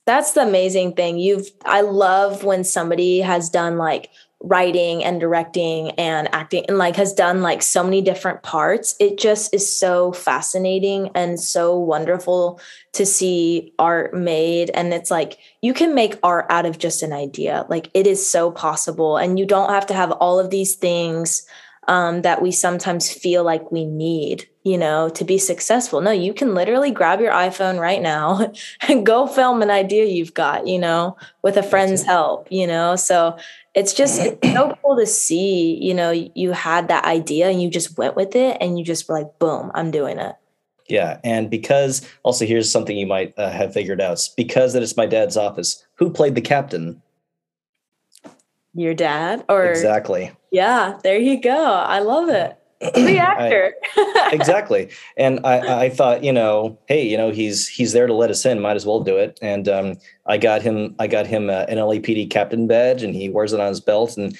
That's 0.07 0.33
the 0.33 0.43
amazing 0.43 0.95
thing. 0.95 1.19
You've 1.19 1.51
I 1.64 1.81
love 1.81 2.45
when 2.45 2.64
somebody 2.64 3.21
has 3.21 3.49
done 3.49 3.79
like 3.79 4.11
writing 4.45 5.03
and 5.03 5.21
directing 5.21 5.90
and 5.93 6.29
acting 6.35 6.67
and 6.69 6.77
like 6.77 6.97
has 6.97 7.14
done 7.14 7.40
like 7.40 7.62
so 7.62 7.83
many 7.83 8.03
different 8.03 8.43
parts. 8.43 8.95
It 9.01 9.19
just 9.19 9.55
is 9.55 9.75
so 9.75 10.12
fascinating 10.12 11.11
and 11.14 11.40
so 11.40 11.79
wonderful 11.79 12.61
to 12.93 13.07
see 13.07 13.73
art 13.79 14.14
made 14.14 14.69
and 14.71 14.93
it's 14.93 15.11
like 15.11 15.38
you 15.62 15.73
can 15.73 15.95
make 15.95 16.19
art 16.23 16.45
out 16.51 16.67
of 16.67 16.79
just 16.79 17.03
an 17.03 17.14
idea. 17.14 17.64
Like 17.71 17.90
it 17.95 18.07
is 18.07 18.29
so 18.29 18.51
possible 18.51 19.17
and 19.17 19.38
you 19.38 19.47
don't 19.47 19.71
have 19.71 19.87
to 19.87 19.95
have 19.95 20.12
all 20.12 20.38
of 20.38 20.51
these 20.51 20.75
things 20.75 21.47
um, 21.88 22.23
that 22.23 22.42
we 22.42 22.51
sometimes 22.51 23.12
feel 23.12 23.44
like 23.44 23.70
we 23.70 23.85
need, 23.85 24.49
you 24.62 24.79
know, 24.79 25.09
to 25.11 25.25
be 25.25 25.38
successful. 25.38 26.01
No, 26.01 26.11
you 26.11 26.33
can 26.33 26.55
literally 26.55 26.90
grab 26.90 27.20
your 27.20 27.33
iPhone 27.33 27.79
right 27.79 28.01
now 28.01 28.53
and 28.88 29.07
go 29.07 29.27
film 29.27 29.62
an 29.62 29.70
idea 29.70 30.05
you've 30.05 30.35
got, 30.35 30.66
you 30.66 30.79
know, 30.79 31.16
with 31.42 31.57
a 31.57 31.62
friend's 31.62 32.03
help, 32.03 32.47
you 32.51 32.66
know. 32.66 32.97
So 32.97 33.37
it's 33.75 33.92
just 33.92 34.20
it's 34.20 34.49
so 34.53 34.77
cool 34.83 34.97
to 34.97 35.07
see, 35.07 35.79
you 35.81 35.94
know, 35.94 36.11
you 36.11 36.53
had 36.53 36.88
that 36.88 37.05
idea 37.05 37.49
and 37.49 37.62
you 37.62 37.70
just 37.70 37.99
went 37.99 38.16
with 38.16 38.37
it 38.37 38.57
and 38.61 38.79
you 38.79 38.85
just 38.85 39.09
were 39.09 39.18
like, 39.18 39.38
boom, 39.38 39.70
I'm 39.75 39.90
doing 39.90 40.18
it. 40.18 40.37
Yeah, 40.88 41.18
and 41.25 41.49
because 41.49 42.07
also 42.25 42.44
here's 42.44 42.70
something 42.70 42.97
you 42.97 43.07
might 43.07 43.33
uh, 43.38 43.51
have 43.51 43.73
figured 43.73 44.01
out. 44.01 44.29
Because 44.37 44.75
that 44.75 44.83
it's 44.83 44.97
my 44.97 45.07
dad's 45.07 45.37
office. 45.37 45.85
Who 45.94 46.11
played 46.11 46.35
the 46.35 46.42
captain? 46.42 47.01
Your 48.75 48.92
dad, 48.92 49.44
or 49.49 49.66
exactly 49.66 50.33
yeah, 50.55 51.01
there 51.03 51.19
you 51.19 51.40
go. 51.40 51.51
I 51.53 51.99
love 51.99 52.29
it. 52.29 52.57
The 52.95 53.19
actor. 53.19 53.75
I, 53.97 54.31
exactly. 54.33 54.88
And 55.17 55.40
I, 55.45 55.87
I 55.87 55.90
thought, 55.90 56.23
you 56.23 56.33
know, 56.33 56.79
hey, 56.87 57.05
you 57.05 57.17
know, 57.17 57.33
he's 57.33 57.67
he's 57.67 57.93
there 57.93 58.07
to 58.07 58.14
let 58.14 58.31
us 58.31 58.47
in. 58.47 58.61
Might 58.61 58.77
as 58.77 58.87
well 58.87 59.01
do 59.01 59.17
it. 59.17 59.37
And 59.43 59.69
um, 59.69 59.95
I 60.27 60.38
got 60.38 60.62
him. 60.62 60.95
I 61.01 61.09
got 61.09 61.27
him 61.27 61.51
uh, 61.51 61.64
an 61.69 61.79
LAPD 61.79 62.31
captain 62.31 62.69
badge, 62.69 63.03
and 63.03 63.17
he 63.17 63.29
wears 63.29 63.53
it 63.53 63.59
on 63.59 63.67
his 63.67 63.81
belt. 63.81 64.17
And 64.17 64.38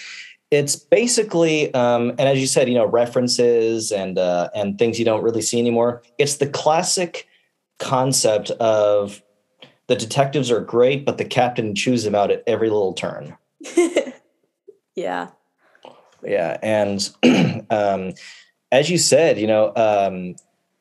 it's 0.53 0.77
basically, 0.77 1.75
um, 1.75 2.11
and 2.11 2.29
as 2.29 2.39
you 2.39 2.47
said, 2.47 2.69
you 2.69 2.77
know, 2.77 2.87
references 2.87 3.91
and 3.91 4.17
uh, 4.17 4.51
and 4.55 4.79
things 4.79 5.01
you 5.01 5.05
don't 5.05 5.25
really 5.25 5.43
see 5.43 5.59
anymore. 5.59 6.05
It's 6.19 6.37
the 6.37 6.47
classic 6.47 7.27
concept 7.81 8.53
of 8.53 9.21
the 9.89 9.97
detectives 9.97 10.49
are 10.53 10.61
great, 10.61 11.05
but 11.05 11.19
the 11.19 11.25
captain 11.25 11.75
chews 11.75 12.05
them 12.05 12.15
out 12.15 12.31
at 12.31 12.45
every 12.47 12.71
little 12.71 12.93
turn. 12.93 13.37
yeah 14.95 15.31
yeah 16.27 16.59
and 16.63 17.11
um, 17.71 18.13
as 18.73 18.91
you 18.91 18.99
said 18.99 19.39
you 19.39 19.47
know 19.47 19.73
um, 19.77 20.35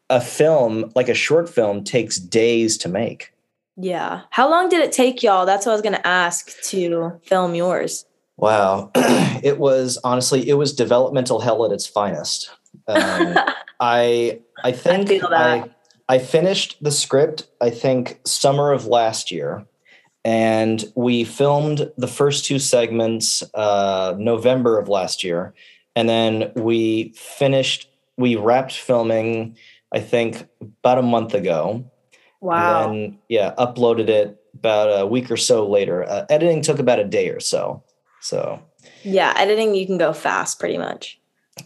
a 0.09 0.21
film 0.21 0.91
like 0.95 1.09
a 1.09 1.13
short 1.13 1.49
film 1.49 1.83
takes 1.83 2.17
days 2.17 2.77
to 2.77 2.89
make. 2.89 3.33
Yeah. 3.75 4.21
How 4.29 4.49
long 4.49 4.69
did 4.69 4.81
it 4.81 4.91
take 4.91 5.23
y'all? 5.23 5.45
That's 5.45 5.65
what 5.65 5.71
i 5.71 5.75
was 5.75 5.81
going 5.81 5.95
to 5.95 6.07
ask 6.07 6.61
to 6.63 7.19
film 7.23 7.55
yours. 7.55 8.05
Wow. 8.37 8.91
It 9.43 9.59
was 9.59 9.99
honestly 10.05 10.47
it 10.47 10.53
was 10.53 10.71
developmental 10.71 11.41
hell 11.41 11.65
at 11.65 11.73
its 11.73 11.85
finest. 11.85 12.49
Um, 12.87 13.35
i 13.79 14.39
i 14.63 14.71
think 14.71 15.11
I, 15.11 15.57
I 15.57 15.69
I 16.07 16.19
finished 16.19 16.77
the 16.81 16.91
script 16.91 17.47
i 17.59 17.69
think 17.69 18.21
summer 18.23 18.71
of 18.71 18.85
last 18.85 19.31
year 19.31 19.65
and 20.25 20.85
we 20.95 21.23
filmed 21.23 21.91
the 21.97 22.07
first 22.07 22.45
two 22.45 22.59
segments 22.59 23.43
uh, 23.53 24.15
November 24.17 24.79
of 24.79 24.89
last 24.89 25.23
year, 25.23 25.53
and 25.95 26.07
then 26.07 26.51
we 26.55 27.13
finished. 27.15 27.89
We 28.17 28.35
wrapped 28.35 28.73
filming, 28.73 29.57
I 29.91 29.99
think, 29.99 30.47
about 30.61 30.99
a 30.99 31.01
month 31.01 31.33
ago. 31.33 31.89
Wow. 32.41 32.89
And 32.89 32.93
then, 32.93 33.19
yeah, 33.29 33.55
uploaded 33.57 34.09
it 34.09 34.39
about 34.53 35.01
a 35.01 35.05
week 35.07 35.31
or 35.31 35.37
so 35.37 35.67
later. 35.67 36.03
Uh, 36.03 36.25
editing 36.29 36.61
took 36.61 36.77
about 36.77 36.99
a 36.99 37.05
day 37.05 37.29
or 37.29 37.39
so. 37.39 37.83
So. 38.21 38.61
Yeah, 39.03 39.33
editing 39.35 39.75
you 39.75 39.85
can 39.85 39.97
go 39.97 40.13
fast, 40.13 40.59
pretty 40.59 40.77
much. 40.77 41.19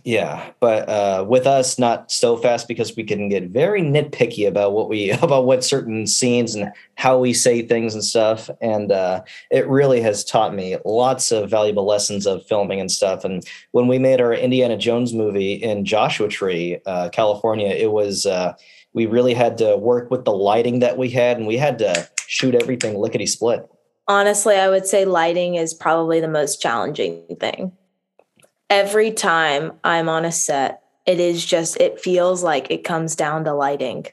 Yeah, 0.08 0.52
but 0.62 0.88
uh, 0.88 1.26
with 1.28 1.46
us, 1.46 1.78
not 1.78 2.14
so 2.14 2.38
fast 2.38 2.70
because 2.70 2.96
we 2.96 3.04
can 3.04 3.28
get 3.28 3.50
very 3.50 3.82
nitpicky 3.82 4.48
about 4.48 4.72
what 4.72 4.88
we 4.88 5.12
about 5.22 5.46
what 5.46 5.66
certain 5.66 6.08
scenes 6.08 6.56
and 6.56 6.72
how 6.96 7.20
we 7.20 7.34
say 7.34 7.62
things 7.62 7.94
and 7.94 8.02
stuff. 8.02 8.50
And 8.62 8.94
uh, 8.94 9.24
it 9.52 9.68
really 9.68 10.00
has 10.00 10.24
taught 10.24 10.56
me 10.56 10.78
lots 10.86 11.34
of 11.34 11.50
valuable 11.50 11.86
lessons 11.86 12.26
of 12.26 12.46
filming 12.46 12.80
and 12.80 12.90
stuff. 12.90 13.26
And 13.26 13.46
when 13.72 13.90
we 13.90 14.00
made 14.00 14.22
our 14.22 14.34
Indiana 14.34 14.78
Jones 14.78 15.14
movie 15.14 15.56
in 15.56 15.84
Joshua 15.84 16.30
Tree, 16.30 16.80
uh, 16.86 17.10
California, 17.10 17.68
it 17.68 17.92
was 17.92 18.26
uh, 18.26 18.54
we 18.94 19.08
really 19.08 19.34
had 19.34 19.58
to 19.58 19.76
work 19.76 20.10
with 20.10 20.24
the 20.24 20.32
lighting 20.32 20.80
that 20.80 20.98
we 20.98 21.10
had, 21.10 21.36
and 21.36 21.46
we 21.46 21.58
had 21.58 21.80
to 21.80 22.08
shoot 22.28 22.56
everything 22.56 22.98
lickety 22.98 23.26
split. 23.26 23.70
Honestly, 24.08 24.56
I 24.56 24.70
would 24.70 24.86
say 24.86 25.04
lighting 25.04 25.56
is 25.56 25.74
probably 25.74 26.22
the 26.22 26.30
most 26.30 26.62
challenging 26.62 27.26
thing 27.42 27.74
every 28.70 29.12
time 29.12 29.74
I'm 29.84 30.10
on 30.10 30.26
a 30.26 30.32
set, 30.32 30.84
it 31.06 31.20
is 31.20 31.46
just, 31.46 31.78
it 31.78 32.00
feels 32.00 32.44
like 32.44 32.70
it 32.70 32.84
comes 32.84 33.16
down 33.16 33.46
to 33.46 33.54
lighting. 33.54 34.08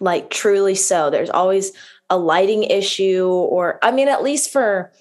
Like 0.00 0.30
truly 0.30 0.74
so. 0.74 1.10
There's 1.10 1.30
always 1.30 1.72
a 2.08 2.18
lighting 2.18 2.64
issue, 2.64 3.26
or 3.26 3.78
I 3.82 3.92
mean, 3.92 4.08
at 4.08 4.22
least 4.22 4.50
for 4.50 4.92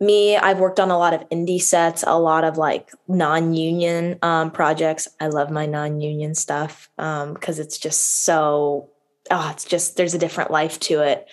me, 0.00 0.36
I've 0.36 0.60
worked 0.60 0.80
on 0.80 0.90
a 0.90 0.98
lot 0.98 1.12
of 1.12 1.28
indie 1.28 1.60
sets, 1.60 2.04
a 2.06 2.18
lot 2.18 2.44
of 2.44 2.56
like 2.56 2.92
non 3.08 3.54
union 3.54 4.18
um, 4.22 4.50
projects. 4.50 5.08
I 5.20 5.26
love 5.26 5.50
my 5.50 5.66
non 5.66 6.00
union 6.00 6.34
stuff 6.34 6.88
because 6.96 7.58
um, 7.58 7.64
it's 7.64 7.78
just 7.78 8.24
so, 8.24 8.90
oh, 9.30 9.50
it's 9.52 9.64
just, 9.64 9.96
there's 9.96 10.14
a 10.14 10.18
different 10.18 10.50
life 10.50 10.78
to 10.80 11.00
it. 11.00 11.26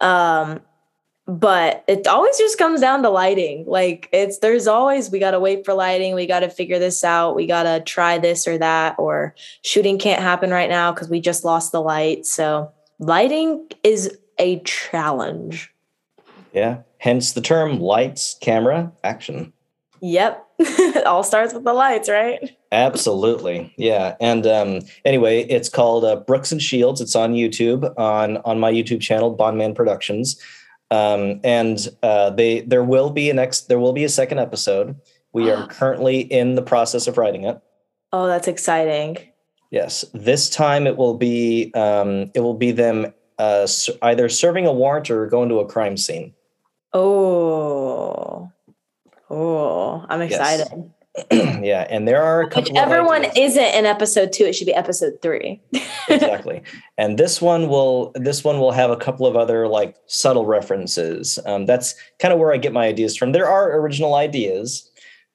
Um, 0.00 0.60
but 1.26 1.84
it 1.86 2.06
always 2.06 2.36
just 2.38 2.58
comes 2.58 2.80
down 2.80 3.02
to 3.02 3.10
lighting. 3.10 3.64
Like 3.66 4.08
it's 4.12 4.38
there's 4.38 4.66
always 4.66 5.10
we 5.10 5.18
got 5.18 5.32
to 5.32 5.40
wait 5.40 5.64
for 5.64 5.74
lighting 5.74 6.14
we 6.14 6.26
got 6.26 6.40
to 6.40 6.48
figure 6.48 6.78
this 6.78 7.04
out 7.04 7.36
we 7.36 7.46
got 7.46 7.64
to 7.64 7.80
try 7.80 8.18
this 8.18 8.48
or 8.48 8.58
that 8.58 8.96
or 8.98 9.34
shooting 9.62 9.98
can't 9.98 10.22
happen 10.22 10.50
right 10.50 10.68
now 10.68 10.92
because 10.92 11.08
we 11.08 11.20
just 11.20 11.44
lost 11.44 11.72
the 11.72 11.80
light. 11.80 12.26
So 12.26 12.72
lighting 12.98 13.68
is 13.84 14.18
a 14.38 14.60
challenge. 14.60 15.72
Yeah 16.52 16.82
hence 16.98 17.32
the 17.32 17.40
term 17.40 17.80
lights 17.80 18.36
camera 18.40 18.92
action. 19.04 19.52
Yep. 20.02 20.46
It 20.58 21.06
all 21.06 21.22
starts 21.22 21.54
with 21.54 21.64
the 21.64 21.74
lights 21.74 22.08
right? 22.08 22.56
Absolutely. 22.72 23.72
Yeah 23.76 24.16
and 24.20 24.46
um 24.46 24.80
anyway 25.04 25.42
it's 25.42 25.68
called 25.68 26.04
uh, 26.04 26.16
brooks 26.16 26.50
and 26.50 26.60
shields. 26.60 27.00
It's 27.00 27.14
on 27.14 27.34
youtube 27.34 27.96
on 27.96 28.38
on 28.38 28.58
my 28.58 28.72
youtube 28.72 29.00
channel 29.00 29.30
bondman 29.30 29.74
productions 29.74 30.40
um, 30.90 31.40
and 31.44 31.88
uh, 32.02 32.30
they 32.30 32.60
there 32.60 32.84
will 32.84 33.10
be 33.10 33.30
a 33.30 33.34
next 33.34 33.68
there 33.68 33.78
will 33.78 33.92
be 33.92 34.04
a 34.04 34.08
second 34.08 34.38
episode. 34.38 34.96
We 35.32 35.50
are 35.50 35.66
currently 35.68 36.20
in 36.20 36.54
the 36.54 36.62
process 36.62 37.06
of 37.06 37.18
writing 37.18 37.44
it. 37.44 37.60
Oh, 38.12 38.26
that's 38.26 38.48
exciting. 38.48 39.18
Yes, 39.70 40.04
this 40.12 40.50
time 40.50 40.86
it 40.86 40.96
will 40.96 41.16
be 41.16 41.72
um, 41.74 42.30
it 42.34 42.40
will 42.40 42.54
be 42.54 42.72
them 42.72 43.12
uh, 43.38 43.66
either 44.02 44.28
serving 44.28 44.66
a 44.66 44.72
warrant 44.72 45.10
or 45.10 45.26
going 45.26 45.48
to 45.48 45.60
a 45.60 45.66
crime 45.66 45.96
scene. 45.96 46.34
Oh, 46.92 48.50
oh, 49.30 50.06
I'm 50.08 50.22
excited. 50.22 50.66
Yes. 50.70 50.84
yeah, 51.32 51.86
and 51.90 52.06
there 52.06 52.22
are 52.22 52.40
a 52.40 52.48
couple. 52.48 52.72
Whichever 52.72 53.04
one 53.04 53.26
isn't 53.36 53.74
in 53.74 53.84
episode 53.84 54.32
two, 54.32 54.44
it 54.44 54.54
should 54.54 54.66
be 54.66 54.74
episode 54.74 55.20
three. 55.20 55.60
exactly, 56.08 56.62
and 56.98 57.18
this 57.18 57.42
one 57.42 57.68
will 57.68 58.12
this 58.14 58.44
one 58.44 58.60
will 58.60 58.70
have 58.70 58.90
a 58.90 58.96
couple 58.96 59.26
of 59.26 59.34
other 59.34 59.66
like 59.66 59.96
subtle 60.06 60.46
references. 60.46 61.38
Um, 61.46 61.66
that's 61.66 61.96
kind 62.20 62.32
of 62.32 62.38
where 62.38 62.52
I 62.52 62.58
get 62.58 62.72
my 62.72 62.86
ideas 62.86 63.16
from. 63.16 63.32
There 63.32 63.48
are 63.48 63.76
original 63.80 64.14
ideas, 64.14 64.88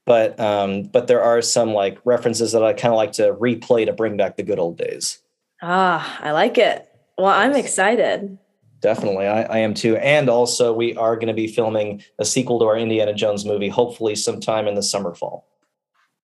but 0.06 0.40
um, 0.40 0.84
but 0.84 1.08
there 1.08 1.22
are 1.22 1.42
some 1.42 1.74
like 1.74 2.00
references 2.06 2.54
that 2.54 2.64
I 2.64 2.72
kind 2.72 2.94
of 2.94 2.98
like 2.98 3.12
to 3.14 3.34
replay 3.34 3.86
to 3.86 3.92
bring 3.92 4.16
back 4.16 4.38
the 4.38 4.44
good 4.44 4.60
old 4.60 4.78
days. 4.78 5.20
Ah, 5.62 6.20
I 6.22 6.32
like 6.32 6.58
it. 6.58 6.88
Well, 7.18 7.28
I'm 7.28 7.54
excited. 7.54 8.38
Definitely, 8.80 9.28
I, 9.28 9.44
I 9.44 9.58
am 9.58 9.74
too. 9.74 9.98
And 9.98 10.30
also, 10.30 10.72
we 10.72 10.96
are 10.96 11.16
going 11.16 11.28
to 11.28 11.34
be 11.34 11.48
filming 11.48 12.02
a 12.18 12.24
sequel 12.24 12.60
to 12.60 12.66
our 12.66 12.78
Indiana 12.78 13.14
Jones 13.14 13.44
movie, 13.44 13.68
hopefully 13.68 14.16
sometime 14.16 14.68
in 14.68 14.76
the 14.76 14.84
summer 14.84 15.14
fall. 15.14 15.46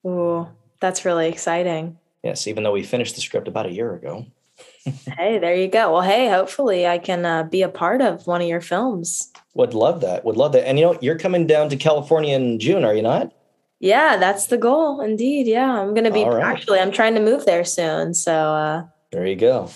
Ooh, 0.05 0.47
that's 0.79 1.05
really 1.05 1.27
exciting. 1.27 1.97
Yes, 2.23 2.47
even 2.47 2.63
though 2.63 2.71
we 2.71 2.83
finished 2.83 3.15
the 3.15 3.21
script 3.21 3.47
about 3.47 3.65
a 3.65 3.71
year 3.71 3.93
ago. 3.95 4.25
hey, 5.17 5.39
there 5.39 5.55
you 5.55 5.67
go. 5.67 5.93
Well, 5.93 6.01
hey, 6.01 6.29
hopefully 6.29 6.87
I 6.87 6.97
can 6.97 7.25
uh, 7.25 7.43
be 7.43 7.61
a 7.61 7.69
part 7.69 8.01
of 8.01 8.27
one 8.27 8.41
of 8.41 8.47
your 8.47 8.61
films. 8.61 9.31
Would 9.55 9.73
love 9.73 10.01
that. 10.01 10.23
Would 10.23 10.37
love 10.37 10.53
that. 10.53 10.67
And 10.67 10.79
you 10.79 10.85
know, 10.85 10.97
you're 11.01 11.17
coming 11.17 11.47
down 11.47 11.69
to 11.69 11.75
California 11.75 12.35
in 12.35 12.59
June, 12.59 12.85
are 12.85 12.93
you 12.93 13.01
not? 13.01 13.31
Yeah, 13.79 14.17
that's 14.17 14.47
the 14.47 14.57
goal. 14.57 15.01
Indeed. 15.01 15.47
Yeah, 15.47 15.81
I'm 15.81 15.93
going 15.93 16.03
to 16.05 16.11
be 16.11 16.23
right. 16.23 16.43
actually, 16.43 16.79
I'm 16.79 16.91
trying 16.91 17.15
to 17.15 17.21
move 17.21 17.45
there 17.45 17.65
soon. 17.65 18.13
So, 18.13 18.31
uh, 18.33 18.85
there 19.11 19.25
you 19.25 19.35
go. 19.35 19.69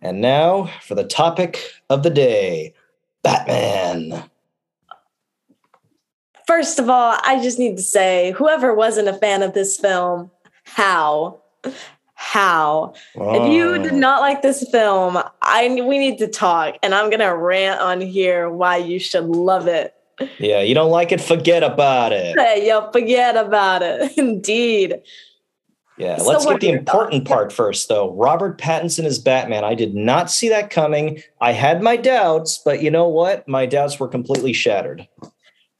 And 0.00 0.20
now 0.20 0.68
for 0.80 0.96
the 0.96 1.04
topic 1.04 1.60
of 1.88 2.02
the 2.02 2.10
day 2.10 2.74
Batman. 3.22 4.24
First 6.52 6.78
of 6.78 6.90
all, 6.90 7.16
I 7.24 7.42
just 7.42 7.58
need 7.58 7.78
to 7.78 7.82
say, 7.82 8.32
whoever 8.32 8.74
wasn't 8.74 9.08
a 9.08 9.14
fan 9.14 9.42
of 9.42 9.54
this 9.54 9.78
film, 9.78 10.30
how? 10.64 11.40
How? 12.12 12.92
Oh. 13.16 13.42
If 13.42 13.50
you 13.50 13.70
oh. 13.70 13.78
did 13.78 13.94
oh. 13.94 13.96
not 13.96 14.20
like 14.20 14.42
this 14.42 14.62
film, 14.70 15.16
I 15.40 15.68
we 15.82 15.98
need 15.98 16.18
to 16.18 16.28
talk, 16.28 16.76
and 16.82 16.94
I'm 16.94 17.08
gonna 17.08 17.34
rant 17.34 17.80
on 17.80 18.02
here 18.02 18.50
why 18.50 18.76
you 18.76 18.98
should 18.98 19.24
love 19.24 19.66
it. 19.66 19.94
Yeah, 20.38 20.60
you 20.60 20.74
don't 20.74 20.90
like 20.90 21.10
it, 21.10 21.22
forget 21.22 21.62
about 21.62 22.12
it. 22.12 22.38
Hey, 22.38 22.68
yo, 22.68 22.90
forget 22.90 23.34
about 23.34 23.80
it. 23.80 24.12
Indeed. 24.18 25.00
Yeah, 25.96 26.18
let's 26.22 26.44
get 26.44 26.60
the 26.60 26.68
important 26.68 27.24
part 27.26 27.50
first, 27.50 27.88
though. 27.88 28.12
Robert 28.12 28.58
Pattinson 28.58 29.06
is 29.06 29.18
Batman. 29.18 29.64
I 29.64 29.74
did 29.74 29.94
not 29.94 30.30
see 30.30 30.50
that 30.50 30.68
coming. 30.68 31.22
I 31.40 31.52
had 31.52 31.80
my 31.80 31.96
doubts, 31.96 32.60
but 32.62 32.82
you 32.82 32.90
know 32.90 33.08
what? 33.08 33.48
My 33.48 33.64
doubts 33.64 33.98
were 33.98 34.08
completely 34.08 34.52
shattered. 34.52 35.08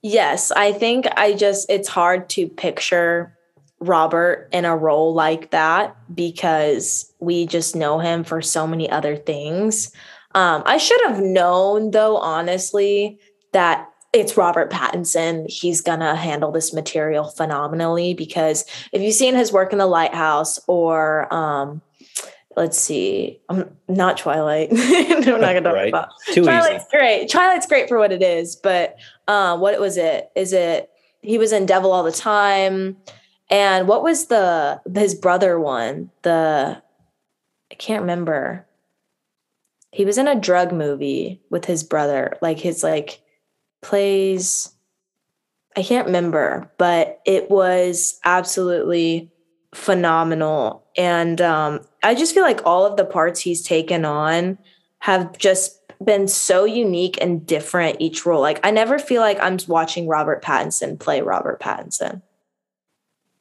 Yes, 0.02 0.50
I 0.50 0.72
think 0.72 1.06
I 1.16 1.32
just, 1.32 1.70
it's 1.70 1.88
hard 1.88 2.28
to 2.30 2.48
picture 2.48 3.36
Robert 3.78 4.48
in 4.52 4.64
a 4.64 4.76
role 4.76 5.14
like 5.14 5.50
that 5.50 5.96
because 6.14 7.12
we 7.20 7.46
just 7.46 7.76
know 7.76 7.98
him 7.98 8.24
for 8.24 8.42
so 8.42 8.66
many 8.66 8.90
other 8.90 9.16
things. 9.16 9.92
Um, 10.34 10.62
I 10.66 10.78
should 10.78 11.00
have 11.02 11.20
known, 11.20 11.90
though, 11.90 12.16
honestly, 12.16 13.18
that 13.52 13.88
it's 14.12 14.36
Robert 14.36 14.70
Pattinson. 14.70 15.48
He's 15.50 15.80
gonna 15.80 16.14
handle 16.14 16.52
this 16.52 16.72
material 16.72 17.24
phenomenally 17.30 18.14
because 18.14 18.64
if 18.92 19.02
you've 19.02 19.14
seen 19.14 19.34
his 19.34 19.52
work 19.52 19.72
in 19.72 19.78
The 19.78 19.86
Lighthouse 19.86 20.60
or 20.66 21.32
um, 21.32 21.80
let's 22.56 22.78
see, 22.78 23.40
I'm 23.48 23.74
not 23.88 24.18
Twilight. 24.18 24.70
no, 24.72 24.78
I'm 24.80 25.40
not 25.40 25.54
gonna 25.54 25.62
talk 25.62 25.74
right. 25.74 25.88
about 25.88 26.10
Too 26.32 26.42
Twilight's 26.42 26.84
easy. 26.84 26.98
great. 26.98 27.30
Twilight's 27.30 27.66
great 27.66 27.88
for 27.88 27.98
what 27.98 28.12
it 28.12 28.22
is, 28.22 28.56
but 28.56 28.96
um, 29.28 29.60
what 29.60 29.78
was 29.80 29.96
it? 29.96 30.30
Is 30.34 30.52
it 30.52 30.90
he 31.20 31.38
was 31.38 31.52
in 31.52 31.66
Devil 31.66 31.92
All 31.92 32.02
the 32.02 32.12
Time? 32.12 32.96
And 33.50 33.86
what 33.86 34.02
was 34.02 34.26
the 34.26 34.80
his 34.94 35.14
brother 35.14 35.58
one? 35.60 36.10
The 36.22 36.82
I 37.70 37.74
can't 37.74 38.02
remember. 38.02 38.66
He 39.90 40.04
was 40.04 40.16
in 40.16 40.26
a 40.26 40.40
drug 40.40 40.72
movie 40.72 41.42
with 41.50 41.66
his 41.66 41.82
brother, 41.82 42.36
like 42.40 42.58
his 42.58 42.82
like 42.82 43.20
plays 43.82 44.72
I 45.76 45.82
can't 45.82 46.06
remember, 46.06 46.70
but 46.76 47.20
it 47.24 47.50
was 47.50 48.18
absolutely 48.24 49.30
phenomenal. 49.74 50.84
And 50.96 51.40
um, 51.40 51.80
I 52.02 52.14
just 52.14 52.34
feel 52.34 52.42
like 52.42 52.60
all 52.66 52.84
of 52.84 52.96
the 52.96 53.04
parts 53.04 53.40
he's 53.40 53.62
taken 53.62 54.04
on 54.04 54.58
have 54.98 55.36
just 55.38 55.81
been 56.04 56.28
so 56.28 56.64
unique 56.64 57.18
and 57.20 57.46
different 57.46 57.96
each 58.00 58.26
role. 58.26 58.40
Like 58.40 58.60
I 58.64 58.70
never 58.70 58.98
feel 58.98 59.20
like 59.20 59.38
I'm 59.40 59.58
watching 59.68 60.06
Robert 60.06 60.42
Pattinson 60.42 60.98
play 60.98 61.22
Robert 61.22 61.60
Pattinson. 61.60 62.22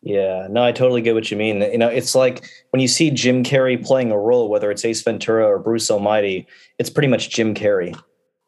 Yeah, 0.04 0.48
no, 0.50 0.64
I 0.64 0.72
totally 0.72 1.02
get 1.02 1.14
what 1.14 1.30
you 1.30 1.38
mean. 1.38 1.62
You 1.62 1.78
know, 1.78 1.88
it's 1.88 2.16
like 2.16 2.50
when 2.72 2.80
you 2.80 2.88
see 2.88 3.12
Jim 3.12 3.44
Carrey 3.44 3.84
playing 3.84 4.12
a 4.12 4.18
role, 4.18 4.50
whether 4.50 4.72
it's 4.72 4.84
Ace 4.84 5.04
Ventura 5.04 5.46
or 5.46 5.60
Bruce 5.60 5.92
Almighty, 5.92 6.48
it's 6.80 6.90
pretty 6.90 7.08
much 7.08 7.30
Jim 7.30 7.54
Carrey. 7.54 7.96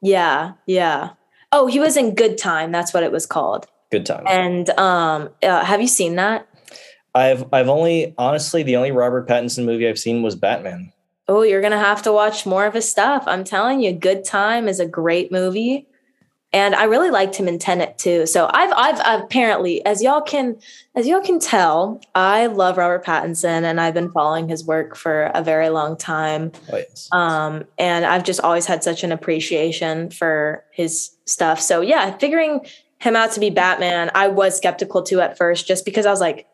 Yeah, 0.01 0.53
yeah. 0.65 1.11
Oh, 1.51 1.67
he 1.67 1.79
was 1.79 1.95
in 1.95 2.15
Good 2.15 2.39
Time. 2.39 2.71
That's 2.71 2.93
what 2.93 3.03
it 3.03 3.11
was 3.11 3.27
called. 3.27 3.67
Good 3.91 4.05
Time. 4.07 4.23
And 4.27 4.69
um, 4.71 5.29
uh, 5.43 5.63
have 5.63 5.79
you 5.79 5.87
seen 5.87 6.15
that? 6.15 6.47
I've 7.15 7.45
I've 7.53 7.69
only 7.69 8.15
honestly 8.17 8.63
the 8.63 8.75
only 8.75 8.91
Robert 8.91 9.27
Pattinson 9.27 9.65
movie 9.65 9.87
I've 9.87 9.99
seen 9.99 10.23
was 10.23 10.35
Batman. 10.35 10.91
Oh, 11.27 11.41
you're 11.41 11.61
gonna 11.61 11.79
have 11.79 12.01
to 12.03 12.11
watch 12.11 12.45
more 12.45 12.65
of 12.65 12.73
his 12.73 12.89
stuff. 12.89 13.23
I'm 13.27 13.43
telling 13.43 13.81
you, 13.81 13.93
Good 13.93 14.23
Time 14.25 14.67
is 14.67 14.79
a 14.79 14.85
great 14.85 15.31
movie. 15.31 15.87
And 16.53 16.75
I 16.75 16.83
really 16.83 17.09
liked 17.09 17.35
him 17.35 17.47
in 17.47 17.57
Tenet 17.57 17.97
too. 17.97 18.27
So 18.27 18.47
I've 18.53 18.71
I've 18.75 19.23
apparently, 19.23 19.83
as 19.85 20.03
y'all 20.03 20.21
can 20.21 20.57
as 20.95 21.07
y'all 21.07 21.21
can 21.21 21.39
tell, 21.39 21.99
I 22.13 22.45
love 22.45 22.77
Robert 22.77 23.03
Pattinson 23.03 23.63
and 23.63 23.81
I've 23.81 23.95
been 23.95 24.11
following 24.11 24.47
his 24.47 24.63
work 24.63 24.95
for 24.95 25.31
a 25.33 25.41
very 25.41 25.69
long 25.69 25.97
time. 25.97 26.51
Oh, 26.71 26.77
yes. 26.77 27.09
Um, 27.11 27.63
and 27.79 28.05
I've 28.05 28.23
just 28.23 28.39
always 28.41 28.67
had 28.67 28.83
such 28.83 29.03
an 29.03 29.11
appreciation 29.11 30.11
for 30.11 30.63
his 30.71 31.09
stuff. 31.25 31.59
So 31.59 31.81
yeah, 31.81 32.15
figuring 32.17 32.63
him 32.99 33.15
out 33.15 33.31
to 33.31 33.39
be 33.39 33.49
Batman, 33.49 34.11
I 34.13 34.27
was 34.27 34.55
skeptical 34.55 35.01
too 35.01 35.21
at 35.21 35.37
first, 35.37 35.67
just 35.67 35.85
because 35.85 36.05
I 36.05 36.11
was 36.11 36.21
like, 36.21 36.47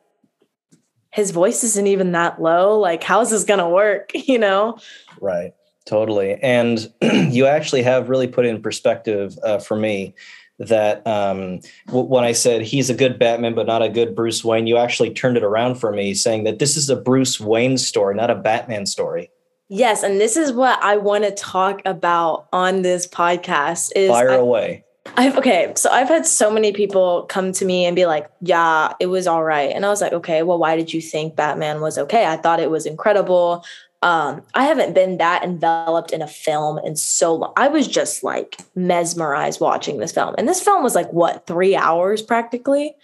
his 1.12 1.32
voice 1.32 1.64
isn't 1.64 1.88
even 1.88 2.12
that 2.14 2.42
low. 2.42 2.80
Like, 2.80 3.04
how's 3.04 3.32
this 3.32 3.44
gonna 3.44 3.70
work? 3.70 4.12
You 4.30 4.38
know? 4.38 4.78
Right. 5.20 5.54
Totally. 5.86 6.36
And 6.36 6.92
you 7.02 7.48
actually 7.48 7.82
have 7.82 8.10
really 8.10 8.28
put 8.28 8.46
in 8.46 8.62
perspective 8.62 9.40
uh, 9.44 9.58
for 9.58 9.76
me 9.76 10.14
that 10.60 11.06
um, 11.08 11.62
w- 11.88 12.06
when 12.06 12.24
I 12.24 12.34
said 12.34 12.62
he's 12.62 12.92
a 12.92 12.94
good 12.94 13.18
Batman, 13.18 13.56
but 13.56 13.66
not 13.66 13.82
a 13.82 13.90
good 13.90 14.14
Bruce 14.14 14.44
Wayne, 14.44 14.68
you 14.68 14.78
actually 14.78 15.12
turned 15.12 15.36
it 15.36 15.44
around 15.44 15.76
for 15.76 15.92
me, 15.92 16.14
saying 16.14 16.44
that 16.44 16.60
this 16.60 16.78
is 16.78 16.90
a 16.90 16.96
Bruce 16.96 17.40
Wayne 17.40 17.78
story, 17.78 18.14
not 18.14 18.30
a 18.30 18.36
Batman 18.36 18.86
story. 18.86 19.32
Yes, 19.70 20.04
and 20.04 20.20
this 20.20 20.36
is 20.36 20.52
what 20.52 20.82
I 20.84 20.98
want 20.98 21.24
to 21.24 21.32
talk 21.32 21.82
about 21.86 22.48
on 22.52 22.82
this 22.82 23.08
podcast. 23.08 23.92
Is 23.96 24.10
fire 24.10 24.32
I, 24.32 24.36
away. 24.36 24.84
I've 25.16 25.38
okay, 25.38 25.74
so 25.76 25.90
I've 25.90 26.08
had 26.08 26.26
so 26.26 26.52
many 26.52 26.72
people 26.72 27.24
come 27.24 27.52
to 27.54 27.66
me 27.66 27.86
and 27.86 27.96
be 27.96 28.06
like, 28.06 28.30
"Yeah, 28.42 28.94
it 29.00 29.08
was 29.08 29.28
all 29.28 29.44
right," 29.44 29.72
and 29.74 29.86
I 29.86 29.90
was 29.90 30.02
like, 30.02 30.14
"Okay, 30.14 30.44
well, 30.44 30.60
why 30.60 30.76
did 30.76 30.94
you 30.94 31.02
think 31.02 31.36
Batman 31.36 31.82
was 31.82 31.98
okay? 31.98 32.26
I 32.26 32.38
thought 32.38 32.60
it 32.60 32.70
was 32.70 32.86
incredible 32.86 33.66
um, 34.02 34.44
I 34.54 34.64
haven't 34.64 34.94
been 34.94 35.18
that 35.18 35.44
enveloped 35.44 36.12
in 36.12 36.22
a 36.22 36.28
film 36.28 36.80
in 36.80 36.96
so 36.96 37.36
long. 37.36 37.54
I 37.58 37.68
was 37.68 37.88
just 37.88 38.24
like 38.24 38.58
mesmerized 38.76 39.60
watching 39.60 39.98
this 39.98 40.14
film. 40.14 40.36
And 40.38 40.48
this 40.48 40.62
film 40.62 40.84
was 40.84 40.96
like 40.96 41.12
what, 41.12 41.46
three 41.48 41.76
hours 41.76 42.22
practically? 42.22 42.96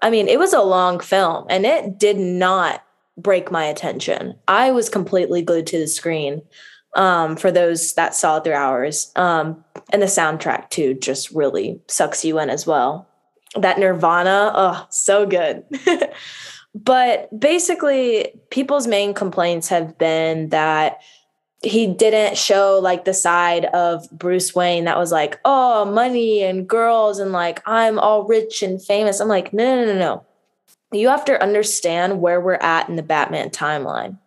I 0.00 0.10
mean, 0.10 0.28
it 0.28 0.38
was 0.38 0.52
a 0.52 0.62
long 0.62 1.00
film 1.00 1.46
and 1.50 1.66
it 1.66 1.98
did 1.98 2.18
not 2.18 2.84
break 3.16 3.50
my 3.50 3.64
attention. 3.64 4.36
I 4.46 4.70
was 4.70 4.88
completely 4.88 5.42
glued 5.42 5.66
to 5.68 5.78
the 5.78 5.88
screen 5.88 6.42
um, 6.94 7.36
for 7.36 7.50
those 7.50 7.94
that 7.94 8.14
saw 8.14 8.40
three 8.40 8.52
hours. 8.52 9.12
Um, 9.16 9.64
and 9.90 10.02
the 10.02 10.06
soundtrack 10.06 10.70
too 10.70 10.94
just 10.94 11.30
really 11.30 11.80
sucks 11.88 12.24
you 12.24 12.38
in 12.38 12.50
as 12.50 12.66
well. 12.66 13.08
That 13.56 13.78
Nirvana, 13.78 14.52
oh, 14.54 14.86
so 14.90 15.26
good. 15.26 15.64
But 16.84 17.28
basically, 17.38 18.32
people's 18.50 18.86
main 18.86 19.14
complaints 19.14 19.68
have 19.68 19.98
been 19.98 20.50
that 20.50 21.00
he 21.62 21.88
didn't 21.88 22.38
show 22.38 22.78
like 22.80 23.04
the 23.04 23.14
side 23.14 23.64
of 23.66 24.08
Bruce 24.12 24.54
Wayne 24.54 24.84
that 24.84 24.98
was 24.98 25.10
like, 25.10 25.40
oh, 25.44 25.84
money 25.84 26.42
and 26.42 26.68
girls 26.68 27.18
and 27.18 27.32
like 27.32 27.62
I'm 27.66 27.98
all 27.98 28.24
rich 28.24 28.62
and 28.62 28.82
famous. 28.82 29.18
I'm 29.18 29.28
like, 29.28 29.52
no, 29.52 29.84
no, 29.84 29.92
no, 29.92 29.98
no. 29.98 30.26
You 30.92 31.08
have 31.08 31.24
to 31.24 31.42
understand 31.42 32.20
where 32.20 32.40
we're 32.40 32.54
at 32.54 32.88
in 32.88 32.96
the 32.96 33.02
Batman 33.02 33.50
timeline. 33.50 34.18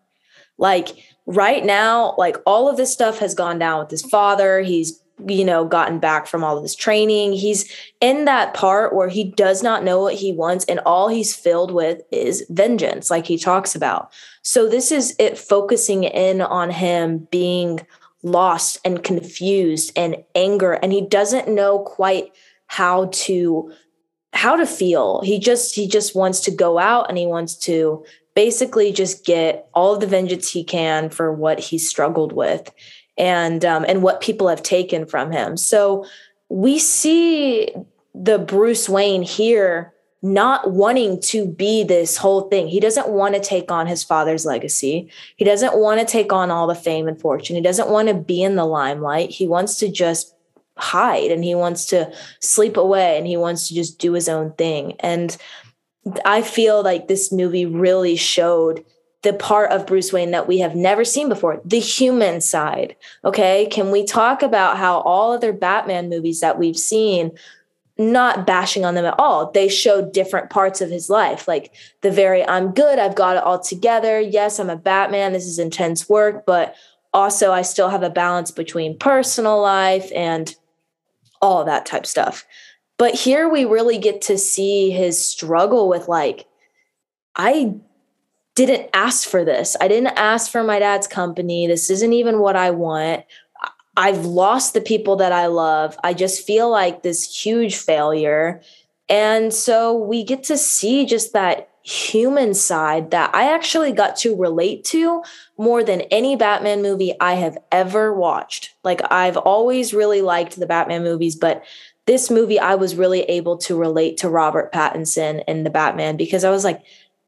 Like 0.58 0.89
right 1.36 1.63
now, 1.65 2.15
like 2.17 2.38
all 2.46 2.70
of 2.70 2.78
this 2.78 2.91
stuff 2.91 3.20
has 3.20 3.34
gone 3.34 3.60
down 3.60 3.80
with 3.80 3.89
his 3.89 4.04
father. 4.04 4.62
He's 4.62 5.02
you 5.28 5.46
know, 5.46 5.65
gotten 5.65 6.00
back 6.00 6.26
from 6.28 6.44
all 6.44 6.58
of 6.58 6.63
his 6.63 6.76
training. 6.76 7.34
He's 7.34 7.72
in 8.00 8.26
that 8.26 8.54
part 8.54 8.96
where 8.96 9.10
he 9.10 9.24
does 9.24 9.62
not 9.62 9.84
know 9.84 10.02
what 10.02 10.15
he 10.15 10.34
wants, 10.34 10.65
and 10.65 10.80
all 10.80 11.10
he's 11.10 11.36
filled 11.36 11.72
with 11.72 12.02
is 12.12 12.46
vengeance, 12.50 13.12
like 13.12 13.28
he 13.28 13.38
talks 13.38 13.76
about. 13.76 14.12
So, 14.41 14.67
this 14.67 14.91
is 14.91 15.15
it 15.20 15.38
focusing 15.38 16.04
in 16.04 16.41
on 16.41 16.72
him 16.72 17.28
being 17.32 17.86
lost 18.24 18.80
and 18.84 19.04
confused 19.04 19.91
and 19.96 20.17
anger, 20.36 20.74
and 20.74 20.91
he 20.91 21.02
doesn't 21.02 21.48
know 21.48 21.80
quite 21.80 22.32
how 22.67 23.10
to 23.12 23.72
how 24.34 24.56
to 24.56 24.65
feel 24.65 25.20
he 25.22 25.38
just 25.38 25.76
he 25.76 25.86
just 25.86 26.15
wants 26.15 26.39
to 26.39 26.52
go 26.52 26.80
out 26.80 27.10
and 27.10 27.17
he 27.17 27.28
wants 27.28 27.54
to 27.54 28.02
basically 28.36 28.91
just 28.91 29.26
get 29.26 29.67
all 29.74 29.98
the 29.98 30.08
vengeance 30.08 30.50
he 30.52 30.63
can 30.63 31.10
for 31.10 31.34
what 31.34 31.60
he 31.60 31.78
struggled 31.78 32.34
with 32.34 32.72
and 33.17 33.63
um, 33.65 33.86
and 33.88 34.04
what 34.04 34.22
people 34.22 34.48
have 34.48 34.63
taken 34.63 35.06
from 35.06 35.32
him. 35.32 35.58
So 35.58 36.06
we 36.50 36.80
see 36.80 37.74
the 38.13 38.39
Bruce 38.39 38.89
Wayne 38.89 39.24
here 39.24 39.94
not 40.24 40.72
wanting 40.72 41.20
to 41.20 41.48
be 41.48 41.84
this 41.84 42.17
whole 42.17 42.41
thing. 42.41 42.67
He 42.67 42.80
doesn't 42.80 43.10
want 43.10 43.34
to 43.34 43.41
take 43.41 43.72
on 43.72 43.88
his 43.88 44.04
father's 44.04 44.46
legacy. 44.46 45.10
He 45.36 45.46
doesn't 45.46 45.78
want 45.78 46.00
to 46.00 46.06
take 46.06 46.32
on 46.32 46.52
all 46.52 46.67
the 46.67 46.76
fame 46.76 47.08
and 47.08 47.20
fortune. 47.20 47.56
He 47.56 47.62
doesn't 47.62 47.89
want 47.89 48.08
to 48.08 48.13
be 48.13 48.44
in 48.44 48.56
the 48.56 48.65
limelight. 48.65 49.32
He 49.32 49.48
wants 49.48 49.76
to 49.80 49.91
just 49.91 50.36
hide 50.78 51.32
and 51.32 51.44
he 51.44 51.56
wants 51.56 51.86
to 51.88 52.12
sleep 52.39 52.78
away 52.78 53.17
and 53.17 53.26
he 53.26 53.38
wants 53.38 53.67
to 53.67 53.74
just 53.74 53.98
do 53.98 54.13
his 54.13 54.30
own 54.30 54.54
thing. 54.54 54.94
And 55.00 55.36
I 56.26 56.42
feel 56.42 56.84
like 56.84 57.08
this 57.08 57.32
movie 57.32 57.66
really 57.66 58.16
showed 58.16 58.84
the 59.22 59.34
part 59.34 59.72
of 59.72 59.86
Bruce 59.86 60.12
Wayne 60.12 60.32
that 60.32 60.48
we 60.48 60.60
have 60.60 60.76
never 60.76 61.06
seen 61.06 61.30
before, 61.30 61.62
the 61.64 61.80
human 61.80 62.42
side. 62.42 62.96
Okay. 63.24 63.68
Can 63.68 63.92
we 63.92 64.04
talk 64.04 64.42
about 64.42 64.78
how 64.78 65.02
all 65.02 65.32
other 65.32 65.54
Batman 65.54 66.10
movies 66.10 66.40
that 66.40 66.58
we've 66.58 66.78
seen, 66.78 67.32
not 67.98 68.48
bashing 68.48 68.84
on 68.84 68.96
them 68.96 69.06
at 69.06 69.20
all, 69.20 69.52
they 69.52 69.68
show 69.68 70.02
different 70.02 70.50
parts 70.50 70.82
of 70.82 70.90
his 70.90 71.10
life, 71.10 71.48
like 71.48 71.72
the 72.02 72.10
very 72.10 72.48
I'm 72.48 72.72
good, 72.72 72.98
I've 72.98 73.16
got 73.16 73.38
it 73.38 73.44
all 73.44 73.60
together. 73.60 74.20
Yes, 74.20 74.60
I'm 74.60 74.70
a 74.72 74.76
Batman, 74.76 75.34
this 75.34 75.46
is 75.46 75.60
intense 75.60 76.10
work, 76.10 76.46
but 76.48 76.74
also 77.14 77.52
I 77.52 77.62
still 77.62 77.90
have 77.90 78.04
a 78.04 78.10
balance 78.10 78.50
between 78.50 78.98
personal 78.98 79.62
life 79.62 80.10
and 80.16 80.56
all 81.42 81.64
that 81.66 81.86
type 81.86 82.06
stuff. 82.06 82.46
But 83.02 83.16
here 83.16 83.50
we 83.50 83.66
really 83.66 83.98
get 83.98 84.22
to 84.22 84.38
see 84.38 84.92
his 84.92 85.18
struggle 85.18 85.90
with 85.90 86.08
like, 86.08 86.46
I 87.36 87.74
didn't 88.54 88.92
ask 88.94 89.28
for 89.28 89.44
this. 89.44 89.76
I 89.82 89.88
didn't 89.88 90.16
ask 90.20 90.52
for 90.52 90.64
my 90.64 90.78
dad's 90.78 91.08
company. 91.08 91.66
This 91.66 91.90
isn't 91.90 92.14
even 92.14 92.42
what 92.42 92.56
I 92.56 92.70
want. 92.70 93.26
I've 93.98 94.24
lost 94.28 94.76
the 94.76 94.82
people 94.82 95.16
that 95.16 95.32
I 95.32 95.48
love. 95.48 95.98
I 96.04 96.14
just 96.14 96.46
feel 96.46 96.70
like 96.70 97.02
this 97.02 97.44
huge 97.44 97.76
failure. 97.76 98.62
And 99.10 99.52
so 99.52 99.98
we 99.98 100.24
get 100.24 100.44
to 100.44 100.56
see 100.56 101.08
just 101.08 101.34
that 101.34 101.70
human 101.82 102.54
side 102.54 103.10
that 103.10 103.34
I 103.34 103.52
actually 103.52 103.94
got 103.94 104.16
to 104.18 104.36
relate 104.36 104.84
to 104.86 105.24
more 105.58 105.84
than 105.84 106.02
any 106.02 106.36
Batman 106.36 106.84
movie 106.84 107.16
I 107.20 107.34
have 107.34 107.58
ever 107.72 108.14
watched. 108.14 108.76
Like, 108.84 109.02
I've 109.12 109.38
always 109.38 109.92
really 109.92 110.22
liked 110.22 110.60
the 110.60 110.68
Batman 110.68 111.04
movies, 111.04 111.36
but 111.36 111.64
this 112.08 112.32
movie, 112.32 112.60
I 112.60 112.76
was 112.76 112.96
really 112.96 113.22
able 113.24 113.58
to 113.58 113.78
relate 113.78 114.18
to 114.18 114.30
Robert 114.30 114.72
Pattinson 114.74 115.44
in 115.48 115.64
the 115.64 115.70
Batman 115.70 116.18
because 116.18 116.44
I 116.44 116.50
was 116.50 116.64
like, 116.64 116.84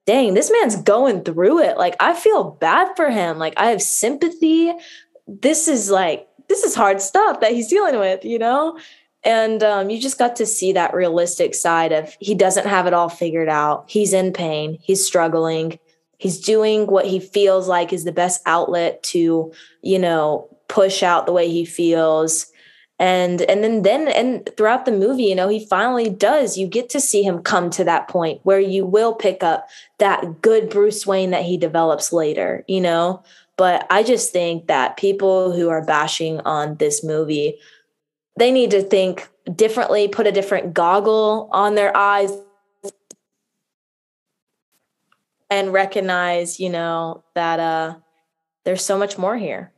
dang, 0.05 0.33
this 0.33 0.51
man's 0.51 0.75
going 0.75 1.23
through 1.23 1.59
it. 1.59 1.77
Like, 1.77 1.95
I 1.99 2.13
feel 2.13 2.51
bad 2.51 2.95
for 2.95 3.09
him. 3.09 3.37
Like, 3.37 3.53
I 3.57 3.67
have 3.67 3.81
sympathy. 3.81 4.73
This 5.27 5.67
is 5.67 5.89
like, 5.89 6.27
this 6.49 6.63
is 6.63 6.75
hard 6.75 7.01
stuff 7.01 7.39
that 7.39 7.53
he's 7.53 7.69
dealing 7.69 7.99
with, 7.99 8.25
you 8.25 8.39
know? 8.39 8.77
And 9.23 9.63
um, 9.63 9.89
you 9.89 10.01
just 10.01 10.19
got 10.19 10.35
to 10.37 10.45
see 10.45 10.73
that 10.73 10.93
realistic 10.93 11.55
side 11.55 11.93
of 11.93 12.15
he 12.19 12.35
doesn't 12.35 12.67
have 12.67 12.87
it 12.87 12.93
all 12.93 13.09
figured 13.09 13.47
out. 13.47 13.85
He's 13.87 14.11
in 14.11 14.33
pain. 14.33 14.77
He's 14.81 15.05
struggling. 15.05 15.79
He's 16.17 16.39
doing 16.39 16.87
what 16.87 17.05
he 17.05 17.19
feels 17.19 17.67
like 17.67 17.93
is 17.93 18.03
the 18.03 18.11
best 18.11 18.41
outlet 18.45 19.01
to, 19.03 19.53
you 19.81 19.99
know, 19.99 20.49
push 20.67 21.03
out 21.03 21.25
the 21.25 21.31
way 21.31 21.49
he 21.49 21.63
feels 21.63 22.47
and 23.03 23.41
and 23.41 23.65
then 23.65 23.81
then 23.81 24.07
and 24.07 24.49
throughout 24.55 24.85
the 24.85 24.91
movie 24.91 25.25
you 25.25 25.35
know 25.35 25.49
he 25.49 25.65
finally 25.65 26.09
does. 26.09 26.57
You 26.57 26.67
get 26.67 26.89
to 26.91 27.01
see 27.01 27.21
him 27.21 27.43
come 27.43 27.69
to 27.71 27.83
that 27.83 28.07
point 28.07 28.39
where 28.43 28.61
you 28.61 28.85
will 28.85 29.13
pick 29.13 29.43
up 29.43 29.67
that 29.97 30.41
good 30.41 30.69
bruce 30.69 31.05
wayne 31.05 31.31
that 31.31 31.43
he 31.43 31.57
develops 31.57 32.13
later 32.13 32.63
you 32.67 32.79
know? 32.79 33.21
But 33.57 33.85
i 33.89 34.03
just 34.03 34.31
think 34.31 34.67
that 34.67 34.95
people 34.95 35.51
who 35.51 35.67
are 35.69 35.85
bashing 35.85 36.39
on 36.41 36.75
this 36.77 37.03
movie 37.03 37.59
they 38.39 38.51
need 38.51 38.71
to 38.71 38.81
think 38.81 39.27
differently 39.53 40.07
put 40.07 40.25
a 40.25 40.31
different 40.31 40.73
goggle 40.73 41.49
on 41.51 41.75
their 41.75 41.95
eyes 41.95 42.31
and 45.49 45.73
recognize 45.73 46.57
you 46.57 46.69
know 46.69 47.21
that 47.35 47.59
uh 47.59 47.95
there's 48.63 48.85
so 48.85 48.97
much 48.97 49.17
more 49.17 49.35
here 49.35 49.73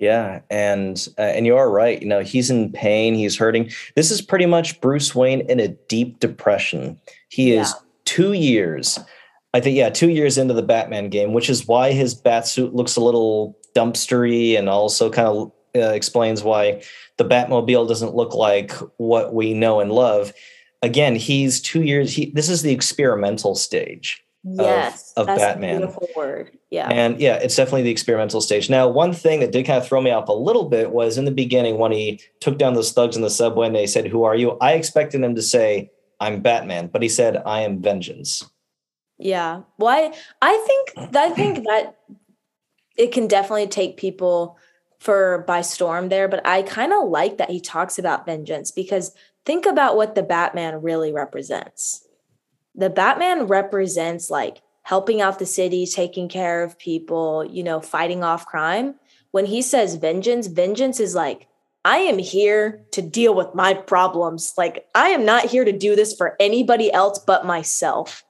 yeah, 0.00 0.40
and 0.48 1.08
uh, 1.18 1.22
and 1.22 1.44
you 1.44 1.56
are 1.56 1.70
right. 1.70 2.00
You 2.00 2.08
know, 2.08 2.20
he's 2.20 2.50
in 2.50 2.72
pain. 2.72 3.14
He's 3.14 3.36
hurting. 3.36 3.70
This 3.96 4.10
is 4.10 4.22
pretty 4.22 4.46
much 4.46 4.80
Bruce 4.80 5.14
Wayne 5.14 5.42
in 5.42 5.60
a 5.60 5.68
deep 5.68 6.18
depression. 6.20 6.98
He 7.28 7.52
yeah. 7.52 7.60
is 7.60 7.74
two 8.06 8.32
years, 8.32 8.98
I 9.52 9.60
think, 9.60 9.76
yeah, 9.76 9.90
two 9.90 10.08
years 10.08 10.38
into 10.38 10.54
the 10.54 10.62
Batman 10.62 11.10
game, 11.10 11.34
which 11.34 11.50
is 11.50 11.68
why 11.68 11.92
his 11.92 12.14
bat 12.14 12.46
suit 12.46 12.74
looks 12.74 12.96
a 12.96 13.02
little 13.02 13.58
dumpstery, 13.76 14.58
and 14.58 14.70
also 14.70 15.10
kind 15.10 15.28
of 15.28 15.52
uh, 15.76 15.92
explains 15.92 16.42
why 16.42 16.82
the 17.18 17.24
Batmobile 17.24 17.86
doesn't 17.86 18.14
look 18.14 18.34
like 18.34 18.72
what 18.96 19.34
we 19.34 19.52
know 19.52 19.80
and 19.80 19.92
love. 19.92 20.32
Again, 20.80 21.14
he's 21.14 21.60
two 21.60 21.82
years. 21.82 22.14
He 22.14 22.30
this 22.30 22.48
is 22.48 22.62
the 22.62 22.72
experimental 22.72 23.54
stage 23.54 24.24
yes, 24.44 25.12
of, 25.18 25.28
of 25.28 25.36
Batman. 25.36 25.78
beautiful 25.78 26.08
word. 26.16 26.56
Yeah. 26.70 26.88
And 26.88 27.20
yeah, 27.20 27.34
it's 27.36 27.56
definitely 27.56 27.82
the 27.82 27.90
experimental 27.90 28.40
stage. 28.40 28.70
Now, 28.70 28.88
one 28.88 29.12
thing 29.12 29.40
that 29.40 29.50
did 29.50 29.66
kind 29.66 29.78
of 29.78 29.86
throw 29.86 30.00
me 30.00 30.12
off 30.12 30.28
a 30.28 30.32
little 30.32 30.68
bit 30.68 30.92
was 30.92 31.18
in 31.18 31.24
the 31.24 31.32
beginning 31.32 31.78
when 31.78 31.90
he 31.90 32.20
took 32.38 32.58
down 32.58 32.74
those 32.74 32.92
thugs 32.92 33.16
in 33.16 33.22
the 33.22 33.30
subway 33.30 33.66
and 33.66 33.74
they 33.74 33.88
said, 33.88 34.06
Who 34.06 34.22
are 34.22 34.36
you? 34.36 34.56
I 34.60 34.74
expected 34.74 35.22
him 35.22 35.34
to 35.34 35.42
say, 35.42 35.90
I'm 36.20 36.40
Batman, 36.40 36.86
but 36.86 37.02
he 37.02 37.08
said, 37.08 37.42
I 37.44 37.62
am 37.62 37.82
vengeance. 37.82 38.48
Yeah. 39.18 39.62
Well, 39.78 39.88
I, 39.88 40.14
I 40.40 40.64
think 40.66 41.16
I 41.16 41.30
think 41.30 41.64
that 41.66 41.98
it 42.96 43.12
can 43.12 43.26
definitely 43.26 43.66
take 43.66 43.96
people 43.96 44.56
for 44.98 45.44
by 45.46 45.62
storm 45.62 46.08
there, 46.08 46.28
but 46.28 46.46
I 46.46 46.62
kind 46.62 46.92
of 46.92 47.08
like 47.08 47.38
that 47.38 47.50
he 47.50 47.60
talks 47.60 47.98
about 47.98 48.26
vengeance 48.26 48.70
because 48.70 49.12
think 49.44 49.66
about 49.66 49.96
what 49.96 50.14
the 50.14 50.22
Batman 50.22 50.82
really 50.82 51.12
represents 51.12 52.06
the 52.74 52.90
Batman 52.90 53.46
represents 53.46 54.30
like 54.30 54.62
helping 54.82 55.20
out 55.20 55.38
the 55.38 55.46
city, 55.46 55.86
taking 55.86 56.28
care 56.28 56.62
of 56.62 56.78
people, 56.78 57.44
you 57.44 57.62
know, 57.62 57.80
fighting 57.80 58.24
off 58.24 58.46
crime. 58.46 58.94
When 59.30 59.46
he 59.46 59.62
says 59.62 59.94
vengeance, 59.96 60.46
vengeance 60.46 61.00
is 61.00 61.14
like, 61.14 61.46
I 61.84 61.98
am 61.98 62.18
here 62.18 62.84
to 62.92 63.00
deal 63.00 63.34
with 63.34 63.54
my 63.54 63.74
problems. 63.74 64.52
Like, 64.58 64.86
I 64.94 65.08
am 65.08 65.24
not 65.24 65.46
here 65.46 65.64
to 65.64 65.72
do 65.72 65.96
this 65.96 66.14
for 66.14 66.36
anybody 66.38 66.92
else 66.92 67.18
but 67.18 67.46
myself. 67.46 68.24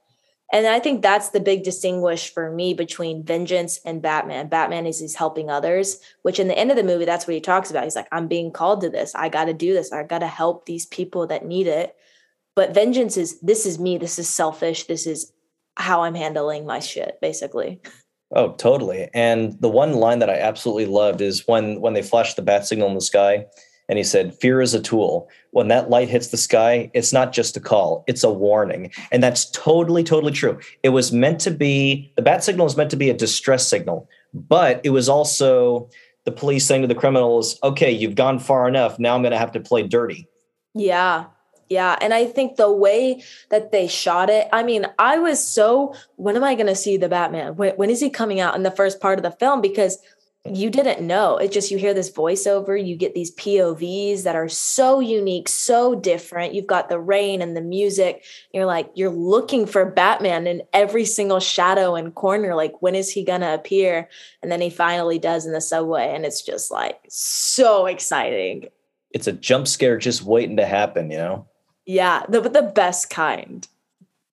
And 0.53 0.67
I 0.67 0.81
think 0.81 1.01
that's 1.01 1.29
the 1.29 1.41
big 1.41 1.63
distinguish 1.63 2.33
for 2.33 2.51
me 2.51 2.75
between 2.75 3.25
Vengeance 3.25 3.81
and 3.85 4.03
Batman. 4.03 4.49
Batman 4.49 4.85
is 4.85 4.99
he's 4.99 5.15
helping 5.15 5.49
others, 5.49 6.01
which 6.23 6.41
in 6.41 6.49
the 6.49 6.59
end 6.59 6.71
of 6.71 6.77
the 6.77 6.83
movie, 6.83 7.05
that's 7.05 7.27
what 7.27 7.35
he 7.35 7.41
talks 7.41 7.71
about. 7.71 7.85
He's 7.85 7.95
like, 7.95 8.09
I'm 8.11 8.27
being 8.27 8.51
called 8.51 8.81
to 8.81 8.91
this. 8.91 9.15
I 9.15 9.29
got 9.29 9.45
to 9.45 9.55
do 9.55 9.73
this. 9.73 9.93
I 9.93 10.03
got 10.03 10.19
to 10.19 10.27
help 10.27 10.67
these 10.67 10.87
people 10.87 11.29
that 11.29 11.45
need 11.45 11.69
it. 11.69 11.95
But 12.57 12.75
Vengeance 12.75 13.17
is 13.17 13.41
this 13.41 13.65
is 13.65 13.79
me. 13.79 13.97
This 13.97 14.19
is 14.19 14.29
selfish. 14.29 14.85
This 14.85 15.07
is 15.07 15.33
how 15.81 16.03
I'm 16.03 16.15
handling 16.15 16.67
my 16.67 16.79
shit, 16.79 17.19
basically. 17.21 17.81
Oh, 18.33 18.53
totally. 18.53 19.09
And 19.13 19.61
the 19.61 19.69
one 19.69 19.95
line 19.95 20.21
that 20.21 20.31
I 20.31 20.39
absolutely 20.39 20.87
loved 20.87 21.21
is 21.21 21.49
when 21.49 21.81
when 21.81 21.95
they 21.95 22.03
flashed 22.03 22.37
the 22.37 22.43
bat 22.43 22.67
signal 22.67 22.89
in 22.89 22.95
the 22.95 23.01
sky 23.01 23.47
and 23.89 23.99
he 23.99 24.05
said, 24.05 24.35
Fear 24.37 24.61
is 24.61 24.73
a 24.73 24.81
tool. 24.81 25.29
When 25.51 25.67
that 25.69 25.91
light 25.91 26.09
hits 26.09 26.29
the 26.29 26.37
sky, 26.37 26.93
it's 26.95 27.13
not 27.13 27.33
just 27.33 27.57
a 27.57 27.61
call, 27.61 28.05
it's 28.07 28.23
a 28.23 28.31
warning. 28.31 28.93
And 29.11 29.21
that's 29.21 29.51
totally, 29.51 30.05
totally 30.05 30.33
true. 30.33 30.61
It 30.85 30.91
was 30.91 31.11
meant 31.11 31.41
to 31.41 31.51
be, 31.51 32.13
the 32.15 32.23
bat 32.23 32.45
signal 32.45 32.65
was 32.65 32.77
meant 32.77 32.93
to 32.93 32.97
be 32.97 33.11
a 33.11 33.15
distress 33.15 33.67
signal, 33.67 34.09
but 34.33 34.81
it 34.85 34.91
was 34.91 35.09
also 35.09 35.91
the 36.25 36.31
police 36.31 36.65
saying 36.65 36.83
to 36.83 36.89
the 36.89 36.95
criminals, 36.95 37.59
okay, 37.65 37.91
you've 37.91 38.15
gone 38.15 38.39
far 38.39 38.69
enough. 38.69 38.97
Now 39.01 39.17
I'm 39.17 39.23
going 39.23 39.33
to 39.33 39.39
have 39.39 39.53
to 39.53 39.61
play 39.61 39.83
dirty. 39.83 40.29
Yeah. 40.73 41.25
Yeah. 41.71 41.97
And 42.01 42.13
I 42.13 42.27
think 42.27 42.57
the 42.57 42.71
way 42.71 43.23
that 43.49 43.71
they 43.71 43.87
shot 43.87 44.29
it, 44.29 44.49
I 44.53 44.65
mean, 44.65 44.87
I 44.99 45.19
was 45.19 45.43
so, 45.43 45.95
when 46.17 46.37
am 46.37 46.43
I 46.43 46.57
going 46.57 46.67
to 46.67 46.75
see 46.75 46.97
the 46.97 47.09
Batman? 47.09 47.55
When, 47.55 47.75
when 47.77 47.91
is 47.91 48.01
he 48.01 48.11
coming 48.11 48.41
out 48.41 48.57
in 48.57 48.65
the 48.65 48.73
first 48.73 49.01
part 49.01 49.21
of 49.21 49.23
the 49.23 49.31
film? 49.31 49.61
Because 49.61 49.99
you 50.45 50.71
didn't 50.71 51.07
know. 51.07 51.37
It 51.37 51.53
just 51.53 51.71
you 51.71 51.79
hear 51.79 51.93
this 51.93 52.11
voiceover, 52.11 52.85
you 52.85 52.97
get 52.97 53.15
these 53.15 53.35
POVs 53.37 54.23
that 54.23 54.35
are 54.35 54.49
so 54.49 54.99
unique, 54.99 55.49
so 55.49 55.95
different. 55.95 56.55
You've 56.55 56.67
got 56.67 56.89
the 56.89 56.99
rain 56.99 57.43
and 57.43 57.57
the 57.57 57.61
music. 57.61 58.25
You're 58.53 58.65
like, 58.65 58.91
you're 58.95 59.11
looking 59.11 59.67
for 59.67 59.85
Batman 59.85 60.47
in 60.47 60.63
every 60.73 61.05
single 61.05 61.41
shadow 61.41 61.95
and 61.95 62.15
corner. 62.15 62.55
Like, 62.55 62.81
when 62.81 62.95
is 62.95 63.13
he 63.13 63.23
gonna 63.23 63.53
appear? 63.53 64.09
And 64.43 64.51
then 64.51 64.63
he 64.63 64.71
finally 64.71 65.19
does 65.19 65.45
in 65.45 65.53
the 65.53 65.61
subway, 65.61 66.15
and 66.15 66.25
it's 66.25 66.43
just 66.43 66.71
like 66.71 66.99
so 67.09 67.85
exciting. 67.85 68.69
It's 69.13 69.27
a 69.27 69.33
jump 69.33 69.69
scare 69.69 69.99
just 69.99 70.23
waiting 70.23 70.57
to 70.57 70.67
happen, 70.67 71.11
you 71.11 71.19
know? 71.19 71.50
Yeah, 71.87 72.25
the 72.29 72.41
the 72.41 72.63
best 72.63 73.11
kind. 73.11 73.67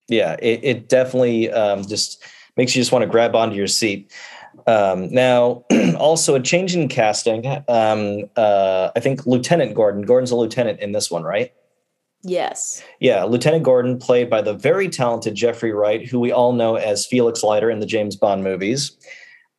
Yeah, 0.08 0.38
it, 0.42 0.60
it 0.64 0.90
definitely 0.90 1.52
um, 1.52 1.86
just 1.86 2.24
makes 2.56 2.76
you 2.76 2.82
just 2.82 2.92
want 2.92 3.04
to 3.04 3.08
grab 3.08 3.36
onto 3.36 3.56
your 3.56 3.68
seat. 3.68 4.12
Um, 4.66 5.10
now, 5.14 5.66
also 5.98 6.36
a 6.36 6.40
change 6.40 6.76
in 6.76 6.88
casting. 6.88 7.46
Um, 7.68 8.30
uh, 8.36 8.92
I 8.96 9.00
think 9.00 9.26
Lieutenant 9.26 9.76
Gordon. 9.76 10.04
Gordon's 10.04 10.32
a 10.32 10.36
lieutenant 10.36 10.80
in 10.80 10.92
this 10.92 11.12
one, 11.12 11.24
right? 11.24 11.54
Yes. 12.24 12.84
Yeah, 13.00 13.24
Lieutenant 13.24 13.64
Gordon, 13.64 13.98
played 14.00 14.30
by 14.30 14.42
the 14.42 14.54
very 14.54 14.90
talented 14.90 15.36
Jeffrey 15.36 15.72
Wright, 15.72 16.06
who 16.06 16.20
we 16.20 16.32
all 16.32 16.52
know 16.52 16.76
as 16.76 17.06
Felix 17.06 17.44
Leiter 17.44 17.70
in 17.70 17.80
the 17.80 17.86
James 17.86 18.16
Bond 18.16 18.44
movies. 18.44 18.98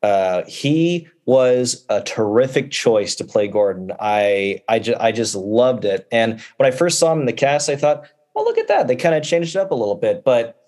Uh, 0.02 0.42
he 0.46 1.08
was 1.26 1.84
a 1.88 2.00
terrific 2.00 2.70
choice 2.70 3.14
to 3.16 3.24
play 3.24 3.48
Gordon. 3.48 3.92
I 3.98 4.62
I, 4.68 4.78
ju- 4.78 4.96
I 4.98 5.12
just 5.12 5.34
loved 5.34 5.84
it. 5.84 6.06
And 6.12 6.40
when 6.56 6.72
I 6.72 6.74
first 6.74 6.98
saw 6.98 7.12
him 7.12 7.20
in 7.20 7.26
the 7.26 7.32
cast, 7.32 7.68
I 7.68 7.76
thought, 7.76 8.04
"Oh, 8.34 8.44
look 8.44 8.58
at 8.58 8.68
that! 8.68 8.86
They 8.86 8.96
kind 8.96 9.14
of 9.14 9.22
changed 9.22 9.56
it 9.56 9.58
up 9.58 9.70
a 9.70 9.74
little 9.74 9.96
bit." 9.96 10.24
But 10.24 10.58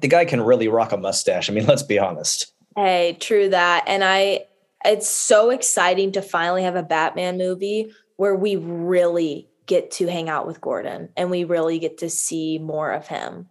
the 0.00 0.08
guy 0.08 0.24
can 0.24 0.40
really 0.40 0.68
rock 0.68 0.92
a 0.92 0.96
mustache. 0.96 1.48
I 1.48 1.52
mean, 1.52 1.66
let's 1.68 1.82
be 1.82 1.98
honest. 1.98 2.52
Hey, 2.76 3.16
true 3.20 3.48
that. 3.50 3.84
And 3.86 4.02
I 4.02 4.46
it's 4.84 5.08
so 5.08 5.50
exciting 5.50 6.12
to 6.12 6.22
finally 6.22 6.62
have 6.62 6.76
a 6.76 6.82
Batman 6.82 7.38
movie 7.38 7.92
where 8.16 8.34
we 8.34 8.56
really 8.56 9.48
get 9.66 9.90
to 9.92 10.06
hang 10.06 10.28
out 10.28 10.46
with 10.46 10.60
Gordon 10.60 11.08
and 11.16 11.30
we 11.30 11.44
really 11.44 11.78
get 11.78 11.98
to 11.98 12.10
see 12.10 12.58
more 12.58 12.92
of 12.92 13.08
him 13.08 13.48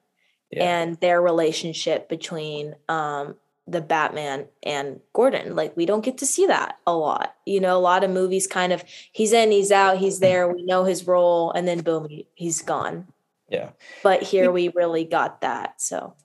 yeah. 0.52 0.82
and 0.82 1.00
their 1.00 1.22
relationship 1.22 2.08
between 2.08 2.76
um 2.88 3.36
the 3.68 3.82
Batman 3.82 4.46
and 4.64 5.00
Gordon. 5.14 5.56
Like 5.56 5.76
we 5.78 5.86
don't 5.86 6.04
get 6.04 6.18
to 6.20 6.26
see 6.26 6.46
that 6.48 6.78
a 6.86 6.96
lot. 6.96 7.36
You 7.46 7.60
know, 7.60 7.78
a 7.78 7.80
lot 7.80 8.04
of 8.04 8.12
movies 8.12 8.48
kind 8.48 8.74
of 8.74 8.84
he's 9.12 9.34
in, 9.34 9.52
he's 9.52 9.72
out, 9.72 9.98
he's 9.98 10.20
there, 10.20 10.48
we 10.48 10.64
know 10.64 10.84
his 10.84 11.08
role, 11.08 11.52
and 11.52 11.68
then 11.68 11.82
boom, 11.82 12.08
he, 12.10 12.28
he's 12.36 12.62
gone. 12.62 13.08
Yeah. 13.50 13.70
But 14.02 14.24
here 14.24 14.52
we 14.52 14.70
really 14.70 15.06
got 15.06 15.42
that. 15.42 15.82
So 15.82 16.16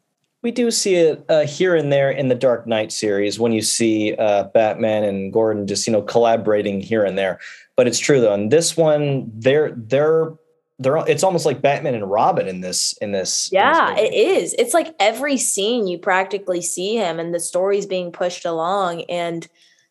we 0.42 0.50
do 0.50 0.70
see 0.70 0.94
it 0.94 1.24
uh, 1.28 1.44
here 1.44 1.74
and 1.74 1.92
there 1.92 2.10
in 2.10 2.28
the 2.28 2.34
Dark 2.34 2.66
Knight 2.66 2.92
series 2.92 3.38
when 3.38 3.52
you 3.52 3.62
see 3.62 4.14
uh, 4.14 4.44
Batman 4.44 5.04
and 5.04 5.32
Gordon 5.32 5.66
just 5.66 5.86
you 5.86 5.92
know 5.92 6.02
collaborating 6.02 6.80
here 6.80 7.04
and 7.04 7.16
there. 7.16 7.38
But 7.76 7.86
it's 7.86 7.98
true 7.98 8.20
though, 8.20 8.34
in 8.34 8.48
this 8.48 8.76
one, 8.76 9.30
they're 9.34 9.72
they're 9.76 10.32
they're 10.78 10.96
it's 11.08 11.24
almost 11.24 11.44
like 11.44 11.60
Batman 11.60 11.94
and 11.94 12.10
Robin 12.10 12.46
in 12.46 12.60
this 12.60 12.96
in 12.98 13.12
this. 13.12 13.50
Yeah, 13.52 13.90
in 13.90 13.96
this 13.96 14.04
it 14.04 14.14
is. 14.14 14.54
It's 14.58 14.74
like 14.74 14.94
every 15.00 15.36
scene 15.36 15.86
you 15.86 15.98
practically 15.98 16.62
see 16.62 16.96
him, 16.96 17.18
and 17.18 17.34
the 17.34 17.40
story's 17.40 17.86
being 17.86 18.12
pushed 18.12 18.44
along, 18.44 19.02
and 19.02 19.46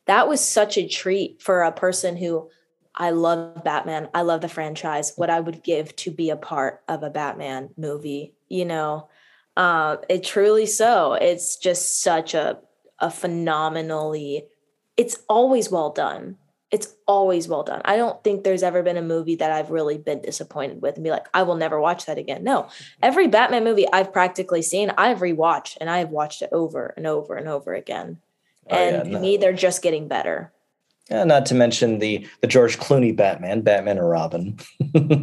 that 0.06 0.28
was 0.28 0.44
such 0.44 0.78
a 0.78 0.88
treat 0.88 1.42
for 1.42 1.64
a 1.64 1.72
person 1.72 2.18
who. 2.18 2.50
I 3.00 3.12
love 3.12 3.64
Batman. 3.64 4.10
I 4.16 4.24
love 4.24 4.42
the 4.42 4.50
franchise. 4.50 5.14
What 5.18 5.30
I 5.30 5.40
would 5.40 5.62
give 5.62 5.96
to 5.98 6.10
be 6.10 6.32
a 6.32 6.36
part 6.36 6.82
of 6.88 7.04
a 7.04 7.12
Batman 7.12 7.70
movie, 7.78 8.34
you 8.50 8.66
know, 8.66 9.08
uh, 9.56 9.98
it 10.10 10.24
truly 10.24 10.66
so. 10.66 11.14
It's 11.14 11.58
just 11.58 12.02
such 12.02 12.34
a 12.34 12.58
a 13.00 13.12
phenomenally. 13.12 14.46
It's 14.96 15.20
always 15.30 15.70
well 15.70 15.92
done. 15.92 16.38
It's 16.70 16.94
always 17.08 17.48
well 17.48 17.64
done. 17.64 17.82
I 17.86 17.96
don't 17.96 18.22
think 18.24 18.44
there's 18.44 18.64
ever 18.64 18.84
been 18.84 18.98
a 18.98 19.02
movie 19.02 19.36
that 19.36 19.52
I've 19.52 19.72
really 19.72 19.98
been 19.98 20.22
disappointed 20.22 20.82
with 20.82 20.96
and 20.96 21.04
be 21.04 21.12
like, 21.12 21.28
I 21.34 21.44
will 21.44 21.56
never 21.56 21.80
watch 21.80 22.06
that 22.06 22.18
again. 22.18 22.44
No, 22.44 22.64
mm-hmm. 22.64 22.84
every 23.04 23.28
Batman 23.28 23.64
movie 23.64 23.88
I've 23.92 24.12
practically 24.12 24.62
seen, 24.62 24.92
I've 24.98 25.20
rewatched 25.20 25.78
and 25.80 25.90
I 25.90 26.00
have 26.00 26.10
watched 26.10 26.42
it 26.42 26.50
over 26.52 26.94
and 26.98 27.08
over 27.08 27.36
and 27.36 27.48
over 27.48 27.74
again. 27.74 28.18
Oh, 28.70 28.76
and 28.76 28.96
yeah, 28.96 29.04
no. 29.04 29.18
to 29.18 29.20
me, 29.20 29.38
they're 29.38 29.54
just 29.54 29.82
getting 29.82 30.08
better. 30.08 30.52
Yeah, 31.10 31.24
not 31.24 31.46
to 31.48 31.56
mention 31.56 32.00
the 32.00 32.28
the 32.42 32.48
George 32.48 32.80
Clooney 32.80 33.16
Batman, 33.16 33.62
Batman 33.62 33.98
and 33.98 34.10
Robin. 34.10 34.60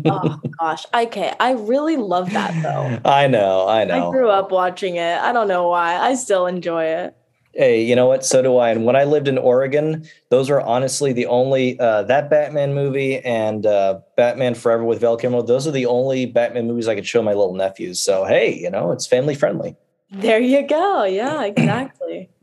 oh 0.06 0.40
gosh, 0.58 0.86
okay, 0.94 1.34
I 1.38 1.52
really 1.52 1.96
love 1.96 2.32
that 2.32 2.62
though. 2.62 3.00
I 3.10 3.26
know, 3.26 3.68
I 3.68 3.84
know. 3.84 4.08
I 4.08 4.10
grew 4.10 4.30
up 4.30 4.50
watching 4.50 4.96
it. 4.96 5.18
I 5.18 5.32
don't 5.32 5.48
know 5.48 5.68
why. 5.68 5.96
I 5.96 6.14
still 6.14 6.46
enjoy 6.46 6.84
it. 6.84 7.16
Hey, 7.56 7.84
you 7.84 7.94
know 7.94 8.06
what? 8.06 8.24
So 8.24 8.42
do 8.42 8.56
I. 8.56 8.70
And 8.70 8.84
when 8.84 8.96
I 8.96 9.04
lived 9.04 9.28
in 9.28 9.38
Oregon, 9.38 10.08
those 10.28 10.50
are 10.50 10.60
honestly 10.60 11.12
the 11.12 11.26
only 11.26 11.78
uh, 11.78 12.02
that 12.04 12.28
Batman 12.28 12.74
movie 12.74 13.18
and 13.20 13.64
uh, 13.64 14.00
Batman 14.16 14.54
Forever 14.54 14.84
with 14.84 15.00
Val 15.00 15.16
Kilmer. 15.16 15.42
Those 15.42 15.66
are 15.66 15.70
the 15.70 15.86
only 15.86 16.26
Batman 16.26 16.66
movies 16.66 16.88
I 16.88 16.94
could 16.94 17.06
show 17.06 17.22
my 17.22 17.32
little 17.32 17.54
nephews. 17.54 18.00
So 18.00 18.24
hey, 18.24 18.58
you 18.58 18.70
know, 18.70 18.90
it's 18.90 19.06
family 19.06 19.34
friendly. 19.34 19.76
There 20.10 20.40
you 20.40 20.66
go. 20.66 21.04
Yeah, 21.04 21.44
exactly. 21.44 22.30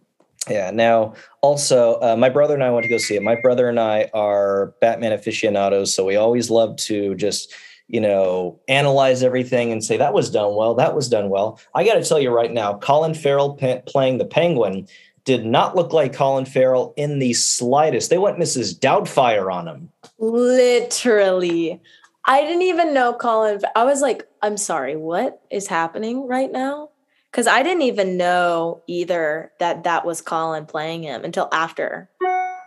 Yeah. 0.49 0.71
Now, 0.71 1.13
also, 1.41 1.99
uh, 2.01 2.15
my 2.15 2.27
brother 2.27 2.55
and 2.55 2.63
I 2.63 2.71
went 2.71 2.83
to 2.83 2.89
go 2.89 2.97
see 2.97 3.15
it. 3.15 3.21
My 3.21 3.39
brother 3.39 3.69
and 3.69 3.79
I 3.79 4.09
are 4.11 4.73
Batman 4.81 5.13
aficionados, 5.13 5.93
so 5.93 6.03
we 6.03 6.15
always 6.15 6.49
love 6.49 6.77
to 6.77 7.13
just, 7.13 7.53
you 7.91 7.99
know, 7.99 8.59
analyze 8.67 9.21
everything 9.21 9.71
and 9.71 9.83
say 9.83 9.97
that 9.97 10.13
was 10.13 10.29
done 10.29 10.55
well, 10.55 10.73
that 10.75 10.95
was 10.95 11.09
done 11.09 11.29
well. 11.29 11.59
I 11.75 11.83
got 11.83 11.95
to 11.95 12.03
tell 12.03 12.19
you 12.19 12.31
right 12.31 12.51
now, 12.51 12.77
Colin 12.77 13.13
Farrell 13.13 13.55
pe- 13.55 13.81
playing 13.85 14.17
the 14.17 14.25
Penguin 14.25 14.87
did 15.25 15.45
not 15.45 15.75
look 15.75 15.93
like 15.93 16.13
Colin 16.13 16.45
Farrell 16.45 16.93
in 16.97 17.19
the 17.19 17.33
slightest. 17.33 18.09
They 18.09 18.17
went 18.17 18.39
Mrs. 18.39 18.77
Doubtfire 18.77 19.53
on 19.53 19.67
him. 19.67 19.89
Literally. 20.17 21.81
I 22.25 22.41
didn't 22.41 22.63
even 22.63 22.93
know 22.93 23.13
Colin. 23.13 23.59
I 23.75 23.83
was 23.83 24.01
like, 24.01 24.27
I'm 24.41 24.57
sorry, 24.57 24.95
what 24.95 25.41
is 25.51 25.67
happening 25.67 26.27
right 26.27 26.51
now? 26.51 26.91
because 27.31 27.47
I 27.47 27.63
didn't 27.63 27.83
even 27.83 28.17
know 28.17 28.83
either 28.87 29.51
that 29.59 29.85
that 29.85 30.05
was 30.05 30.21
Colin 30.21 30.65
playing 30.65 31.03
him 31.03 31.23
until 31.23 31.47
after 31.51 32.09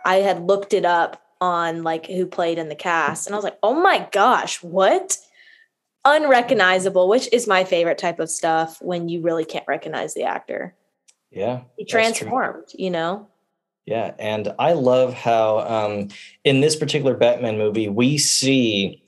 I 0.05 0.15
had 0.15 0.47
looked 0.47 0.73
it 0.73 0.85
up 0.85 1.21
on 1.41 1.83
like 1.83 2.05
who 2.05 2.25
played 2.25 2.57
in 2.57 2.69
the 2.69 2.75
cast, 2.75 3.27
and 3.27 3.35
I 3.35 3.37
was 3.37 3.43
like, 3.43 3.57
oh 3.63 3.79
my 3.79 4.07
gosh, 4.11 4.61
what? 4.63 5.17
Unrecognizable, 6.03 7.07
which 7.07 7.27
is 7.33 7.47
my 7.47 7.63
favorite 7.63 7.97
type 7.97 8.19
of 8.19 8.29
stuff 8.29 8.79
when 8.81 9.09
you 9.09 9.21
really 9.21 9.45
can't 9.45 9.67
recognize 9.67 10.13
the 10.13 10.23
actor. 10.23 10.75
Yeah, 11.31 11.61
he 11.77 11.85
transformed, 11.85 12.67
you 12.73 12.91
know. 12.91 13.27
Yeah, 13.85 14.13
and 14.17 14.53
I 14.57 14.73
love 14.73 15.13
how 15.13 15.59
um, 15.59 16.09
in 16.43 16.61
this 16.61 16.75
particular 16.75 17.15
Batman 17.15 17.57
movie 17.57 17.87
we 17.87 18.17
see 18.17 19.03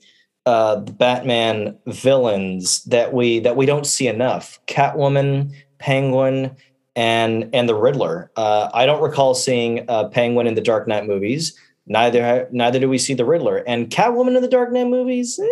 uh, 0.46 0.76
Batman 0.76 1.76
villains 1.86 2.84
that 2.84 3.12
we 3.12 3.38
that 3.40 3.56
we 3.56 3.66
don't 3.66 3.86
see 3.86 4.08
enough. 4.08 4.58
Catwoman, 4.66 5.52
Penguin, 5.78 6.56
and 6.96 7.50
and 7.52 7.68
the 7.68 7.74
Riddler. 7.74 8.30
Uh, 8.36 8.70
I 8.72 8.86
don't 8.86 9.02
recall 9.02 9.34
seeing 9.34 9.84
uh, 9.88 10.08
Penguin 10.08 10.46
in 10.46 10.54
the 10.54 10.60
Dark 10.60 10.88
Knight 10.88 11.06
movies. 11.06 11.58
Neither 11.88 12.48
neither 12.52 12.78
do 12.78 12.88
we 12.88 12.98
see 12.98 13.14
the 13.14 13.24
Riddler 13.24 13.58
and 13.66 13.88
Catwoman 13.88 14.36
in 14.36 14.42
the 14.42 14.48
Dark 14.48 14.72
Knight 14.72 14.88
movies. 14.88 15.38
Eh, 15.38 15.44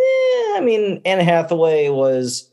I 0.57 0.61
mean, 0.62 1.01
Anne 1.05 1.20
Hathaway 1.20 1.89
was 1.89 2.51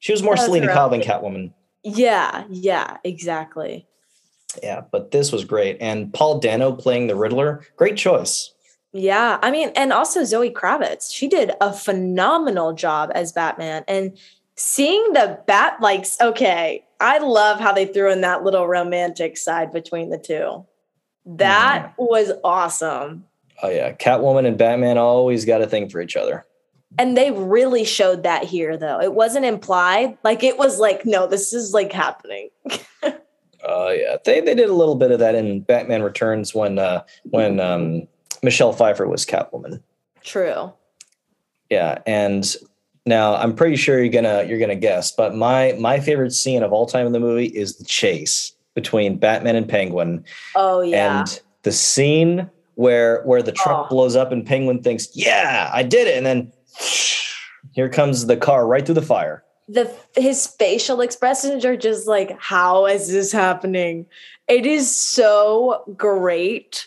she 0.00 0.12
was 0.12 0.22
more 0.22 0.36
Selina 0.36 0.66
Kyle 0.66 0.88
than 0.88 1.00
Catwoman. 1.00 1.52
Yeah, 1.84 2.44
yeah, 2.50 2.96
exactly. 3.04 3.86
Yeah, 4.62 4.82
but 4.90 5.12
this 5.12 5.30
was 5.30 5.44
great. 5.44 5.76
And 5.80 6.12
Paul 6.12 6.40
Dano 6.40 6.72
playing 6.72 7.06
the 7.06 7.14
Riddler, 7.14 7.64
great 7.76 7.96
choice. 7.96 8.52
Yeah, 8.92 9.38
I 9.42 9.50
mean, 9.50 9.70
and 9.76 9.92
also 9.92 10.24
Zoe 10.24 10.50
Kravitz, 10.50 11.12
she 11.12 11.28
did 11.28 11.52
a 11.60 11.72
phenomenal 11.72 12.72
job 12.72 13.10
as 13.14 13.32
Batman. 13.32 13.84
And 13.86 14.16
seeing 14.56 15.12
the 15.12 15.38
bat, 15.46 15.76
like, 15.80 16.06
okay, 16.20 16.84
I 17.00 17.18
love 17.18 17.60
how 17.60 17.72
they 17.72 17.86
threw 17.86 18.10
in 18.10 18.22
that 18.22 18.42
little 18.42 18.66
romantic 18.66 19.36
side 19.36 19.72
between 19.72 20.10
the 20.10 20.18
two. 20.18 20.64
That 21.26 21.92
mm. 21.96 22.08
was 22.08 22.32
awesome. 22.44 23.24
Oh 23.62 23.68
yeah, 23.68 23.92
Catwoman 23.92 24.46
and 24.46 24.56
Batman 24.56 24.98
always 24.98 25.44
got 25.44 25.60
a 25.60 25.66
thing 25.66 25.88
for 25.88 26.00
each 26.00 26.16
other. 26.16 26.46
And 26.98 27.16
they 27.16 27.32
really 27.32 27.84
showed 27.84 28.22
that 28.22 28.44
here 28.44 28.76
though. 28.76 29.00
It 29.00 29.14
wasn't 29.14 29.44
implied. 29.44 30.16
Like 30.22 30.42
it 30.42 30.56
was 30.56 30.78
like, 30.78 31.04
no, 31.04 31.26
this 31.26 31.52
is 31.52 31.74
like 31.74 31.92
happening. 31.92 32.50
Oh 33.68 33.88
uh, 33.88 33.90
yeah. 33.90 34.16
They 34.24 34.40
they 34.40 34.54
did 34.54 34.68
a 34.68 34.74
little 34.74 34.94
bit 34.94 35.10
of 35.10 35.18
that 35.18 35.34
in 35.34 35.60
Batman 35.60 36.02
Returns 36.02 36.54
when 36.54 36.78
uh 36.78 37.02
when 37.24 37.58
um 37.58 38.06
Michelle 38.42 38.72
Pfeiffer 38.72 39.08
was 39.08 39.26
Catwoman. 39.26 39.82
True. 40.22 40.72
Yeah, 41.68 41.98
and 42.06 42.54
now 43.06 43.34
I'm 43.34 43.54
pretty 43.54 43.76
sure 43.76 43.98
you're 43.98 44.12
gonna 44.12 44.44
you're 44.44 44.60
gonna 44.60 44.76
guess, 44.76 45.10
but 45.10 45.34
my 45.34 45.76
my 45.80 45.98
favorite 45.98 46.32
scene 46.32 46.62
of 46.62 46.72
all 46.72 46.86
time 46.86 47.06
in 47.06 47.12
the 47.12 47.18
movie 47.18 47.46
is 47.46 47.76
the 47.76 47.84
chase 47.84 48.52
between 48.76 49.16
Batman 49.16 49.56
and 49.56 49.68
Penguin. 49.68 50.24
Oh 50.54 50.82
yeah. 50.82 51.20
And 51.20 51.40
the 51.62 51.72
scene 51.72 52.48
where 52.76 53.22
where 53.24 53.42
the 53.42 53.50
truck 53.50 53.86
oh. 53.86 53.88
blows 53.88 54.14
up 54.14 54.30
and 54.30 54.46
Penguin 54.46 54.84
thinks, 54.84 55.08
"Yeah, 55.16 55.68
I 55.72 55.82
did 55.82 56.06
it," 56.06 56.16
and 56.16 56.24
then 56.24 56.52
here 57.72 57.88
comes 57.88 58.26
the 58.26 58.36
car 58.36 58.68
right 58.68 58.86
through 58.86 58.94
the 58.94 59.02
fire. 59.02 59.42
The 59.68 59.92
his 60.14 60.46
facial 60.46 61.00
expressions 61.00 61.64
are 61.64 61.76
just 61.76 62.06
like, 62.06 62.38
"How 62.38 62.86
is 62.86 63.10
this 63.10 63.32
happening?" 63.32 64.06
It 64.46 64.64
is 64.64 64.94
so 64.94 65.82
great. 65.96 66.86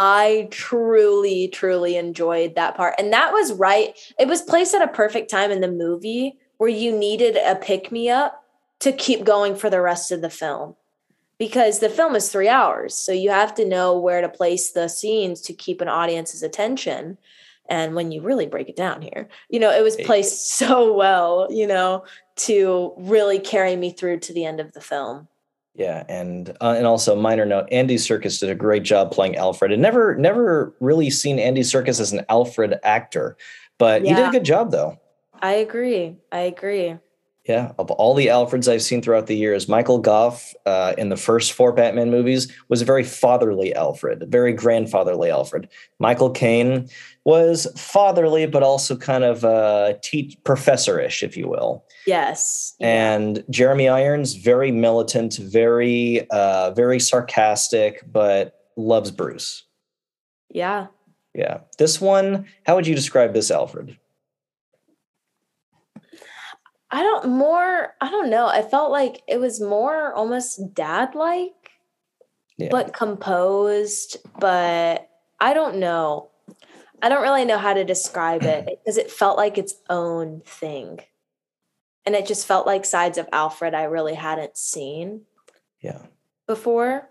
I 0.00 0.48
truly, 0.50 1.48
truly 1.48 1.96
enjoyed 1.96 2.54
that 2.54 2.76
part. 2.76 2.94
And 2.98 3.12
that 3.12 3.32
was 3.32 3.52
right. 3.52 3.98
It 4.16 4.28
was 4.28 4.42
placed 4.42 4.72
at 4.74 4.82
a 4.82 4.88
perfect 4.88 5.28
time 5.28 5.50
in 5.50 5.60
the 5.60 5.70
movie 5.70 6.38
where 6.58 6.70
you 6.70 6.96
needed 6.96 7.36
a 7.36 7.56
pick 7.56 7.90
me 7.90 8.08
up 8.08 8.44
to 8.78 8.92
keep 8.92 9.24
going 9.24 9.56
for 9.56 9.68
the 9.68 9.80
rest 9.80 10.12
of 10.12 10.20
the 10.20 10.30
film 10.30 10.76
because 11.38 11.78
the 11.78 11.88
film 11.88 12.14
is 12.14 12.30
three 12.30 12.48
hours. 12.48 12.94
So 12.94 13.12
you 13.12 13.30
have 13.30 13.54
to 13.54 13.64
know 13.64 13.96
where 13.98 14.20
to 14.20 14.28
place 14.28 14.72
the 14.72 14.88
scenes 14.88 15.40
to 15.42 15.52
keep 15.52 15.80
an 15.80 15.88
audience's 15.88 16.42
attention. 16.42 17.16
And 17.68 17.94
when 17.94 18.10
you 18.10 18.22
really 18.22 18.46
break 18.46 18.68
it 18.68 18.76
down 18.76 19.02
here, 19.02 19.28
you 19.48 19.60
know, 19.60 19.70
it 19.70 19.82
was 19.82 19.96
placed 19.96 20.50
so 20.56 20.92
well, 20.92 21.46
you 21.50 21.66
know, 21.66 22.04
to 22.36 22.92
really 22.96 23.38
carry 23.38 23.76
me 23.76 23.92
through 23.92 24.20
to 24.20 24.32
the 24.32 24.44
end 24.44 24.60
of 24.60 24.72
the 24.72 24.80
film. 24.80 25.28
Yeah, 25.74 26.02
and 26.08 26.50
uh, 26.60 26.74
and 26.76 26.88
also 26.88 27.14
minor 27.14 27.46
note, 27.46 27.68
Andy 27.70 27.96
Serkis 27.96 28.40
did 28.40 28.50
a 28.50 28.54
great 28.56 28.82
job 28.82 29.12
playing 29.12 29.36
Alfred. 29.36 29.70
And 29.70 29.80
never 29.80 30.16
never 30.16 30.74
really 30.80 31.08
seen 31.08 31.38
Andy 31.38 31.60
Serkis 31.60 32.00
as 32.00 32.12
an 32.12 32.24
Alfred 32.28 32.80
actor, 32.82 33.36
but 33.78 34.02
yeah. 34.02 34.08
he 34.08 34.14
did 34.16 34.28
a 34.28 34.32
good 34.32 34.44
job 34.44 34.72
though. 34.72 34.98
I 35.40 35.52
agree. 35.52 36.16
I 36.32 36.40
agree. 36.40 36.96
Yeah, 37.48 37.72
of 37.78 37.90
all 37.92 38.12
the 38.12 38.26
Alfreds 38.26 38.70
I've 38.70 38.82
seen 38.82 39.00
throughout 39.00 39.26
the 39.26 39.34
years, 39.34 39.70
Michael 39.70 39.98
Gough 39.98 40.54
uh, 40.66 40.92
in 40.98 41.08
the 41.08 41.16
first 41.16 41.54
four 41.54 41.72
Batman 41.72 42.10
movies 42.10 42.52
was 42.68 42.82
a 42.82 42.84
very 42.84 43.02
fatherly 43.02 43.74
Alfred, 43.74 44.26
very 44.28 44.52
grandfatherly 44.52 45.30
Alfred. 45.30 45.66
Michael 45.98 46.28
Caine 46.28 46.90
was 47.24 47.66
fatherly, 47.74 48.44
but 48.44 48.62
also 48.62 48.98
kind 48.98 49.24
of 49.24 49.46
uh, 49.46 49.94
te- 50.02 50.38
professorish, 50.44 51.22
if 51.22 51.38
you 51.38 51.48
will. 51.48 51.86
Yes. 52.06 52.74
And 52.80 53.42
Jeremy 53.48 53.88
Irons, 53.88 54.34
very 54.34 54.70
militant, 54.70 55.36
very, 55.36 56.28
uh, 56.28 56.72
very 56.72 57.00
sarcastic, 57.00 58.02
but 58.12 58.60
loves 58.76 59.10
Bruce. 59.10 59.64
Yeah. 60.50 60.88
Yeah. 61.34 61.60
This 61.78 61.98
one, 61.98 62.44
how 62.66 62.76
would 62.76 62.86
you 62.86 62.94
describe 62.94 63.32
this 63.32 63.50
Alfred? 63.50 63.96
I 66.90 67.02
don't 67.02 67.28
more, 67.28 67.94
I 68.00 68.10
don't 68.10 68.30
know. 68.30 68.46
I 68.46 68.62
felt 68.62 68.90
like 68.90 69.22
it 69.28 69.38
was 69.38 69.60
more 69.60 70.12
almost 70.14 70.74
dad 70.74 71.14
like, 71.14 71.72
yeah. 72.56 72.68
but 72.70 72.94
composed. 72.94 74.16
But 74.38 75.08
I 75.38 75.54
don't 75.54 75.76
know. 75.76 76.30
I 77.02 77.08
don't 77.08 77.22
really 77.22 77.44
know 77.44 77.58
how 77.58 77.74
to 77.74 77.84
describe 77.84 78.42
it 78.42 78.66
because 78.84 78.96
it 78.96 79.10
felt 79.10 79.36
like 79.36 79.58
its 79.58 79.74
own 79.90 80.42
thing. 80.46 81.00
And 82.06 82.14
it 82.14 82.26
just 82.26 82.46
felt 82.46 82.66
like 82.66 82.86
sides 82.86 83.18
of 83.18 83.28
Alfred 83.32 83.74
I 83.74 83.84
really 83.84 84.14
hadn't 84.14 84.56
seen. 84.56 85.22
Yeah. 85.82 86.06
Before. 86.46 87.10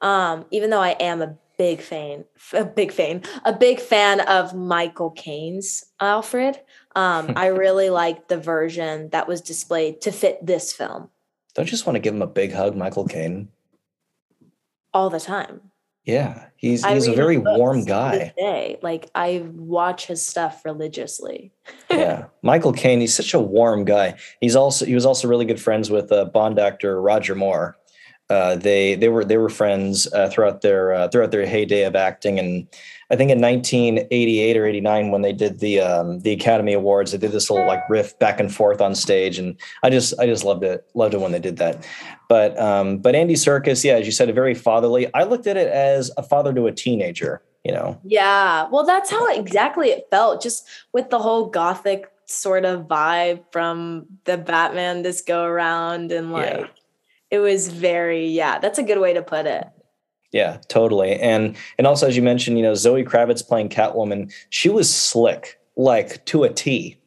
Um, 0.00 0.46
even 0.50 0.70
though 0.70 0.80
I 0.80 0.90
am 0.90 1.22
a 1.22 1.36
big 1.58 1.80
fan, 1.80 2.24
a 2.52 2.64
big 2.64 2.92
fan, 2.92 3.22
a 3.44 3.52
big 3.52 3.80
fan 3.80 4.20
of 4.20 4.54
Michael 4.54 5.10
Caine's 5.10 5.84
Alfred. 6.00 6.60
Um, 6.96 7.32
I 7.36 7.46
really 7.64 7.90
liked 7.90 8.28
the 8.28 8.38
version 8.38 9.08
that 9.10 9.28
was 9.28 9.40
displayed 9.40 10.00
to 10.02 10.12
fit 10.12 10.44
this 10.44 10.72
film. 10.72 11.08
Don't 11.54 11.66
you 11.66 11.70
just 11.70 11.86
want 11.86 11.96
to 11.96 12.00
give 12.00 12.14
him 12.14 12.22
a 12.22 12.26
big 12.26 12.52
hug, 12.52 12.76
Michael 12.76 13.06
Caine? 13.06 13.48
All 14.94 15.10
the 15.10 15.20
time. 15.20 15.72
Yeah, 16.04 16.46
he's 16.56 16.84
he's 16.84 17.06
a 17.06 17.14
very 17.14 17.38
warm 17.38 17.84
guy. 17.84 18.32
Day. 18.36 18.78
Like 18.82 19.08
I 19.14 19.46
watch 19.52 20.06
his 20.06 20.26
stuff 20.26 20.64
religiously. 20.64 21.52
yeah, 21.90 22.26
Michael 22.42 22.72
Caine. 22.72 22.98
He's 22.98 23.14
such 23.14 23.34
a 23.34 23.40
warm 23.40 23.84
guy. 23.84 24.16
He's 24.40 24.56
also 24.56 24.84
he 24.84 24.94
was 24.94 25.06
also 25.06 25.28
really 25.28 25.44
good 25.44 25.60
friends 25.60 25.90
with 25.90 26.10
uh, 26.10 26.24
Bond 26.24 26.58
actor 26.58 27.00
Roger 27.00 27.36
Moore. 27.36 27.76
Uh, 28.32 28.56
they 28.56 28.94
they 28.94 29.10
were 29.10 29.26
they 29.26 29.36
were 29.36 29.50
friends 29.50 30.10
uh, 30.14 30.26
throughout 30.30 30.62
their 30.62 30.94
uh, 30.94 31.08
throughout 31.08 31.30
their 31.30 31.44
heyday 31.44 31.82
of 31.82 31.94
acting, 31.94 32.38
and 32.38 32.66
I 33.10 33.16
think 33.16 33.30
in 33.30 33.42
1988 33.42 34.56
or 34.56 34.64
89 34.64 35.10
when 35.10 35.20
they 35.20 35.34
did 35.34 35.60
the 35.60 35.80
um, 35.80 36.20
the 36.20 36.32
Academy 36.32 36.72
Awards, 36.72 37.12
they 37.12 37.18
did 37.18 37.32
this 37.32 37.50
little 37.50 37.66
like 37.66 37.86
riff 37.90 38.18
back 38.18 38.40
and 38.40 38.52
forth 38.52 38.80
on 38.80 38.94
stage, 38.94 39.38
and 39.38 39.54
I 39.82 39.90
just 39.90 40.18
I 40.18 40.24
just 40.24 40.44
loved 40.44 40.64
it 40.64 40.88
loved 40.94 41.12
it 41.12 41.20
when 41.20 41.32
they 41.32 41.40
did 41.40 41.58
that. 41.58 41.86
But 42.26 42.58
um, 42.58 42.98
but 42.98 43.14
Andy 43.14 43.34
Serkis, 43.34 43.84
yeah, 43.84 43.96
as 43.96 44.06
you 44.06 44.12
said, 44.12 44.30
a 44.30 44.32
very 44.32 44.54
fatherly. 44.54 45.12
I 45.12 45.24
looked 45.24 45.46
at 45.46 45.58
it 45.58 45.68
as 45.68 46.10
a 46.16 46.22
father 46.22 46.54
to 46.54 46.66
a 46.68 46.72
teenager. 46.72 47.42
You 47.64 47.72
know. 47.72 48.00
Yeah, 48.02 48.66
well, 48.72 48.86
that's 48.86 49.10
how 49.10 49.28
exactly 49.28 49.90
it 49.90 50.06
felt, 50.10 50.42
just 50.42 50.66
with 50.94 51.10
the 51.10 51.18
whole 51.18 51.50
gothic 51.50 52.10
sort 52.24 52.64
of 52.64 52.88
vibe 52.88 53.44
from 53.52 54.06
the 54.24 54.38
Batman 54.38 55.02
this 55.02 55.20
go 55.20 55.44
around, 55.44 56.12
and 56.12 56.32
like. 56.32 56.60
Yeah 56.60 56.66
it 57.32 57.38
was 57.38 57.68
very 57.68 58.28
yeah 58.28 58.58
that's 58.60 58.78
a 58.78 58.82
good 58.84 59.00
way 59.00 59.14
to 59.14 59.22
put 59.22 59.46
it. 59.46 59.66
Yeah 60.30 60.58
totally. 60.68 61.18
And 61.18 61.56
and 61.78 61.86
also 61.86 62.06
as 62.06 62.16
you 62.16 62.22
mentioned 62.22 62.58
you 62.58 62.62
know 62.62 62.74
zoe 62.74 63.02
kravitz 63.02 63.44
playing 63.44 63.70
catwoman 63.70 64.32
she 64.50 64.68
was 64.68 64.94
slick 64.94 65.58
like 65.74 66.24
to 66.26 66.44
a 66.44 66.50
t. 66.50 66.98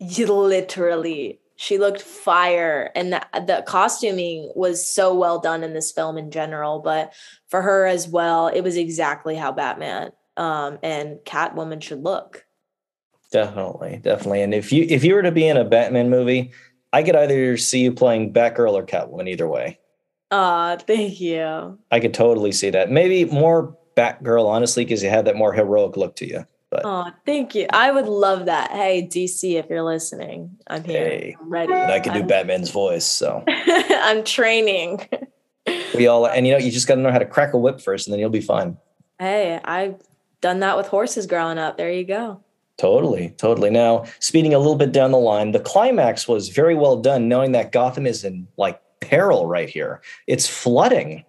Literally. 0.00 1.38
She 1.56 1.78
looked 1.78 2.02
fire 2.02 2.90
and 2.96 3.12
the, 3.12 3.24
the 3.34 3.62
costuming 3.66 4.50
was 4.56 4.84
so 4.84 5.14
well 5.14 5.38
done 5.38 5.62
in 5.62 5.72
this 5.72 5.92
film 5.92 6.18
in 6.18 6.32
general 6.32 6.80
but 6.80 7.12
for 7.48 7.62
her 7.62 7.86
as 7.86 8.08
well 8.08 8.48
it 8.48 8.62
was 8.62 8.76
exactly 8.76 9.36
how 9.36 9.52
batman 9.52 10.10
um, 10.36 10.78
and 10.82 11.18
catwoman 11.18 11.80
should 11.80 12.02
look. 12.02 12.46
Definitely 13.30 14.00
definitely. 14.02 14.42
And 14.42 14.54
if 14.54 14.72
you 14.72 14.86
if 14.88 15.04
you 15.04 15.14
were 15.14 15.22
to 15.22 15.32
be 15.32 15.46
in 15.46 15.56
a 15.56 15.64
batman 15.64 16.08
movie 16.08 16.52
I 16.94 17.02
could 17.02 17.16
either 17.16 17.56
see 17.56 17.80
you 17.80 17.92
playing 17.92 18.32
Batgirl 18.32 18.72
or 18.72 18.86
Catwoman 18.86 19.28
either 19.28 19.48
way. 19.48 19.80
Ah, 20.30 20.76
thank 20.86 21.20
you. 21.20 21.76
I 21.90 21.98
could 21.98 22.14
totally 22.14 22.52
see 22.52 22.70
that. 22.70 22.88
Maybe 22.88 23.24
more 23.24 23.76
Batgirl, 23.96 24.46
honestly, 24.46 24.84
because 24.84 25.02
you 25.02 25.10
had 25.10 25.24
that 25.24 25.34
more 25.34 25.52
heroic 25.52 25.96
look 25.96 26.14
to 26.16 26.28
you. 26.28 26.46
But 26.70 26.82
oh, 26.84 27.10
thank 27.26 27.56
you. 27.56 27.66
I 27.70 27.90
would 27.90 28.06
love 28.06 28.46
that. 28.46 28.70
Hey, 28.70 29.04
DC, 29.10 29.54
if 29.54 29.66
you're 29.68 29.82
listening, 29.82 30.56
I'm 30.68 30.84
here. 30.84 31.04
Hey, 31.04 31.36
I'm 31.40 31.50
ready. 31.50 31.72
And 31.72 31.90
I 31.90 31.98
can 31.98 32.12
do 32.12 32.20
I'm, 32.20 32.28
Batman's 32.28 32.70
voice, 32.70 33.04
so 33.04 33.42
I'm 33.48 34.22
training. 34.22 35.08
we 35.96 36.06
all, 36.06 36.28
and 36.28 36.46
you 36.46 36.52
know, 36.52 36.60
you 36.60 36.70
just 36.70 36.86
got 36.86 36.94
to 36.94 37.00
know 37.00 37.10
how 37.10 37.18
to 37.18 37.26
crack 37.26 37.54
a 37.54 37.58
whip 37.58 37.80
first, 37.80 38.06
and 38.06 38.12
then 38.12 38.20
you'll 38.20 38.30
be 38.30 38.40
fine. 38.40 38.76
Hey, 39.18 39.58
I've 39.64 40.00
done 40.40 40.60
that 40.60 40.76
with 40.76 40.86
horses 40.86 41.26
growing 41.26 41.58
up. 41.58 41.76
There 41.76 41.90
you 41.90 42.04
go. 42.04 42.43
Totally, 42.76 43.30
totally. 43.36 43.70
Now, 43.70 44.04
speeding 44.18 44.52
a 44.52 44.58
little 44.58 44.74
bit 44.74 44.92
down 44.92 45.12
the 45.12 45.18
line, 45.18 45.52
the 45.52 45.60
climax 45.60 46.26
was 46.26 46.48
very 46.48 46.74
well 46.74 46.96
done, 46.96 47.28
knowing 47.28 47.52
that 47.52 47.70
Gotham 47.70 48.06
is 48.06 48.24
in 48.24 48.48
like 48.56 48.80
peril 49.00 49.46
right 49.46 49.68
here. 49.68 50.02
It's 50.26 50.48
flooding. 50.48 51.24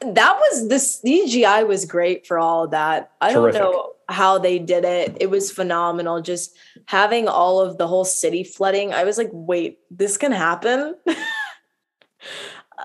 That 0.00 0.36
was 0.36 0.68
the 0.68 0.76
CGI 0.76 1.66
was 1.66 1.84
great 1.84 2.26
for 2.26 2.38
all 2.38 2.64
of 2.64 2.70
that. 2.70 3.10
I 3.20 3.32
Terrific. 3.32 3.60
don't 3.60 3.72
know 3.72 3.92
how 4.08 4.38
they 4.38 4.58
did 4.58 4.84
it. 4.84 5.16
It 5.20 5.30
was 5.30 5.50
phenomenal. 5.50 6.20
Just 6.20 6.56
having 6.86 7.26
all 7.26 7.60
of 7.60 7.78
the 7.78 7.88
whole 7.88 8.04
city 8.04 8.44
flooding. 8.44 8.92
I 8.92 9.04
was 9.04 9.18
like, 9.18 9.30
wait, 9.32 9.78
this 9.90 10.16
can 10.16 10.32
happen. 10.32 10.94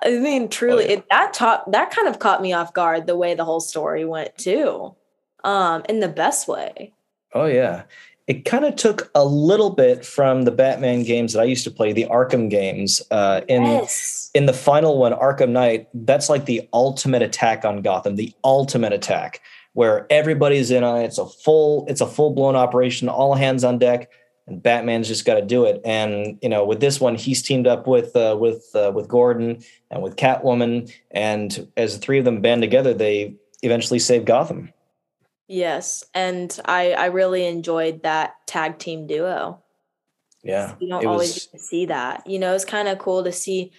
I 0.04 0.12
mean, 0.12 0.50
truly, 0.50 0.86
oh, 0.86 0.88
yeah. 0.88 0.94
it, 0.94 1.06
that 1.10 1.34
top 1.34 1.72
that 1.72 1.92
kind 1.92 2.08
of 2.08 2.20
caught 2.20 2.42
me 2.42 2.54
off 2.54 2.74
guard 2.74 3.06
the 3.06 3.18
way 3.18 3.36
the 3.36 3.46
whole 3.46 3.60
story 3.60 4.06
went 4.06 4.38
too, 4.38 4.96
um, 5.44 5.84
in 5.90 6.00
the 6.00 6.08
best 6.08 6.48
way. 6.48 6.94
Oh 7.34 7.46
yeah. 7.46 7.84
it 8.30 8.46
kind 8.46 8.64
of 8.64 8.76
took 8.76 9.10
a 9.16 9.26
little 9.26 9.72
bit 9.72 10.06
from 10.06 10.44
the 10.44 10.52
Batman 10.52 11.02
games 11.02 11.34
that 11.34 11.40
I 11.40 11.46
used 11.46 11.64
to 11.64 11.72
play, 11.72 11.94
the 11.94 12.06
Arkham 12.06 12.48
games. 12.48 13.02
Uh, 13.10 13.42
in 13.48 13.64
yes. 13.64 14.30
in 14.36 14.46
the 14.46 14.54
final 14.54 15.00
one, 15.00 15.14
Arkham 15.14 15.50
Knight, 15.50 15.88
that's 15.94 16.30
like 16.30 16.46
the 16.46 16.70
ultimate 16.72 17.24
attack 17.24 17.66
on 17.66 17.82
Gotham, 17.82 18.18
the 18.18 18.32
ultimate 18.44 18.94
attack 18.94 19.42
where 19.74 20.06
everybody's 20.12 20.70
in 20.70 20.84
on 20.84 21.02
it. 21.02 21.06
It's 21.06 21.18
a 21.18 21.26
full, 21.26 21.86
it's 21.88 22.02
a 22.02 22.08
full 22.08 22.32
blown 22.32 22.56
operation, 22.56 23.10
all 23.10 23.34
hands 23.34 23.64
on 23.64 23.80
deck, 23.80 24.12
and 24.46 24.62
Batman's 24.62 25.08
just 25.08 25.26
got 25.26 25.36
to 25.36 25.42
do 25.42 25.66
it. 25.66 25.82
And 25.86 26.38
you 26.42 26.50
know, 26.50 26.66
with 26.66 26.82
this 26.82 27.00
one, 27.00 27.16
he's 27.16 27.42
teamed 27.42 27.66
up 27.66 27.88
with 27.88 28.16
uh, 28.16 28.38
with 28.40 28.70
uh, 28.76 28.92
with 28.94 29.08
Gordon 29.08 29.64
and 29.90 30.04
with 30.04 30.18
Catwoman, 30.18 30.94
and 31.12 31.68
as 31.78 31.96
the 31.96 32.00
three 32.00 32.20
of 32.20 32.26
them 32.26 32.42
band 32.42 32.62
together, 32.62 32.94
they 32.94 33.36
eventually 33.64 34.00
save 34.00 34.26
Gotham. 34.26 34.72
Yes, 35.50 36.06
and 36.14 36.58
I 36.66 36.94
I 36.94 37.06
really 37.08 37.48
enjoyed 37.48 38.04
that 38.04 38.36
tag 38.46 38.78
team 38.78 39.08
duo. 39.08 39.64
Yeah, 40.44 40.76
you 40.80 40.88
don't 40.88 41.06
always 41.08 41.50
was... 41.52 41.68
see 41.68 41.88
that. 41.88 42.28
You 42.28 42.38
know, 42.38 42.54
it's 42.54 42.66
kind 42.66 42.88
of 42.88 43.00
cool 43.00 43.24
to 43.24 43.32
see. 43.32 43.72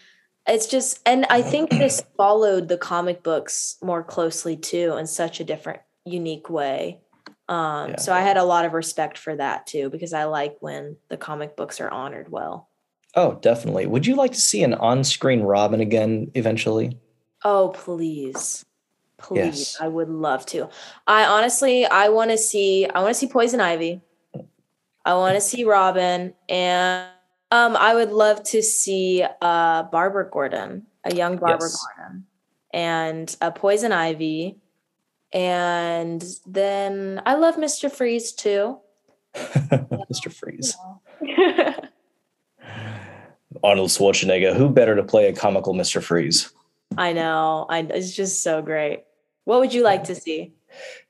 It's 0.49 0.67
just, 0.67 0.99
and 1.07 1.27
I 1.31 1.43
think 1.43 1.71
this 1.71 2.03
followed 2.17 2.67
the 2.67 2.77
comic 2.77 3.23
books 3.23 3.77
more 3.83 4.03
closely 4.03 4.57
too, 4.57 4.97
in 4.99 5.07
such 5.07 5.39
a 5.39 5.45
different, 5.45 5.81
unique 6.05 6.51
way. 6.51 7.03
Um, 7.49 7.91
yeah. 7.91 7.97
So 7.99 8.13
I 8.13 8.21
had 8.21 8.37
a 8.37 8.45
lot 8.45 8.65
of 8.65 8.73
respect 8.73 9.17
for 9.17 9.37
that 9.37 9.67
too, 9.67 9.91
because 9.91 10.13
I 10.13 10.25
like 10.25 10.57
when 10.61 10.97
the 11.09 11.17
comic 11.17 11.57
books 11.57 11.81
are 11.81 11.91
honored 11.91 12.31
well. 12.31 12.69
Oh, 13.15 13.39
definitely. 13.43 13.87
Would 13.87 14.07
you 14.07 14.17
like 14.17 14.33
to 14.33 14.41
see 14.41 14.65
an 14.65 14.75
on-screen 14.75 15.43
Robin 15.43 15.81
again 15.81 16.33
eventually? 16.35 16.99
Oh, 17.45 17.69
please. 17.69 18.65
Please, 19.21 19.43
yes. 19.43 19.79
I 19.81 19.89
would 19.89 20.09
love 20.09 20.47
to. 20.47 20.69
I 21.07 21.25
honestly, 21.25 21.87
I 21.87 22.09
want 22.09 22.31
to 22.31 22.39
see, 22.39 22.87
I 22.87 23.01
want 23.01 23.15
to 23.15 23.19
see 23.19 23.27
Poison 23.27 23.61
Ivy. 23.61 24.01
I 25.05 25.15
want 25.15 25.35
to 25.35 25.41
see 25.41 25.65
Robin, 25.65 26.35
and 26.49 27.09
um, 27.51 27.77
I 27.77 27.95
would 27.95 28.11
love 28.11 28.43
to 28.45 28.63
see 28.63 29.25
uh 29.41 29.85
Barbara 29.85 30.29
Gordon, 30.31 30.87
a 31.05 31.15
young 31.15 31.37
Barbara 31.37 31.69
yes. 31.69 31.87
Gordon, 31.97 32.27
and 32.73 33.37
a 33.41 33.51
Poison 33.51 33.93
Ivy, 33.93 34.59
and 35.33 36.23
then 36.47 37.23
I 37.25 37.35
love 37.35 37.59
Mister 37.59 37.89
Freeze 37.89 38.33
too. 38.33 38.79
Mr. 39.35 40.33
Freeze. 40.33 40.77
Arnold 43.63 43.91
Schwarzenegger. 43.91 44.57
Who 44.57 44.69
better 44.69 44.97
to 44.97 45.03
play 45.03 45.29
a 45.29 45.33
comical 45.33 45.75
Mr. 45.75 46.03
Freeze? 46.03 46.53
I 46.97 47.13
know. 47.13 47.67
I, 47.69 47.81
it's 47.81 48.15
just 48.15 48.43
so 48.43 48.63
great. 48.63 49.05
What 49.51 49.59
would 49.59 49.75
you 49.75 49.83
like 49.83 50.05
to 50.05 50.15
see? 50.15 50.53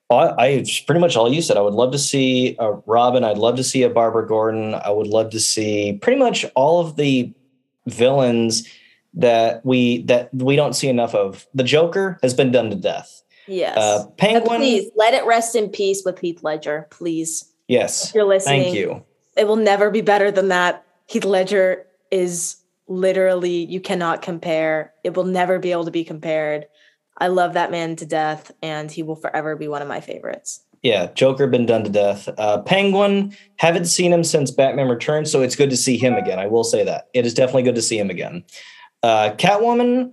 I, 0.09 0.15
I 0.39 0.65
pretty 0.87 0.99
much 0.99 1.15
all 1.15 1.31
you 1.31 1.43
said. 1.43 1.59
I 1.59 1.61
would 1.61 1.75
love 1.75 1.93
to 1.93 1.99
see 1.99 2.57
a 2.59 2.73
Robin. 2.87 3.23
I'd 3.23 3.37
love 3.37 3.57
to 3.57 3.63
see 3.63 3.83
a 3.83 3.91
Barbara 3.91 4.27
Gordon. 4.27 4.75
I 4.75 4.89
would 4.89 5.09
love 5.09 5.29
to 5.33 5.39
see 5.39 5.99
pretty 6.01 6.19
much 6.19 6.47
all 6.55 6.81
of 6.81 6.97
the 6.97 7.35
villains 7.87 8.67
that 9.13 9.63
we 9.67 10.05
that 10.05 10.33
we 10.33 10.57
don't 10.57 10.73
see 10.73 10.89
enough 10.89 11.15
of. 11.15 11.47
The 11.53 11.65
Joker 11.65 12.19
has 12.23 12.33
been 12.33 12.51
done 12.51 12.71
to 12.71 12.77
death. 12.77 13.23
Yes. 13.47 13.77
Uh, 13.77 14.07
Penguin. 14.17 14.61
please 14.61 14.91
let 14.97 15.13
it 15.13 15.27
rest 15.27 15.55
in 15.55 15.69
peace 15.69 16.01
with 16.07 16.19
Heath 16.19 16.43
Ledger. 16.43 16.87
Please. 16.89 17.45
Yes. 17.69 18.09
If 18.09 18.15
you're 18.15 18.25
listening. 18.25 18.63
Thank 18.63 18.75
you. 18.75 19.05
It 19.37 19.49
will 19.49 19.57
never 19.57 19.91
be 19.91 20.01
better 20.01 20.31
than 20.31 20.49
that. 20.49 20.83
Heath 21.09 21.27
Ledger 21.27 21.85
is 22.11 22.57
literally 22.89 23.67
you 23.67 23.83
cannot 23.83 24.23
compare. 24.23 24.95
It 25.05 25.15
will 25.15 25.25
never 25.25 25.59
be 25.59 25.73
able 25.73 25.85
to 25.85 25.91
be 25.91 26.05
compared. 26.05 26.69
I 27.21 27.29
love 27.29 27.53
that 27.53 27.71
man 27.71 27.97
to 27.97 28.07
death, 28.07 28.51
and 28.63 28.91
he 28.91 29.03
will 29.03 29.17
forever 29.17 29.55
be 29.55 29.69
one 29.69 29.83
of 29.83 29.89
my 29.89 30.01
favorites. 30.01 30.65
Yeah, 30.83 31.13
Joker 31.13 31.47
been 31.47 31.67
done 31.67 31.85
to 31.85 31.91
death. 31.91 32.29
Uh, 32.39 32.63
Penguin 32.63 33.37
haven't 33.57 33.85
seen 33.85 34.13
him 34.13 34.25
since 34.25 34.51
Batman 34.51 34.89
Returns, 34.89 35.31
so 35.31 35.43
it's 35.43 35.55
good 35.55 35.69
to 35.71 35.77
see 35.77 35.99
him 35.99 36.15
again. 36.15 36.39
I 36.39 36.47
will 36.47 36.65
say 36.65 36.83
that 36.85 37.09
it 37.13 37.27
is 37.27 37.35
definitely 37.35 37.65
good 37.65 37.75
to 37.75 37.83
see 37.83 37.99
him 37.99 38.09
again. 38.09 38.43
Uh, 39.03 39.35
Catwoman, 39.37 40.13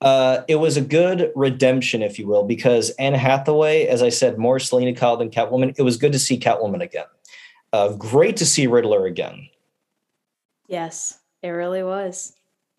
uh, 0.00 0.40
it 0.48 0.56
was 0.56 0.76
a 0.76 0.80
good 0.80 1.30
redemption, 1.36 2.02
if 2.02 2.18
you 2.18 2.26
will, 2.26 2.42
because 2.42 2.90
Anne 2.98 3.14
Hathaway, 3.14 3.86
as 3.86 4.02
I 4.02 4.08
said, 4.08 4.36
more 4.36 4.58
Selina 4.58 4.94
Kyle 4.94 5.16
than 5.16 5.30
Catwoman. 5.30 5.74
It 5.78 5.82
was 5.82 5.96
good 5.96 6.12
to 6.12 6.18
see 6.18 6.40
Catwoman 6.40 6.82
again. 6.82 7.06
Uh, 7.72 7.92
great 7.92 8.36
to 8.38 8.46
see 8.46 8.66
Riddler 8.66 9.06
again. 9.06 9.48
Yes, 10.66 11.20
it 11.42 11.50
really 11.50 11.84
was. 11.84 12.32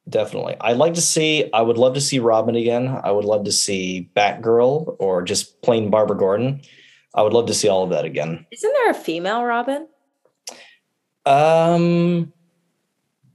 Definitely. 0.09 0.55
I'd 0.59 0.77
like 0.77 0.95
to 0.95 1.01
see, 1.01 1.49
I 1.53 1.61
would 1.61 1.77
love 1.77 1.93
to 1.93 2.01
see 2.01 2.19
Robin 2.19 2.55
again. 2.55 2.99
I 3.03 3.11
would 3.11 3.25
love 3.25 3.45
to 3.45 3.51
see 3.51 4.09
Batgirl 4.15 4.95
or 4.99 5.21
just 5.21 5.61
plain 5.61 5.89
Barbara 5.89 6.17
Gordon. 6.17 6.61
I 7.13 7.21
would 7.21 7.33
love 7.33 7.45
to 7.47 7.53
see 7.53 7.67
all 7.67 7.83
of 7.83 7.91
that 7.91 8.03
again. 8.03 8.45
Isn't 8.51 8.73
there 8.73 8.89
a 8.89 8.95
female 8.95 9.43
Robin? 9.43 9.87
Um, 11.25 12.33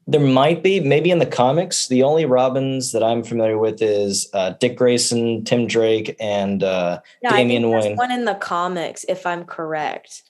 there 0.06 0.20
might 0.20 0.62
be, 0.62 0.80
maybe 0.80 1.10
in 1.10 1.18
the 1.18 1.26
comics. 1.26 1.88
The 1.88 2.02
only 2.02 2.24
Robins 2.24 2.92
that 2.92 3.02
I'm 3.02 3.22
familiar 3.22 3.58
with 3.58 3.80
is 3.80 4.28
uh, 4.34 4.50
Dick 4.50 4.76
Grayson, 4.76 5.44
Tim 5.44 5.66
Drake, 5.66 6.16
and 6.18 6.64
uh, 6.64 7.00
yeah, 7.22 7.30
Damian 7.30 7.70
Wayne. 7.70 7.96
One 7.96 8.10
in 8.10 8.24
the 8.24 8.34
comics, 8.34 9.04
if 9.08 9.24
I'm 9.24 9.44
correct. 9.44 10.22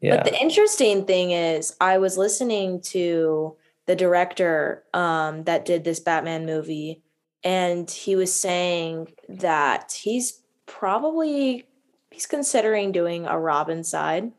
Yeah. 0.00 0.16
But 0.16 0.24
the 0.24 0.40
interesting 0.40 1.04
thing 1.04 1.30
is, 1.30 1.76
I 1.80 1.98
was 1.98 2.16
listening 2.18 2.80
to 2.82 3.56
the 3.88 3.96
director 3.96 4.84
um, 4.92 5.44
that 5.44 5.64
did 5.64 5.82
this 5.82 5.98
Batman 5.98 6.44
movie, 6.44 7.02
and 7.42 7.90
he 7.90 8.16
was 8.16 8.32
saying 8.32 9.08
that 9.30 9.98
he's 10.02 10.42
probably 10.66 11.66
he's 12.10 12.26
considering 12.26 12.92
doing 12.92 13.26
a 13.26 13.38
Robin 13.38 13.82
side 13.82 14.30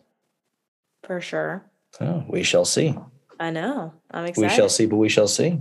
for 1.03 1.19
sure. 1.19 1.65
Oh, 1.99 2.23
we 2.29 2.43
shall 2.43 2.63
see. 2.63 2.95
I 3.39 3.49
know. 3.49 3.91
I'm 4.11 4.25
excited. 4.25 4.51
We 4.51 4.55
shall 4.55 4.69
see, 4.69 4.85
but 4.85 4.97
we 4.97 5.09
shall 5.09 5.27
see. 5.27 5.59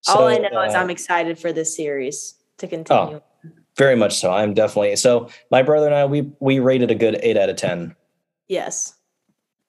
So, 0.00 0.14
All 0.14 0.26
I 0.26 0.38
know 0.38 0.60
uh, 0.60 0.64
is 0.64 0.74
I'm 0.74 0.90
excited 0.90 1.38
for 1.38 1.52
this 1.52 1.76
series 1.76 2.34
to 2.58 2.66
continue. 2.66 3.20
Oh, 3.20 3.22
very 3.78 3.94
much 3.94 4.18
so. 4.18 4.32
I'm 4.32 4.54
definitely 4.54 4.96
so. 4.96 5.30
My 5.52 5.62
brother 5.62 5.86
and 5.86 5.94
I, 5.94 6.04
we 6.06 6.32
we 6.40 6.58
rated 6.58 6.90
a 6.90 6.96
good 6.96 7.20
eight 7.22 7.36
out 7.36 7.48
of 7.48 7.54
ten. 7.54 7.94
Yes. 8.48 8.94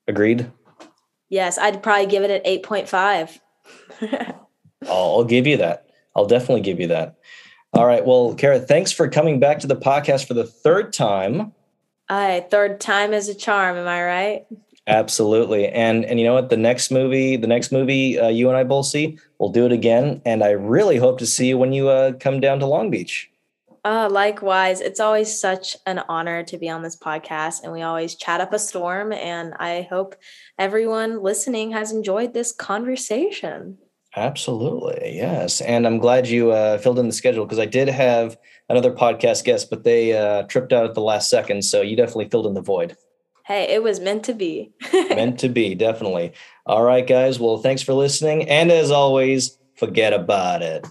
Agreed. 0.07 0.51
Yes, 1.34 1.57
I'd 1.57 1.81
probably 1.81 2.05
give 2.05 2.21
it 2.21 2.29
an 2.29 2.61
8.5. 2.61 3.39
I'll, 4.84 4.91
I'll 4.91 5.23
give 5.23 5.47
you 5.47 5.57
that. 5.57 5.88
I'll 6.15 6.27
definitely 6.27 6.61
give 6.61 6.79
you 6.79 6.86
that. 6.89 7.15
All 7.73 7.88
right. 7.88 8.05
Well, 8.05 8.36
Kara, 8.36 8.59
thanks 8.59 8.91
for 8.91 9.09
coming 9.09 9.39
back 9.39 9.57
to 9.61 9.67
the 9.67 9.75
podcast 9.75 10.27
for 10.27 10.36
the 10.36 10.45
third 10.45 10.93
time. 10.93 11.51
Aye, 12.07 12.45
third 12.51 12.79
time 12.79 13.13
is 13.13 13.29
a 13.29 13.34
charm. 13.34 13.77
Am 13.77 13.88
I 13.88 14.03
right? 14.03 14.45
Absolutely. 14.86 15.69
And 15.69 16.05
and 16.05 16.19
you 16.19 16.25
know 16.27 16.36
what? 16.36 16.51
The 16.51 16.57
next 16.57 16.91
movie, 16.91 17.36
the 17.36 17.47
next 17.47 17.71
movie 17.71 18.19
uh, 18.19 18.27
you 18.27 18.47
and 18.47 18.55
I 18.55 18.63
both 18.63 18.86
see, 18.86 19.17
we'll 19.39 19.49
do 19.49 19.65
it 19.65 19.71
again. 19.71 20.21
And 20.25 20.43
I 20.43 20.51
really 20.51 20.97
hope 20.97 21.17
to 21.17 21.25
see 21.25 21.47
you 21.47 21.57
when 21.57 21.73
you 21.73 21.89
uh, 21.89 22.11
come 22.19 22.41
down 22.41 22.59
to 22.59 22.67
Long 22.67 22.91
Beach. 22.91 23.31
Uh, 23.86 24.07
likewise, 24.09 24.79
it's 24.79 25.01
always 25.01 25.38
such 25.38 25.75
an 25.86 26.01
honor 26.07 26.43
to 26.43 26.57
be 26.57 26.69
on 26.69 26.84
this 26.84 26.95
podcast, 26.95 27.63
and 27.63 27.73
we 27.73 27.81
always 27.81 28.15
chat 28.15 28.39
up 28.39 28.53
a 28.53 28.59
storm. 28.59 29.11
And 29.11 29.53
I 29.59 29.88
hope 29.89 30.15
everyone 30.57 31.21
listening 31.21 31.71
has 31.71 31.91
enjoyed 31.91 32.34
this 32.34 32.53
conversation. 32.53 33.77
Absolutely, 34.15 35.15
yes. 35.15 35.59
And 35.59 35.86
I'm 35.86 35.97
glad 35.97 36.27
you 36.27 36.51
uh, 36.51 36.77
filled 36.77 36.99
in 36.99 37.07
the 37.07 37.13
schedule 37.13 37.45
because 37.45 37.59
I 37.59 37.65
did 37.65 37.88
have 37.89 38.38
another 38.69 38.91
podcast 38.91 39.43
guest, 39.43 39.69
but 39.69 39.84
they 39.84 40.15
uh, 40.15 40.43
tripped 40.43 40.71
out 40.71 40.86
at 40.86 40.93
the 40.93 41.01
last 41.01 41.29
second. 41.29 41.63
So 41.63 41.81
you 41.81 41.97
definitely 41.97 42.29
filled 42.29 42.45
in 42.45 42.53
the 42.53 42.61
void. 42.61 42.95
Hey, 43.45 43.63
it 43.63 43.84
was 43.84 43.99
meant 43.99 44.23
to 44.25 44.34
be. 44.34 44.71
meant 44.93 45.39
to 45.39 45.49
be, 45.49 45.75
definitely. 45.75 46.31
All 46.65 46.84
right, 46.84 47.05
guys. 47.05 47.39
Well, 47.39 47.57
thanks 47.57 47.81
for 47.81 47.93
listening. 47.93 48.47
And 48.49 48.71
as 48.71 48.91
always, 48.91 49.57
forget 49.75 50.13
about 50.13 50.61
it. 50.61 50.88